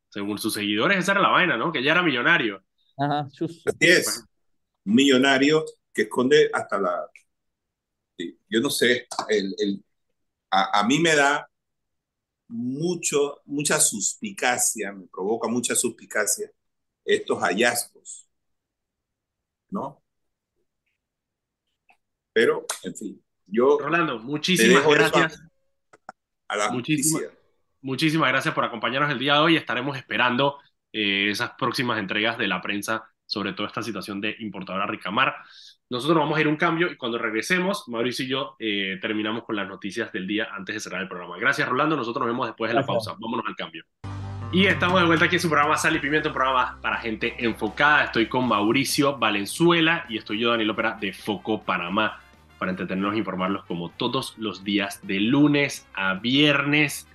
Según 0.08 0.38
sus 0.38 0.54
seguidores, 0.54 0.98
esa 0.98 1.12
era 1.12 1.20
la 1.20 1.28
vaina, 1.28 1.56
¿no? 1.56 1.70
Que 1.70 1.84
ya 1.84 1.92
era 1.92 2.02
millonario. 2.02 2.64
Ajá, 2.98 3.28
Así 3.28 3.76
es, 3.80 4.24
un 4.84 4.94
millonario 4.94 5.64
que 5.92 6.02
esconde 6.02 6.50
hasta 6.52 6.80
la 6.80 7.06
yo 8.48 8.60
no 8.60 8.70
sé, 8.70 9.06
el, 9.28 9.54
el, 9.58 9.84
a, 10.50 10.80
a, 10.80 10.86
mí 10.86 10.98
me 11.00 11.14
da 11.14 11.48
mucho, 12.48 13.42
mucha 13.44 13.80
suspicacia, 13.80 14.92
me 14.92 15.06
provoca 15.06 15.48
mucha 15.48 15.74
suspicacia 15.74 16.50
estos 17.04 17.38
hallazgos, 17.40 18.26
¿no? 19.70 20.02
Pero, 22.32 22.66
en 22.82 22.94
fin, 22.94 23.24
yo... 23.46 23.78
Rolando, 23.78 24.18
muchísimas 24.18 24.86
gracias. 24.86 25.40
A, 26.48 26.54
a 26.54 26.56
la 26.56 26.70
muchísimas, 26.70 27.22
muchísimas 27.80 28.28
gracias 28.28 28.54
por 28.54 28.64
acompañarnos 28.64 29.10
el 29.10 29.18
día 29.18 29.34
de 29.34 29.40
hoy. 29.40 29.56
Estaremos 29.56 29.96
esperando 29.96 30.58
eh, 30.92 31.30
esas 31.30 31.52
próximas 31.52 31.98
entregas 31.98 32.36
de 32.36 32.48
la 32.48 32.60
prensa 32.60 33.10
sobre 33.24 33.52
toda 33.52 33.68
esta 33.68 33.82
situación 33.82 34.20
de 34.20 34.36
importadora 34.40 34.86
Ricamar. 34.86 35.34
Nosotros 35.88 36.18
vamos 36.18 36.36
a 36.36 36.40
ir 36.40 36.48
un 36.48 36.56
cambio 36.56 36.90
y 36.90 36.96
cuando 36.96 37.16
regresemos, 37.16 37.86
Mauricio 37.86 38.24
y 38.24 38.28
yo 38.28 38.56
eh, 38.58 38.98
terminamos 39.00 39.44
con 39.44 39.54
las 39.54 39.68
noticias 39.68 40.12
del 40.12 40.26
día 40.26 40.48
antes 40.52 40.74
de 40.74 40.80
cerrar 40.80 41.00
el 41.00 41.06
programa. 41.06 41.38
Gracias, 41.38 41.68
Rolando. 41.68 41.96
Nosotros 41.96 42.26
nos 42.26 42.34
vemos 42.34 42.48
después 42.48 42.72
de 42.72 42.74
la 42.74 42.84
pausa. 42.84 43.14
Vámonos 43.16 43.46
al 43.46 43.54
cambio. 43.54 43.84
Y 44.50 44.66
estamos 44.66 45.00
de 45.00 45.06
vuelta 45.06 45.26
aquí 45.26 45.36
en 45.36 45.40
su 45.40 45.48
programa 45.48 45.76
Sal 45.76 45.94
y 45.94 46.00
Pimiento, 46.00 46.30
un 46.30 46.34
programa 46.34 46.76
para 46.82 46.96
gente 46.96 47.36
enfocada. 47.38 48.06
Estoy 48.06 48.26
con 48.26 48.48
Mauricio 48.48 49.16
Valenzuela 49.16 50.06
y 50.08 50.18
estoy 50.18 50.40
yo, 50.40 50.50
Daniel 50.50 50.70
Ópera, 50.70 50.98
de 51.00 51.12
Foco 51.12 51.62
Panamá, 51.62 52.18
para 52.58 52.72
entretenernos 52.72 53.14
e 53.14 53.18
informarlos 53.18 53.64
como 53.66 53.90
todos 53.90 54.36
los 54.38 54.64
días, 54.64 55.06
de 55.06 55.20
lunes 55.20 55.86
a 55.94 56.14
viernes, 56.14 57.08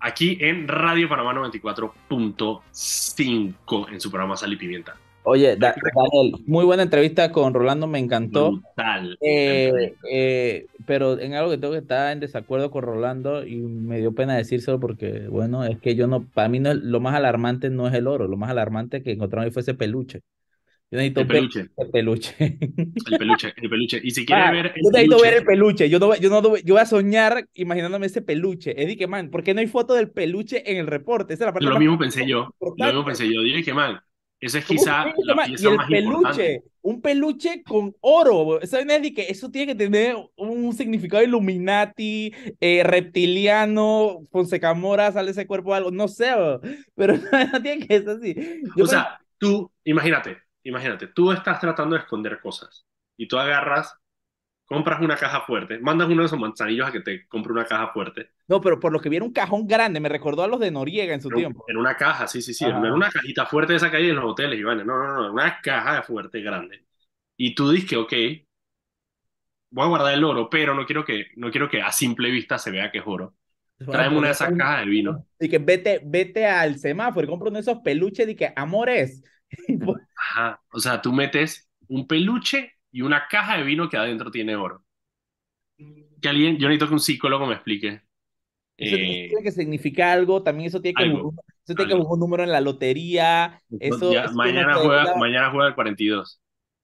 aquí 0.00 0.38
en 0.40 0.66
Radio 0.66 1.08
Panamá 1.08 1.34
94.5 1.34 3.92
en 3.92 4.00
su 4.00 4.10
programa 4.10 4.36
Sal 4.36 4.52
y 4.52 4.56
Pimienta. 4.56 4.96
Oye, 5.26 5.56
da, 5.56 5.74
Daniel, 5.94 6.34
muy 6.46 6.66
buena 6.66 6.82
entrevista 6.82 7.32
con 7.32 7.54
Rolando, 7.54 7.86
me 7.86 7.98
encantó. 7.98 8.52
Brutal. 8.52 9.16
Eh, 9.22 9.94
eh, 10.10 10.66
pero 10.86 11.18
en 11.18 11.32
algo 11.32 11.50
que 11.50 11.56
tengo 11.56 11.72
que 11.72 11.78
estar 11.78 12.12
en 12.12 12.20
desacuerdo 12.20 12.70
con 12.70 12.82
Rolando 12.82 13.46
y 13.46 13.56
me 13.56 13.98
dio 13.98 14.14
pena 14.14 14.36
decírselo 14.36 14.78
porque, 14.78 15.26
bueno, 15.28 15.64
es 15.64 15.78
que 15.80 15.94
yo 15.94 16.06
no, 16.06 16.26
para 16.26 16.50
mí 16.50 16.60
no, 16.60 16.74
lo 16.74 17.00
más 17.00 17.14
alarmante 17.14 17.70
no 17.70 17.88
es 17.88 17.94
el 17.94 18.06
oro, 18.06 18.28
lo 18.28 18.36
más 18.36 18.50
alarmante 18.50 19.02
que 19.02 19.12
encontraron 19.12 19.46
ahí 19.46 19.50
fue 19.50 19.62
ese 19.62 19.72
peluche. 19.72 20.20
Yo 20.90 20.98
necesito 20.98 21.22
el 21.22 21.26
peluche. 21.26 21.60
El 21.76 21.90
peluche. 21.90 22.34
El 22.38 23.18
peluche, 23.18 23.54
el 23.56 23.70
peluche. 23.70 24.00
Y 24.04 24.10
si 24.10 24.26
quieres 24.26 24.44
ah, 24.46 24.52
ver. 24.52 24.66
El 24.76 24.82
yo 24.82 24.90
necesito 24.90 25.16
peluche, 25.16 25.22
ver 25.22 25.38
el 25.38 25.44
peluche. 25.46 25.88
Yo, 25.88 25.98
no, 25.98 26.14
yo, 26.16 26.28
no, 26.28 26.56
yo 26.58 26.74
voy 26.74 26.82
a 26.82 26.86
soñar 26.86 27.48
imaginándome 27.54 28.06
ese 28.06 28.20
peluche. 28.20 28.80
Eddie, 28.80 28.98
que 28.98 29.06
man, 29.06 29.30
¿por 29.30 29.42
qué 29.42 29.54
no 29.54 29.60
hay 29.60 29.68
foto 29.68 29.94
del 29.94 30.10
peluche 30.10 30.70
en 30.70 30.76
el 30.76 30.86
reporte? 30.86 31.32
Esa 31.32 31.44
es 31.44 31.46
la 31.46 31.52
parte 31.54 31.66
lo 31.66 31.78
mismo 31.78 31.98
pensé 31.98 32.26
yo. 32.26 32.50
Importante. 32.60 32.92
Lo 32.92 32.98
mismo 32.98 33.06
pensé 33.06 33.32
yo. 33.32 33.40
Dije 33.40 33.64
que 33.64 33.72
man, 33.72 33.98
esa 34.46 34.58
es 34.58 34.64
quizá 34.66 35.06
la 35.24 35.44
pieza 35.46 35.64
y 35.64 35.70
el 35.70 35.76
más 35.76 35.88
peluche, 35.88 36.12
importante. 36.12 36.62
un 36.82 37.00
peluche 37.00 37.62
con 37.62 37.96
oro. 38.00 38.60
Que 38.60 39.26
eso 39.28 39.50
tiene 39.50 39.72
que 39.72 39.74
tener 39.74 40.16
un 40.36 40.72
significado 40.74 41.22
Illuminati, 41.22 42.32
eh, 42.60 42.82
reptiliano, 42.84 44.20
Fonseca 44.30 44.74
Mora, 44.74 45.12
sale 45.12 45.30
ese 45.30 45.46
cuerpo 45.46 45.74
algo, 45.74 45.90
no 45.90 46.08
sé, 46.08 46.30
pero 46.94 47.14
no 47.52 47.62
tiene 47.62 47.86
que 47.86 48.00
ser 48.00 48.08
así. 48.10 48.34
Yo 48.76 48.84
o 48.84 48.86
sea, 48.86 49.18
tú, 49.38 49.70
imagínate, 49.84 50.36
imagínate, 50.62 51.06
tú 51.06 51.32
estás 51.32 51.58
tratando 51.58 51.96
de 51.96 52.02
esconder 52.02 52.40
cosas 52.40 52.84
y 53.16 53.28
tú 53.28 53.38
agarras, 53.38 53.96
compras 54.66 55.00
una 55.00 55.16
caja 55.16 55.42
fuerte, 55.42 55.78
mandas 55.78 56.08
uno 56.08 56.22
de 56.22 56.26
esos 56.26 56.38
manzanillos 56.38 56.88
a 56.88 56.92
que 56.92 57.00
te 57.00 57.26
compre 57.28 57.52
una 57.52 57.64
caja 57.64 57.88
fuerte. 57.92 58.30
No, 58.48 58.60
pero 58.60 58.80
por 58.80 58.92
lo 58.92 59.00
que 59.00 59.08
viene 59.08 59.26
un 59.26 59.32
cajón 59.32 59.66
grande, 59.66 60.00
me 60.00 60.08
recordó 60.08 60.42
a 60.42 60.48
los 60.48 60.60
de 60.60 60.70
Noriega 60.70 61.14
en 61.14 61.20
su 61.20 61.28
tiempo. 61.28 61.64
En 61.68 61.76
una 61.76 61.96
caja, 61.96 62.26
sí, 62.26 62.40
sí, 62.42 62.54
sí, 62.54 62.64
Ajá. 62.64 62.78
en 62.78 62.92
una 62.92 63.10
cajita 63.10 63.46
fuerte 63.46 63.72
de 63.74 63.76
esa 63.78 63.90
calle 63.90 64.10
en 64.10 64.16
los 64.16 64.24
hoteles, 64.24 64.58
Iván. 64.58 64.78
No, 64.86 64.98
no, 64.98 65.22
no, 65.22 65.32
una 65.32 65.60
caja 65.60 66.02
fuerte 66.02 66.40
grande. 66.40 66.84
Y 67.36 67.54
tú 67.54 67.70
dices 67.70 67.88
que, 67.88 67.96
ok, 67.96 68.12
voy 69.70 69.84
a 69.84 69.88
guardar 69.88 70.14
el 70.14 70.24
oro, 70.24 70.48
pero 70.48 70.74
no 70.74 70.86
quiero 70.86 71.04
que, 71.04 71.26
no 71.36 71.50
quiero 71.50 71.68
que 71.68 71.82
a 71.82 71.92
simple 71.92 72.30
vista 72.30 72.58
se 72.58 72.70
vea 72.70 72.90
que 72.90 72.98
es 72.98 73.04
oro. 73.06 73.34
Tráeme 73.76 74.16
una 74.16 74.28
de 74.28 74.32
esas 74.32 74.52
cajas 74.56 74.84
de 74.84 74.90
vino. 74.90 75.26
Y 75.40 75.48
que 75.48 75.58
vete, 75.58 76.00
vete 76.04 76.46
al 76.46 76.78
semáforo 76.78 77.26
y 77.26 77.28
compra 77.28 77.48
uno 77.48 77.56
de 77.56 77.62
esos 77.62 77.78
peluches 77.80 78.28
y 78.28 78.36
que 78.36 78.52
amores. 78.54 79.22
Ajá, 80.16 80.62
o 80.72 80.78
sea, 80.78 81.02
tú 81.02 81.12
metes 81.12 81.68
un 81.88 82.06
peluche 82.06 82.73
y 82.94 83.02
una 83.02 83.26
caja 83.26 83.58
de 83.58 83.64
vino 83.64 83.88
que 83.88 83.96
adentro 83.96 84.30
tiene 84.30 84.54
oro. 84.54 84.84
Que 85.76 86.28
alguien, 86.28 86.58
yo 86.58 86.68
necesito 86.68 86.86
que 86.86 86.94
un 86.94 87.00
psicólogo 87.00 87.44
me 87.44 87.54
explique. 87.54 88.02
Eso 88.76 88.94
eh, 88.94 89.26
tiene 89.28 89.42
que 89.42 89.50
significar 89.50 90.10
algo, 90.10 90.44
también 90.44 90.68
eso 90.68 90.80
tiene 90.80 90.94
que, 90.94 91.02
algo, 91.02 91.34
eso 91.64 91.74
tiene 91.74 91.92
que 91.92 92.00
un 92.00 92.20
número 92.20 92.44
en 92.44 92.52
la 92.52 92.60
lotería. 92.60 93.60
Eso, 93.80 94.12
ya, 94.12 94.26
eso 94.26 94.34
mañana, 94.34 94.76
juega, 94.76 95.16
mañana 95.16 95.50
juega 95.50 95.68
el 95.68 95.74
42. 95.74 96.40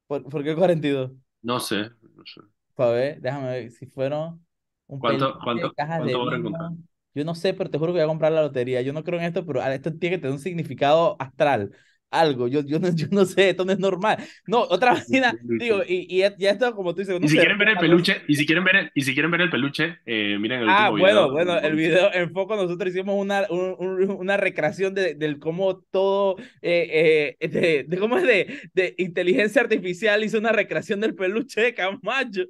¿Por, 0.09 0.25
¿Por, 0.25 0.43
qué 0.43 0.51
el 0.51 0.57
42? 0.57 1.13
No 1.43 1.61
sé. 1.61 1.91
No 2.17 2.27
sé. 2.27 2.41
Para 2.75 2.91
ver, 2.91 3.21
déjame 3.21 3.49
ver 3.49 3.71
si 3.71 3.87
fueron 3.87 4.45
un 4.89 4.99
¿Cuánto, 4.99 5.39
cuánto, 5.45 5.73
cajas 5.75 6.01
cuánto 6.01 6.29
de 6.29 6.39
vino. 6.39 6.77
Yo 7.15 7.25
no 7.25 7.37
sé, 7.37 7.55
pero 7.55 7.71
te 7.71 7.79
juro 7.79 7.93
que 7.93 7.99
voy 7.99 8.05
a 8.05 8.09
comprar 8.09 8.33
la 8.33 8.43
lotería. 8.43 8.83
Yo 8.83 8.93
no 8.93 9.05
creo 9.05 9.21
en 9.21 9.27
esto, 9.27 9.47
pero 9.47 9.63
esto 9.63 9.95
tiene 9.95 10.17
que 10.17 10.23
tener 10.23 10.33
un 10.33 10.41
significado 10.41 11.15
astral 11.21 11.71
algo, 12.11 12.49
yo, 12.49 12.63
yo, 12.63 12.79
no, 12.79 12.91
yo 12.95 13.07
no 13.11 13.25
sé, 13.25 13.51
esto 13.51 13.65
no 13.65 13.73
es 13.73 13.79
normal. 13.79 14.19
No, 14.47 14.61
otra 14.63 14.95
vaina, 14.95 15.35
digo, 15.43 15.83
y, 15.87 16.07
y 16.09 16.21
ya 16.39 16.51
está 16.51 16.73
como 16.73 16.95
tú 16.95 17.01
dices. 17.01 17.19
No 17.19 17.25
y 17.25 17.29
si 17.29 17.37
sé, 17.37 17.41
quieren 17.41 17.59
ver 17.59 17.69
el 17.69 17.79
peluche, 17.79 18.23
y 18.27 18.35
si 18.35 18.47
quieren 18.47 18.65
ver 18.65 18.77
el, 18.77 18.91
y 18.95 19.03
si 19.03 19.15
quieren 19.15 19.31
ver 19.31 19.43
el 19.43 19.51
peluche, 19.51 19.99
eh, 20.07 20.37
miren 20.41 20.63
el 20.63 20.69
ah, 20.69 20.91
último 20.91 21.07
bueno, 21.07 21.31
video. 21.31 21.33
bueno, 21.33 21.59
el 21.59 21.77
video 21.77 22.13
en 22.13 22.33
foco 22.33 22.57
nosotros 22.57 22.91
hicimos 22.91 23.15
una, 23.17 23.47
un, 23.51 23.77
un, 23.79 24.11
una 24.11 24.37
recreación 24.37 24.95
de, 24.95 25.15
del 25.15 25.39
cómo 25.39 25.81
todo, 25.91 26.37
eh, 26.63 27.37
eh, 27.41 27.49
de, 27.49 27.85
de, 27.87 27.99
cómo 27.99 28.19
es 28.19 28.25
de, 28.25 28.71
de 28.75 28.95
inteligencia 28.99 29.63
artificial 29.63 30.25
hizo 30.25 30.39
una 30.39 30.53
recreación 30.53 31.01
del 31.01 31.15
peluche 31.15 31.61
de 31.61 31.75
Camacho. 31.75 32.43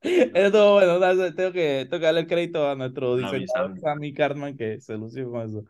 Eso 0.00 0.74
bueno, 0.74 1.00
tengo 1.34 1.52
que, 1.52 1.86
tengo 1.88 1.98
que 2.00 2.06
darle 2.06 2.20
el 2.20 2.26
crédito 2.26 2.68
a 2.68 2.76
nuestro 2.76 3.16
diseñador 3.16 3.78
Sammy 3.80 4.12
Cartman 4.14 4.56
que 4.56 4.80
se 4.80 4.96
lució 4.96 5.30
con 5.30 5.48
eso. 5.48 5.64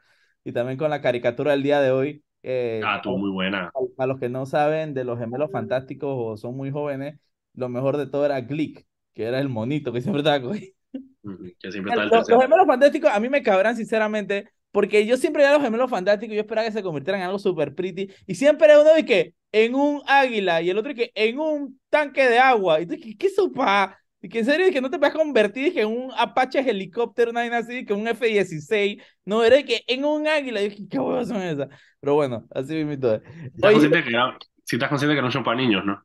Y 0.45 0.53
también 0.53 0.79
con 0.79 0.91
la 0.91 1.01
caricatura 1.01 1.53
del 1.53 1.63
día 1.63 1.81
de 1.81 1.91
hoy. 1.91 2.23
Eh, 2.43 2.81
ah, 2.85 2.97
estuvo 2.97 3.19
muy 3.19 3.31
buena. 3.31 3.71
Para 3.97 4.07
los 4.07 4.21
que 4.21 4.29
no 4.29 4.47
saben 4.47 4.95
de 4.95 5.05
los 5.05 5.19
gemelos 5.19 5.51
fantásticos 5.51 6.15
o 6.17 6.37
son 6.37 6.57
muy 6.57 6.71
jóvenes, 6.71 7.19
lo 7.55 7.69
mejor 7.69 7.97
de 7.97 8.07
todo 8.07 8.25
era 8.25 8.41
Glick, 8.41 8.87
que 9.15 9.25
era 9.25 9.41
el 9.41 9.49
monito 9.49 9.93
que 9.93 10.01
siempre 10.01 10.21
estaba 10.21 10.41
con 10.41 10.53
que 11.59 11.73
siempre 11.73 11.93
estaba 11.93 12.05
el 12.05 12.09
los, 12.11 12.29
los 12.29 12.43
gemelos 12.43 12.67
fantásticos 12.67 13.11
a 13.11 13.21
mí 13.21 13.29
me 13.29 13.43
cabrán 13.43 13.77
sinceramente 13.77 14.49
porque 14.71 15.07
yo 15.07 15.17
siempre 15.17 15.43
veía 15.43 15.55
los 15.55 15.63
gemelos 15.63 15.91
fantásticos 15.91 16.33
y 16.33 16.37
yo 16.37 16.43
esperaba 16.43 16.67
que 16.67 16.73
se 16.73 16.83
convirtieran 16.83 17.21
en 17.21 17.27
algo 17.27 17.39
super 17.39 17.75
pretty. 17.75 18.11
Y 18.27 18.35
siempre 18.35 18.79
uno 18.79 18.95
de 18.95 19.05
que 19.05 19.35
en 19.51 19.75
un 19.75 20.03
águila 20.07 20.61
y 20.61 20.71
el 20.71 20.79
otro 20.79 20.95
que 20.95 21.11
en 21.15 21.39
un 21.39 21.81
tanque 21.89 22.29
de 22.29 22.39
agua. 22.39 22.81
Y 22.81 22.87
tú, 22.87 22.95
¿qué, 23.03 23.17
qué 23.17 23.31
sopa? 23.31 23.99
Y 24.21 24.29
que 24.29 24.41
en 24.41 24.45
serio, 24.45 24.73
que 24.73 24.81
no 24.81 24.91
te 24.91 24.99
puedes 24.99 25.15
convertir 25.15 25.79
en 25.79 25.89
un 25.89 26.11
Apache 26.17 26.59
helicóptero, 26.59 27.33
nada 27.33 27.59
así, 27.59 27.85
que 27.85 27.93
un 27.93 28.09
F-16. 28.09 29.01
No, 29.25 29.45
era 29.45 29.63
que 29.63 29.85
en 29.87 30.05
un 30.05 30.27
águila. 30.27 30.61
Dije, 30.61 30.89
¿qué 30.89 30.99
huevos 30.99 31.29
son 31.29 31.41
esas? 31.41 31.69
Pero 32.01 32.15
bueno, 32.15 32.47
así 32.51 32.75
mismo 32.75 32.99
todo. 32.99 33.23
¿Estás 33.55 33.73
consciente 33.73 34.03
que 34.03 34.11
era, 34.11 34.37
si 34.65 34.77
estás 34.77 34.89
consciente 34.89 35.15
que 35.15 35.23
no 35.23 35.31
son 35.31 35.45
para 35.45 35.57
niños, 35.57 35.85
¿no? 35.85 36.03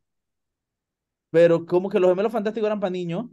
Pero, 1.31 1.65
¿cómo 1.65 1.89
que 1.89 1.99
los 1.99 2.11
gemelos 2.11 2.31
fantásticos 2.31 2.67
eran 2.67 2.79
para 2.79 2.91
niños? 2.91 3.25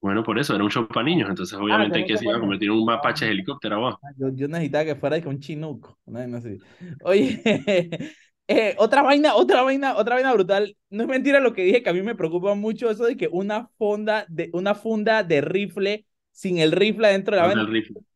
Bueno, 0.00 0.22
por 0.22 0.38
eso, 0.38 0.54
era 0.54 0.64
un 0.64 0.70
show 0.70 0.86
para 0.86 1.06
niños, 1.06 1.30
entonces 1.30 1.56
ah, 1.56 1.62
obviamente 1.62 1.98
hay 1.98 2.04
que 2.04 2.18
se 2.18 2.24
iba 2.24 2.36
a 2.36 2.40
convertir 2.40 2.68
en 2.68 2.74
un 2.74 2.84
mapache 2.84 3.26
helicóptero. 3.26 3.88
Ah, 3.88 3.98
yo, 4.18 4.28
yo, 4.34 4.48
necesitaba 4.48 4.84
que 4.84 4.96
fuera 4.96 5.16
un 5.24 5.40
chinuco. 5.40 5.98
No, 6.04 6.26
no 6.26 6.40
sé. 6.40 6.58
Oye, 7.04 7.40
eh, 8.46 8.74
otra 8.78 9.02
vaina, 9.02 9.34
otra 9.34 9.62
vaina, 9.62 9.96
otra 9.96 10.16
vaina 10.16 10.32
brutal. 10.32 10.76
No 10.90 11.02
es 11.02 11.08
mentira 11.08 11.40
lo 11.40 11.54
que 11.54 11.62
dije, 11.62 11.82
que 11.82 11.90
a 11.90 11.94
mí 11.94 12.02
me 12.02 12.14
preocupa 12.14 12.54
mucho 12.54 12.90
eso 12.90 13.04
de 13.04 13.16
que 13.16 13.28
una 13.28 13.68
funda 13.78 14.26
de, 14.28 14.50
una 14.52 14.74
funda 14.74 15.22
de 15.22 15.40
rifle 15.40 16.06
sin 16.30 16.58
el 16.58 16.72
rifle 16.72 17.08
dentro 17.08 17.34
de 17.34 17.40
la 17.40 17.46
vaina. 17.46 17.66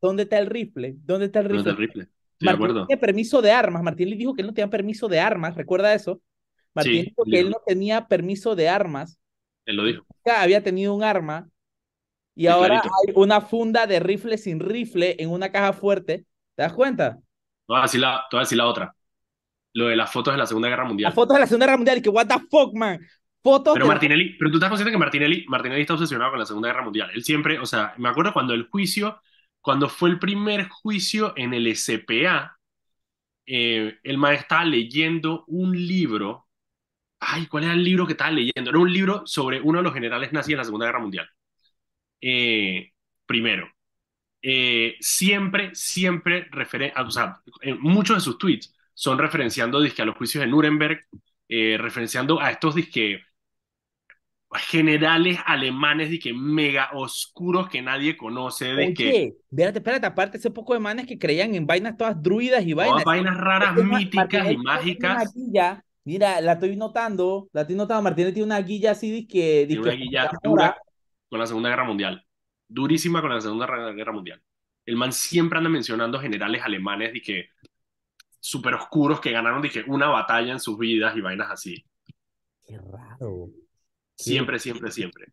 ¿Dónde 0.00 0.24
está 0.24 0.38
el 0.38 0.46
rifle? 0.46 0.96
¿Dónde 1.04 1.26
está 1.26 1.40
el 1.40 1.46
rifle? 1.46 1.62
¿Dónde 1.62 1.70
está 1.70 1.70
el 1.70 1.76
rifle? 1.76 2.08
Martín 2.40 2.74
tiene 2.86 3.00
permiso 3.00 3.42
de 3.42 3.50
armas. 3.50 3.82
Martín 3.82 4.10
le 4.10 4.16
dijo 4.16 4.34
que 4.34 4.42
él 4.42 4.46
no 4.46 4.54
tenía 4.54 4.70
permiso 4.70 5.08
de 5.08 5.20
armas, 5.20 5.56
¿recuerda 5.56 5.94
eso? 5.94 6.20
Martín 6.74 7.06
dijo 7.06 7.24
que 7.24 7.40
él 7.40 7.50
no 7.50 7.60
tenía 7.66 8.06
permiso 8.06 8.54
de 8.54 8.68
armas. 8.68 9.18
Él 9.66 9.76
lo 9.76 9.84
dijo. 9.84 10.06
Había 10.24 10.62
tenido 10.62 10.94
un 10.94 11.02
arma 11.02 11.48
y 12.34 12.46
ahora 12.46 12.80
hay 12.80 13.12
una 13.16 13.40
funda 13.40 13.86
de 13.86 13.98
rifle 13.98 14.38
sin 14.38 14.60
rifle 14.60 15.16
en 15.18 15.30
una 15.30 15.50
caja 15.50 15.72
fuerte. 15.72 16.24
¿Te 16.54 16.62
das 16.62 16.72
cuenta? 16.72 17.16
Te 17.16 17.20
voy 17.66 17.78
a 17.78 17.82
decir 17.82 18.00
la, 18.00 18.24
la 18.30 18.66
otra. 18.66 18.94
Lo 19.78 19.86
de 19.86 19.94
las 19.94 20.12
fotos 20.12 20.34
de 20.34 20.38
la 20.38 20.46
Segunda 20.46 20.68
Guerra 20.68 20.84
Mundial. 20.84 21.10
Las 21.10 21.14
fotos 21.14 21.36
de 21.36 21.40
la 21.40 21.46
Segunda 21.46 21.66
Guerra 21.66 21.76
Mundial. 21.76 21.98
Y 21.98 22.02
que, 22.02 22.08
what 22.08 22.26
the 22.26 22.34
fuck, 22.50 22.74
man. 22.74 22.98
Fotos 23.40 23.74
pero 23.74 23.86
Martinelli, 23.86 24.36
pero 24.36 24.50
tú 24.50 24.56
estás 24.56 24.70
consciente 24.70 24.90
que 24.90 24.98
Martinelli, 24.98 25.44
Martinelli 25.46 25.82
está 25.82 25.94
obsesionado 25.94 26.32
con 26.32 26.40
la 26.40 26.46
Segunda 26.46 26.68
Guerra 26.68 26.82
Mundial. 26.82 27.10
Él 27.14 27.22
siempre, 27.22 27.60
o 27.60 27.64
sea, 27.64 27.94
me 27.96 28.08
acuerdo 28.08 28.32
cuando 28.32 28.54
el 28.54 28.64
juicio, 28.64 29.22
cuando 29.60 29.88
fue 29.88 30.10
el 30.10 30.18
primer 30.18 30.68
juicio 30.68 31.32
en 31.36 31.54
el 31.54 31.72
SPA, 31.76 32.58
eh, 33.46 33.98
el 34.02 34.18
maestro 34.18 34.42
estaba 34.42 34.64
leyendo 34.64 35.44
un 35.46 35.76
libro. 35.86 36.48
Ay, 37.20 37.46
¿cuál 37.46 37.62
era 37.62 37.74
el 37.74 37.84
libro 37.84 38.04
que 38.04 38.14
estaba 38.14 38.32
leyendo? 38.32 38.70
Era 38.70 38.78
un 38.80 38.92
libro 38.92 39.22
sobre 39.26 39.60
uno 39.60 39.78
de 39.78 39.84
los 39.84 39.94
generales 39.94 40.32
nazis 40.32 40.54
en 40.54 40.58
la 40.58 40.64
Segunda 40.64 40.86
Guerra 40.86 40.98
Mundial. 40.98 41.30
Eh, 42.20 42.90
primero, 43.26 43.70
eh, 44.42 44.96
siempre, 44.98 45.70
siempre, 45.72 46.48
referen 46.50 46.90
o 46.96 47.10
sea, 47.12 47.40
en 47.60 47.80
muchos 47.80 48.16
de 48.16 48.20
sus 48.20 48.38
tweets 48.38 48.74
son 48.98 49.16
referenciando 49.16 49.80
disque, 49.80 50.02
a 50.02 50.04
los 50.04 50.16
juicios 50.16 50.42
de 50.42 50.50
Nuremberg, 50.50 51.06
eh, 51.48 51.76
referenciando 51.78 52.40
a 52.40 52.50
estos 52.50 52.74
disque, 52.74 53.20
generales 54.54 55.38
alemanes 55.46 56.18
que 56.20 56.32
mega 56.34 56.90
oscuros 56.94 57.68
que 57.68 57.80
nadie 57.80 58.16
conoce. 58.16 58.74
De 58.74 58.92
que, 58.94 59.34
espérate, 59.48 59.78
espérate, 59.78 60.06
aparte 60.06 60.38
ese 60.38 60.50
poco 60.50 60.74
de 60.74 60.80
manes 60.80 61.06
que 61.06 61.16
creían 61.16 61.54
en 61.54 61.64
vainas 61.64 61.96
todas 61.96 62.20
druidas 62.20 62.66
y 62.66 62.72
vainas. 62.72 63.04
vainas 63.04 63.36
raras, 63.36 63.76
míticas 63.76 64.50
y 64.50 64.56
mágicas. 64.56 65.32
mira, 66.02 66.40
la 66.40 66.54
estoy 66.54 66.74
notando, 66.74 67.48
la 67.52 67.60
estoy 67.60 67.76
notando, 67.76 68.02
Martínez 68.02 68.34
tiene 68.34 68.46
una 68.46 68.60
guilla 68.60 68.90
así 68.90 69.28
que... 69.28 69.64
Tiene 69.68 69.80
una 69.80 69.92
guilla 69.92 70.30
dura, 70.42 70.76
con 71.28 71.38
la 71.38 71.46
Segunda 71.46 71.68
Guerra 71.68 71.84
Mundial. 71.84 72.26
Durísima 72.66 73.20
con 73.20 73.30
la 73.30 73.40
Segunda 73.40 73.92
Guerra 73.92 74.12
Mundial. 74.12 74.42
El 74.84 74.96
man 74.96 75.12
siempre 75.12 75.58
anda 75.58 75.70
mencionando 75.70 76.18
generales 76.18 76.62
alemanes 76.64 77.14
y 77.14 77.20
que 77.20 77.50
súper 78.40 78.74
oscuros 78.74 79.20
que 79.20 79.32
ganaron 79.32 79.62
dije, 79.62 79.84
una 79.86 80.08
batalla 80.08 80.52
en 80.52 80.60
sus 80.60 80.78
vidas 80.78 81.16
y 81.16 81.20
vainas 81.20 81.50
así. 81.50 81.84
Qué 82.66 82.78
raro. 82.78 83.50
Siempre, 84.14 84.58
siempre, 84.58 84.90
siempre. 84.90 85.26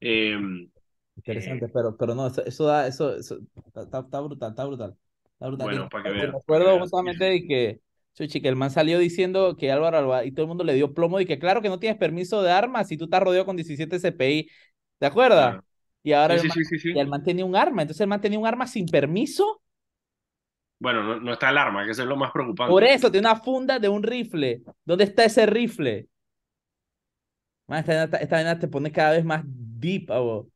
Em, 0.00 0.68
Interesante, 1.16 1.66
eh, 1.66 1.70
pero, 1.72 1.96
pero 1.96 2.14
no, 2.14 2.28
eso, 2.28 2.64
da, 2.64 2.86
eso, 2.86 3.16
eso 3.16 3.38
está, 3.74 4.00
brutal, 4.20 4.50
está 4.50 4.64
brutal. 4.64 4.96
Está 5.32 5.46
brutal. 5.48 5.66
Bueno, 5.66 5.88
para 5.88 6.04
que 6.04 6.10
vean. 6.10 6.30
Me 6.30 6.38
acuerdo 6.38 6.78
justamente 6.78 7.24
de 7.24 7.46
que, 7.46 7.80
que 8.40 8.48
el 8.48 8.56
man 8.56 8.70
salió 8.70 8.98
diciendo 8.98 9.56
que 9.56 9.72
Álvaro 9.72 9.98
Alba, 9.98 10.24
y 10.24 10.32
todo 10.32 10.44
el 10.44 10.48
mundo 10.48 10.62
le 10.62 10.74
dio 10.74 10.94
plomo 10.94 11.20
y 11.20 11.26
que 11.26 11.38
claro 11.38 11.60
que 11.60 11.68
no 11.68 11.80
tienes 11.80 11.98
permiso 11.98 12.42
de 12.42 12.52
armas 12.52 12.92
y 12.92 12.96
tú 12.96 13.04
estás 13.04 13.22
rodeado 13.22 13.46
con 13.46 13.56
17 13.56 13.98
CPI 13.98 14.48
¿Te 14.98 15.06
acuerdas? 15.06 15.62
Y 16.02 16.12
ahora 16.12 16.34
el, 16.34 17.08
man, 17.08 17.22
tenía 17.22 17.44
un 17.44 17.56
arma, 17.56 17.82
entonces 17.82 18.00
el 18.00 18.08
man 18.08 18.20
tenía 18.20 18.38
un 18.38 18.46
arma 18.46 18.66
sin 18.66 18.86
permiso. 18.86 19.60
Bueno, 20.80 21.20
no, 21.20 21.32
está 21.32 21.50
el 21.50 21.58
arma, 21.58 21.84
que 21.84 21.90
eso 21.90 22.02
es 22.02 22.08
lo 22.08 22.16
más 22.16 22.30
preocupante. 22.30 22.70
Por 22.70 22.84
eso, 22.84 23.10
tiene 23.10 23.28
una 23.28 23.40
funda 23.40 23.78
de 23.78 23.88
un 23.88 24.02
rifle. 24.02 24.62
¿Dónde 24.84 25.04
está 25.04 25.24
ese 25.24 25.46
rifle? 25.46 26.08
esta, 27.68 28.04
esta, 28.04 28.58
te 28.58 28.68
pone 28.68 28.92
cada 28.92 29.12
vez 29.12 29.24
más 29.24 29.42
deep 29.44 30.10
a 30.10 30.18
vos. 30.18 30.46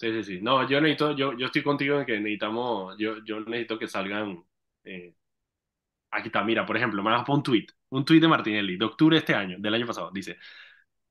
Sí, 0.00 0.10
sí, 0.12 0.24
sí. 0.24 0.40
No, 0.40 0.66
yo 0.66 0.80
necesito, 0.80 1.14
yo, 1.14 1.36
yo 1.36 1.46
estoy 1.46 1.62
contigo 1.62 2.00
en 2.00 2.06
que 2.06 2.18
necesitamos, 2.18 2.96
yo, 2.98 3.22
yo 3.22 3.40
necesito 3.40 3.78
que 3.78 3.86
salgan. 3.86 4.42
Eh, 4.82 5.14
aquí 6.10 6.28
está, 6.28 6.42
mira, 6.42 6.64
por 6.64 6.76
ejemplo, 6.76 7.02
me 7.02 7.10
das 7.10 7.28
un 7.28 7.42
tweet, 7.42 7.66
un 7.90 8.04
tweet 8.04 8.20
de 8.20 8.28
Martinelli, 8.28 8.78
de 8.78 8.84
octubre 8.86 9.16
de 9.16 9.20
este 9.20 9.34
año, 9.34 9.56
del 9.58 9.74
año 9.74 9.86
pasado. 9.86 10.10
Dice: 10.10 10.38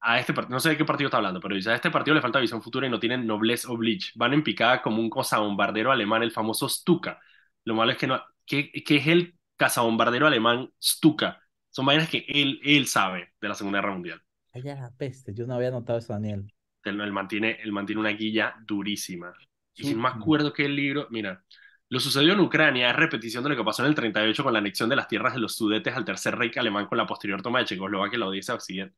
a 0.01 0.19
este 0.19 0.33
partido, 0.33 0.55
no 0.55 0.59
sé 0.59 0.69
de 0.69 0.77
qué 0.77 0.85
partido 0.85 1.07
está 1.07 1.17
hablando, 1.17 1.39
pero 1.39 1.55
dice, 1.55 1.69
a 1.71 1.75
este 1.75 1.91
partido 1.91 2.15
le 2.15 2.21
falta 2.21 2.39
visión 2.39 2.63
futura 2.63 2.87
y 2.87 2.89
no 2.89 2.99
tienen 2.99 3.27
noblesse 3.27 3.65
oblige. 3.65 4.11
Van 4.15 4.33
en 4.33 4.43
picada 4.43 4.81
como 4.81 5.01
un 5.01 5.09
cazabombardero 5.09 5.91
alemán, 5.91 6.23
el 6.23 6.31
famoso 6.31 6.67
Stuka. 6.67 7.19
Lo 7.65 7.75
malo 7.75 7.91
es 7.91 7.97
que 7.97 8.07
no, 8.07 8.21
que, 8.45 8.71
que 8.71 8.95
es 8.97 9.07
el 9.07 9.35
cazabombardero 9.57 10.27
alemán 10.27 10.71
Stuka. 10.81 11.41
Son 11.69 11.85
vainas 11.85 12.09
que 12.09 12.25
él, 12.27 12.59
él 12.63 12.87
sabe 12.87 13.33
de 13.39 13.47
la 13.47 13.55
Segunda 13.55 13.79
Guerra 13.79 13.93
Mundial. 13.93 14.21
Ella 14.53 14.75
la 14.75 14.91
peste, 14.91 15.33
yo 15.33 15.45
no 15.45 15.53
había 15.53 15.71
notado 15.71 15.99
eso, 15.99 16.13
Daniel. 16.13 16.51
Él, 16.83 17.11
mantiene, 17.11 17.59
él 17.61 17.71
mantiene 17.71 17.99
una 17.99 18.09
guilla 18.09 18.55
durísima. 18.65 19.33
Y 19.75 19.93
no 19.93 20.01
me 20.01 20.09
acuerdo 20.09 20.51
que 20.51 20.65
el 20.65 20.75
libro, 20.75 21.07
mira, 21.11 21.43
lo 21.89 21.99
sucedió 21.99 22.33
en 22.33 22.39
Ucrania 22.39 22.91
es 22.91 22.95
repetición 22.95 23.43
de 23.43 23.49
lo 23.49 23.55
que 23.55 23.63
pasó 23.63 23.83
en 23.83 23.89
el 23.89 23.95
38 23.95 24.43
con 24.43 24.53
la 24.53 24.59
anexión 24.59 24.89
de 24.89 24.95
las 24.95 25.07
tierras 25.07 25.33
de 25.33 25.39
los 25.39 25.55
Sudetes 25.55 25.95
al 25.95 26.05
Tercer 26.05 26.35
Reich 26.37 26.57
alemán 26.57 26.85
con 26.85 26.97
la 26.97 27.07
posterior 27.07 27.41
toma 27.41 27.59
de 27.59 27.65
Checoslovaquia 27.65 28.17
y 28.17 28.19
la 28.19 28.27
Odisea 28.27 28.55
Occidente. 28.55 28.95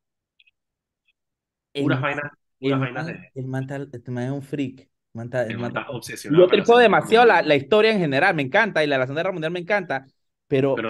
Puras 1.74 2.02
vainas. 2.02 2.32
Puras 2.60 2.80
vainas 2.82 3.06
de... 3.06 3.32
El 3.34 3.48
man, 3.48 3.66
es 3.70 4.32
un 4.32 4.42
freak. 4.42 4.90
El 5.14 5.58
man 5.58 5.68
está 5.68 5.90
obsesionado. 5.90 6.44
Yo 6.44 6.50
tripo 6.50 6.78
demasiado 6.78 7.26
la, 7.26 7.42
la, 7.42 7.56
historia 7.56 7.92
en 7.92 8.00
general, 8.00 8.36
me 8.36 8.44
encanta, 8.44 8.84
y 8.84 8.88
la, 8.88 8.98
la 8.98 9.06
Segunda 9.06 9.22
Guerra 9.22 9.34
Mundial 9.34 9.52
me 9.52 9.60
encanta, 9.60 10.06
pero, 10.48 10.76
pero, 10.76 10.90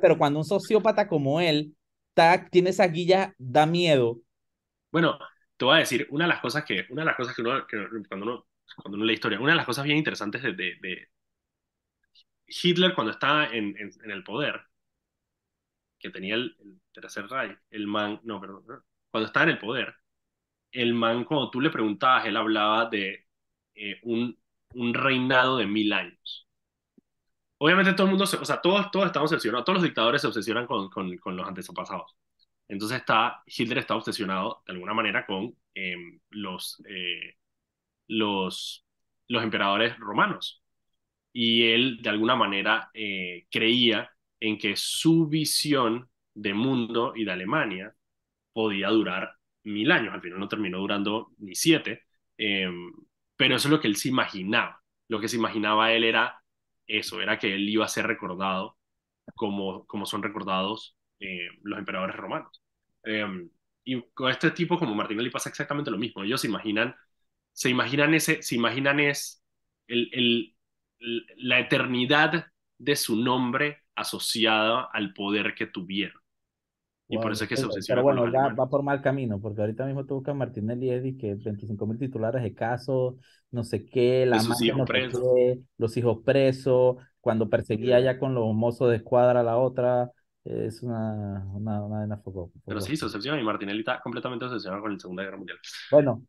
pero, 0.00 0.18
cuando 0.18 0.38
un 0.38 0.44
sociópata 0.44 1.08
como 1.08 1.40
él 1.40 1.74
está, 2.10 2.48
tiene 2.50 2.70
esa 2.70 2.86
guilla, 2.86 3.34
da 3.38 3.66
miedo. 3.66 4.20
Bueno, 4.92 5.18
te 5.56 5.64
voy 5.64 5.76
a 5.76 5.80
decir, 5.80 6.06
una 6.10 6.24
de 6.24 6.28
las 6.28 6.40
cosas 6.40 6.64
que, 6.64 6.86
una 6.90 7.02
de 7.02 7.06
las 7.06 7.16
cosas 7.16 7.34
que 7.34 7.42
uno, 7.42 7.66
que 7.66 7.86
cuando 8.08 8.26
uno, 8.26 8.46
cuando 8.76 8.96
uno 8.96 9.04
lee 9.04 9.14
historia, 9.14 9.40
una 9.40 9.52
de 9.52 9.56
las 9.56 9.66
cosas 9.66 9.84
bien 9.84 9.98
interesantes 9.98 10.42
de, 10.42 10.52
de, 10.52 10.78
de 10.80 11.08
Hitler 12.46 12.94
cuando 12.94 13.12
estaba 13.12 13.46
en, 13.46 13.76
en, 13.78 13.90
en, 14.02 14.10
el 14.10 14.24
poder, 14.24 14.60
que 15.98 16.10
tenía 16.10 16.34
el, 16.34 16.56
el 16.60 16.80
tercer 16.92 17.26
Reich, 17.28 17.58
el 17.70 17.86
man, 17.86 18.20
no, 18.24 18.40
perdón, 18.40 18.64
cuando 19.10 19.26
estaba 19.26 19.44
en 19.44 19.50
el 19.50 19.58
poder, 19.58 19.94
el 20.72 20.94
man, 20.94 21.24
cuando 21.24 21.50
tú 21.50 21.60
le 21.60 21.70
preguntabas, 21.70 22.26
él 22.26 22.36
hablaba 22.36 22.88
de 22.88 23.26
eh, 23.80 23.98
un, 24.02 24.38
un 24.74 24.94
reinado 24.94 25.56
de 25.58 25.66
mil 25.66 25.92
años. 25.92 26.48
Obviamente 27.58 27.92
todo 27.92 28.06
el 28.06 28.10
mundo, 28.12 28.24
o 28.24 28.44
sea, 28.44 28.60
todos, 28.60 28.90
todos 28.90 29.06
estamos 29.06 29.30
obsesionados, 29.32 29.64
todos 29.66 29.76
los 29.78 29.84
dictadores 29.84 30.22
se 30.22 30.28
obsesionan 30.28 30.66
con, 30.66 30.88
con, 30.90 31.16
con 31.18 31.36
los 31.36 31.46
antepasados. 31.46 32.16
Entonces 32.68 32.98
está, 32.98 33.42
Hitler 33.46 33.78
está 33.78 33.96
obsesionado 33.96 34.62
de 34.66 34.72
alguna 34.74 34.94
manera 34.94 35.26
con 35.26 35.54
em, 35.74 36.20
los, 36.30 36.82
eh, 36.88 37.36
los, 38.08 38.86
los 39.28 39.42
emperadores 39.42 39.98
romanos. 39.98 40.62
Y 41.32 41.64
él 41.72 42.00
de 42.02 42.10
alguna 42.10 42.36
manera 42.36 42.90
eh, 42.94 43.46
creía 43.50 44.10
en 44.40 44.58
que 44.58 44.76
su 44.76 45.28
visión 45.28 46.08
de 46.34 46.54
mundo 46.54 47.12
y 47.16 47.24
de 47.24 47.32
Alemania 47.32 47.94
podía 48.52 48.88
durar 48.90 49.36
mil 49.64 49.90
años. 49.92 50.14
Al 50.14 50.22
final 50.22 50.40
no 50.40 50.48
terminó 50.48 50.78
durando 50.78 51.32
ni 51.38 51.54
siete, 51.54 52.04
em, 52.38 52.92
pero 53.40 53.56
eso 53.56 53.68
es 53.68 53.72
lo 53.72 53.80
que 53.80 53.88
él 53.88 53.96
se 53.96 54.08
imaginaba. 54.10 54.82
Lo 55.08 55.18
que 55.18 55.28
se 55.28 55.36
imaginaba 55.36 55.92
él 55.92 56.04
era 56.04 56.42
eso, 56.86 57.22
era 57.22 57.38
que 57.38 57.54
él 57.54 57.66
iba 57.70 57.86
a 57.86 57.88
ser 57.88 58.06
recordado 58.06 58.76
como, 59.34 59.86
como 59.86 60.04
son 60.04 60.22
recordados 60.22 60.94
eh, 61.20 61.48
los 61.62 61.78
emperadores 61.78 62.16
romanos. 62.16 62.62
Em, 63.02 63.48
y 63.84 64.02
con 64.12 64.30
este 64.30 64.50
tipo 64.50 64.78
como 64.78 64.94
Martinelli 64.94 65.30
pasa 65.30 65.48
exactamente 65.48 65.90
lo 65.90 65.96
mismo. 65.96 66.22
Ellos 66.22 66.42
se 66.42 66.48
imaginan, 66.48 66.94
se 67.52 67.70
imaginan 67.70 68.12
ese, 68.14 68.42
se 68.42 68.56
imaginan 68.56 69.00
es 69.00 69.42
el, 69.88 70.54
la 71.38 71.60
eternidad 71.60 72.46
de 72.78 72.96
su 72.96 73.16
nombre 73.16 73.84
asociada 73.94 74.88
al 74.92 75.14
poder 75.14 75.54
que 75.54 75.66
tuvieron. 75.66 76.19
Y 77.10 77.18
por 77.18 77.32
eso 77.32 77.44
es 77.44 77.48
que 77.48 77.56
se 77.56 77.66
obsesiona 77.66 78.02
Pero 78.02 78.04
bueno, 78.04 78.32
ya 78.32 78.54
va 78.54 78.68
por 78.68 78.84
mal 78.84 79.02
camino, 79.02 79.40
porque 79.40 79.60
ahorita 79.60 79.84
mismo 79.84 80.06
tú 80.06 80.14
buscas 80.14 80.36
Martinelli 80.36 80.90
Eddy, 80.90 81.16
que 81.16 81.34
25 81.34 81.86
mil 81.86 81.98
titulares 81.98 82.42
de 82.42 82.54
caso, 82.54 83.16
no 83.50 83.64
sé 83.64 83.84
qué, 83.84 84.24
la 84.26 84.38
sus 84.38 84.62
hijos 84.62 84.88
presos. 84.88 85.22
los 85.76 85.96
hijos 85.96 86.18
presos, 86.24 86.96
cuando 87.20 87.50
perseguía 87.50 87.98
ya 87.98 88.16
con 88.18 88.32
los 88.34 88.54
mozos 88.54 88.90
de 88.90 88.96
escuadra 88.96 89.40
a 89.40 89.42
la 89.42 89.56
otra, 89.56 90.12
es 90.44 90.82
una, 90.82 91.44
una, 91.52 91.82
una, 91.82 92.16
foco, 92.18 92.52
Pero 92.64 92.80
sí, 92.80 92.96
se 92.96 93.04
obsesiona 93.04 93.40
y 93.40 93.44
Martinelli 93.44 93.80
está 93.80 94.00
completamente 94.00 94.44
obsesionado 94.44 94.82
con 94.82 94.92
la 94.92 94.98
Segunda 94.98 95.24
Guerra 95.24 95.36
Mundial. 95.36 95.58
Bueno, 95.90 96.22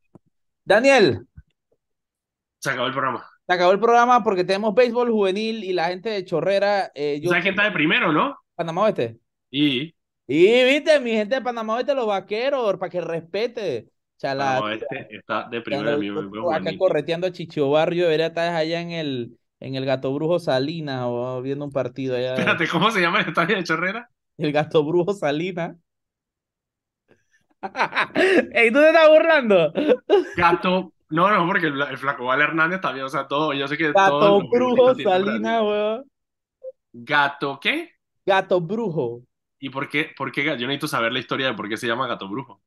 Daniel. 0.65 1.27
Se 2.57 2.71
acabó 2.71 2.87
el 2.87 2.93
programa. 2.93 3.23
Se 3.47 3.53
acabó 3.53 3.71
el 3.71 3.79
programa 3.79 4.23
porque 4.23 4.43
tenemos 4.43 4.73
béisbol 4.73 5.11
juvenil 5.11 5.63
y 5.63 5.73
la 5.73 5.89
gente 5.89 6.09
de 6.09 6.25
Chorrera. 6.25 6.91
Eh, 6.95 7.19
yo... 7.21 7.29
¿Sabes 7.29 7.43
quién 7.43 7.53
está 7.53 7.65
de 7.65 7.71
primero, 7.71 8.11
no? 8.11 8.35
Panamá 8.55 8.83
Oeste. 8.83 9.19
Y. 9.51 9.93
Y 10.27 10.63
viste, 10.63 10.99
mi 10.99 11.11
gente 11.11 11.35
de 11.35 11.41
Panamá 11.41 11.75
Oeste, 11.75 11.93
los 11.93 12.07
vaqueros, 12.07 12.77
para 12.77 12.89
que 12.89 13.01
respete. 13.01 13.89
Chala, 14.17 14.45
Panamá 14.45 14.65
Oeste 14.67 15.07
está 15.09 15.47
de 15.49 15.61
primero. 15.61 16.51
Acá 16.51 16.71
correteando 16.77 17.27
a 17.27 17.31
Chicho 17.31 17.69
Barrio, 17.69 18.03
debería 18.03 18.27
estar 18.27 18.53
allá 18.53 18.81
en 18.81 18.91
el, 18.91 19.37
en 19.59 19.75
el 19.75 19.85
Gato 19.85 20.13
Brujo 20.13 20.39
Salina 20.39 21.07
o 21.07 21.41
viendo 21.41 21.65
un 21.65 21.71
partido 21.71 22.15
allá. 22.15 22.35
Espérate, 22.35 22.67
¿cómo 22.67 22.91
se 22.91 23.01
llama 23.01 23.21
el 23.21 23.27
estadio 23.27 23.55
de 23.55 23.63
Chorrera? 23.63 24.09
El 24.37 24.51
Gato 24.51 24.83
Brujo 24.83 25.13
Salina. 25.13 25.75
¿Y 27.61 28.71
tú 28.71 28.79
te 28.79 28.87
estás 28.87 29.09
burlando? 29.09 29.71
Gato 30.35 30.93
no, 31.11 31.29
no, 31.29 31.45
porque 31.45 31.67
el, 31.67 31.97
Flaco 31.97 32.25
Val 32.25 32.41
Hernández 32.41 32.79
también, 32.79 33.05
o 33.05 33.09
sea, 33.09 33.27
todo, 33.27 33.53
yo 33.53 33.67
sé 33.67 33.77
que 33.77 33.91
Gato 33.91 34.41
Brujo 34.49 34.95
Salina, 34.95 35.61
weón. 35.61 36.09
¿Gato 36.93 37.59
qué? 37.61 37.91
Gato 38.25 38.61
Brujo. 38.61 39.21
¿Y 39.61 39.69
por 39.69 39.87
qué, 39.87 40.11
por 40.17 40.31
qué? 40.31 40.43
Yo 40.43 40.55
necesito 40.55 40.87
saber 40.87 41.13
la 41.13 41.19
historia 41.19 41.47
de 41.47 41.53
por 41.53 41.69
qué 41.69 41.77
se 41.77 41.87
llama 41.87 42.07
Gato 42.07 42.27
Brujo. 42.27 42.61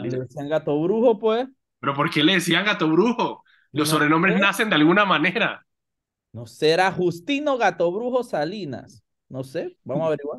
Le 0.00 0.08
decían 0.08 0.48
Gato 0.48 0.80
Brujo, 0.80 1.18
pues. 1.18 1.48
¿Pero 1.80 1.92
por 1.94 2.08
qué 2.08 2.22
le 2.22 2.34
decían 2.34 2.64
Gato 2.64 2.88
Brujo? 2.88 3.44
Los 3.72 3.88
sobrenombres 3.88 4.38
nacen 4.40 4.70
de 4.70 4.76
alguna 4.76 5.04
manera. 5.04 5.66
No 6.32 6.46
será 6.46 6.92
Justino 6.92 7.58
Gato 7.58 7.90
Brujo 7.90 8.22
Salinas. 8.22 9.02
No 9.28 9.42
sé, 9.42 9.76
vamos 9.84 10.04
a 10.04 10.06
averiguar. 10.08 10.38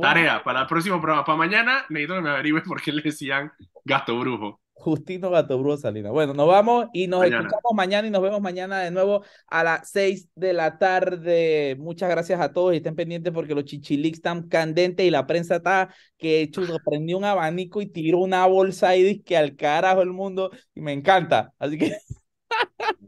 Tarea, 0.00 0.42
para 0.44 0.62
el 0.62 0.66
próximo 0.68 1.00
programa, 1.00 1.24
para 1.24 1.36
mañana, 1.36 1.84
necesito 1.90 2.14
que 2.14 2.20
me 2.22 2.30
averigüe 2.30 2.62
por 2.62 2.80
qué 2.80 2.92
le 2.92 3.02
decían 3.02 3.52
Gato 3.84 4.18
Brujo. 4.18 4.60
Justino 4.78 5.30
Gato 5.30 5.58
Brujo 5.58 5.78
Salinas. 5.78 6.12
Bueno, 6.12 6.34
nos 6.34 6.46
vamos 6.46 6.86
y 6.92 7.08
nos 7.08 7.24
escuchamos 7.24 7.72
mañana 7.74 8.06
y 8.06 8.10
nos 8.10 8.22
vemos 8.22 8.40
mañana 8.40 8.80
de 8.80 8.90
nuevo 8.90 9.24
a 9.48 9.64
las 9.64 9.90
6 9.90 10.28
de 10.36 10.52
la 10.52 10.78
tarde. 10.78 11.76
Muchas 11.78 12.10
gracias 12.10 12.40
a 12.40 12.52
todos 12.52 12.74
y 12.74 12.76
estén 12.76 12.94
pendientes 12.94 13.32
porque 13.32 13.54
los 13.54 13.64
chichilics 13.64 14.18
están 14.18 14.48
candentes 14.48 15.04
y 15.04 15.10
la 15.10 15.26
prensa 15.26 15.56
está 15.56 15.88
que 16.18 16.42
hecho 16.42 16.62
prendió 16.84 17.18
un 17.18 17.24
abanico 17.24 17.80
y 17.80 17.86
tiró 17.86 18.18
una 18.18 18.46
bolsa 18.46 18.94
y 18.96 19.20
que 19.22 19.36
al 19.36 19.56
carajo 19.56 20.02
el 20.02 20.12
mundo 20.12 20.50
y 20.74 20.80
me 20.82 20.92
encanta. 20.92 21.52
Así 21.58 21.78
que 21.78 21.96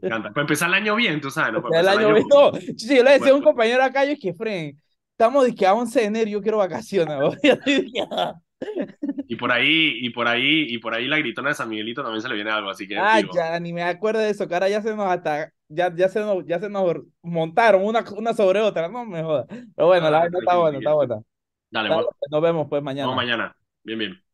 me 0.01 0.07
encanta. 0.07 0.29
Para 0.31 0.41
empezar 0.41 0.69
el 0.69 0.73
año 0.73 0.95
bien, 0.95 1.21
tú 1.21 1.29
sabes, 1.29 1.53
¿no? 1.53 1.69
el 1.71 1.87
año 1.87 2.13
bien. 2.13 2.25
No, 2.29 2.51
yo 2.51 3.03
le 3.03 3.11
decía 3.11 3.31
a 3.31 3.35
un 3.35 3.43
compañero 3.43 3.83
acá, 3.83 4.03
yo 4.05 4.11
es 4.11 4.19
que, 4.19 4.33
Fren, 4.33 4.81
estamos 5.11 5.45
de 5.45 5.53
que 5.53 5.67
a 5.67 5.73
11 5.73 5.99
de 5.99 6.05
enero 6.07 6.29
yo 6.31 6.41
quiero 6.41 6.57
vacaciones. 6.57 7.15
Y 9.27 9.35
por 9.35 9.51
ahí, 9.51 9.99
y 10.01 10.09
por 10.09 10.27
ahí, 10.27 10.65
y 10.69 10.79
por 10.79 10.93
ahí 10.93 11.07
la 11.07 11.17
gritona 11.17 11.49
de 11.49 11.55
San 11.55 11.69
Miguelito 11.69 12.01
también 12.01 12.21
se 12.21 12.27
le 12.29 12.35
viene 12.35 12.51
algo, 12.51 12.69
así 12.69 12.87
que. 12.87 12.97
Ah, 12.97 13.21
ya, 13.33 13.59
ni 13.59 13.71
me 13.71 13.83
acuerdo 13.83 14.19
de 14.19 14.29
eso, 14.31 14.47
que 14.47 14.53
ahora 14.55 14.69
ya 14.69 14.81
se 14.81 14.95
nos 14.95 15.05
hasta, 15.05 15.51
ya, 15.67 15.93
ya 15.95 16.09
se 16.09 16.19
nos, 16.19 16.45
ya 16.45 16.59
se 16.59 16.69
nos 16.69 16.97
montaron 17.21 17.83
una, 17.85 18.03
una 18.17 18.33
sobre 18.33 18.59
otra, 18.61 18.89
no 18.89 19.05
me 19.05 19.21
jodas. 19.21 19.45
Pero 19.47 19.87
bueno, 19.87 20.09
la 20.09 20.23
verdad 20.23 20.39
está 20.41 20.57
buena, 20.57 20.77
está 20.79 20.93
buena. 20.93 21.21
Dale, 21.69 21.89
Nos 22.31 22.41
vemos 22.41 22.67
pues 22.69 22.81
mañana. 22.81 23.13
mañana. 23.13 23.55
Bien, 23.83 23.99
bien. 23.99 24.28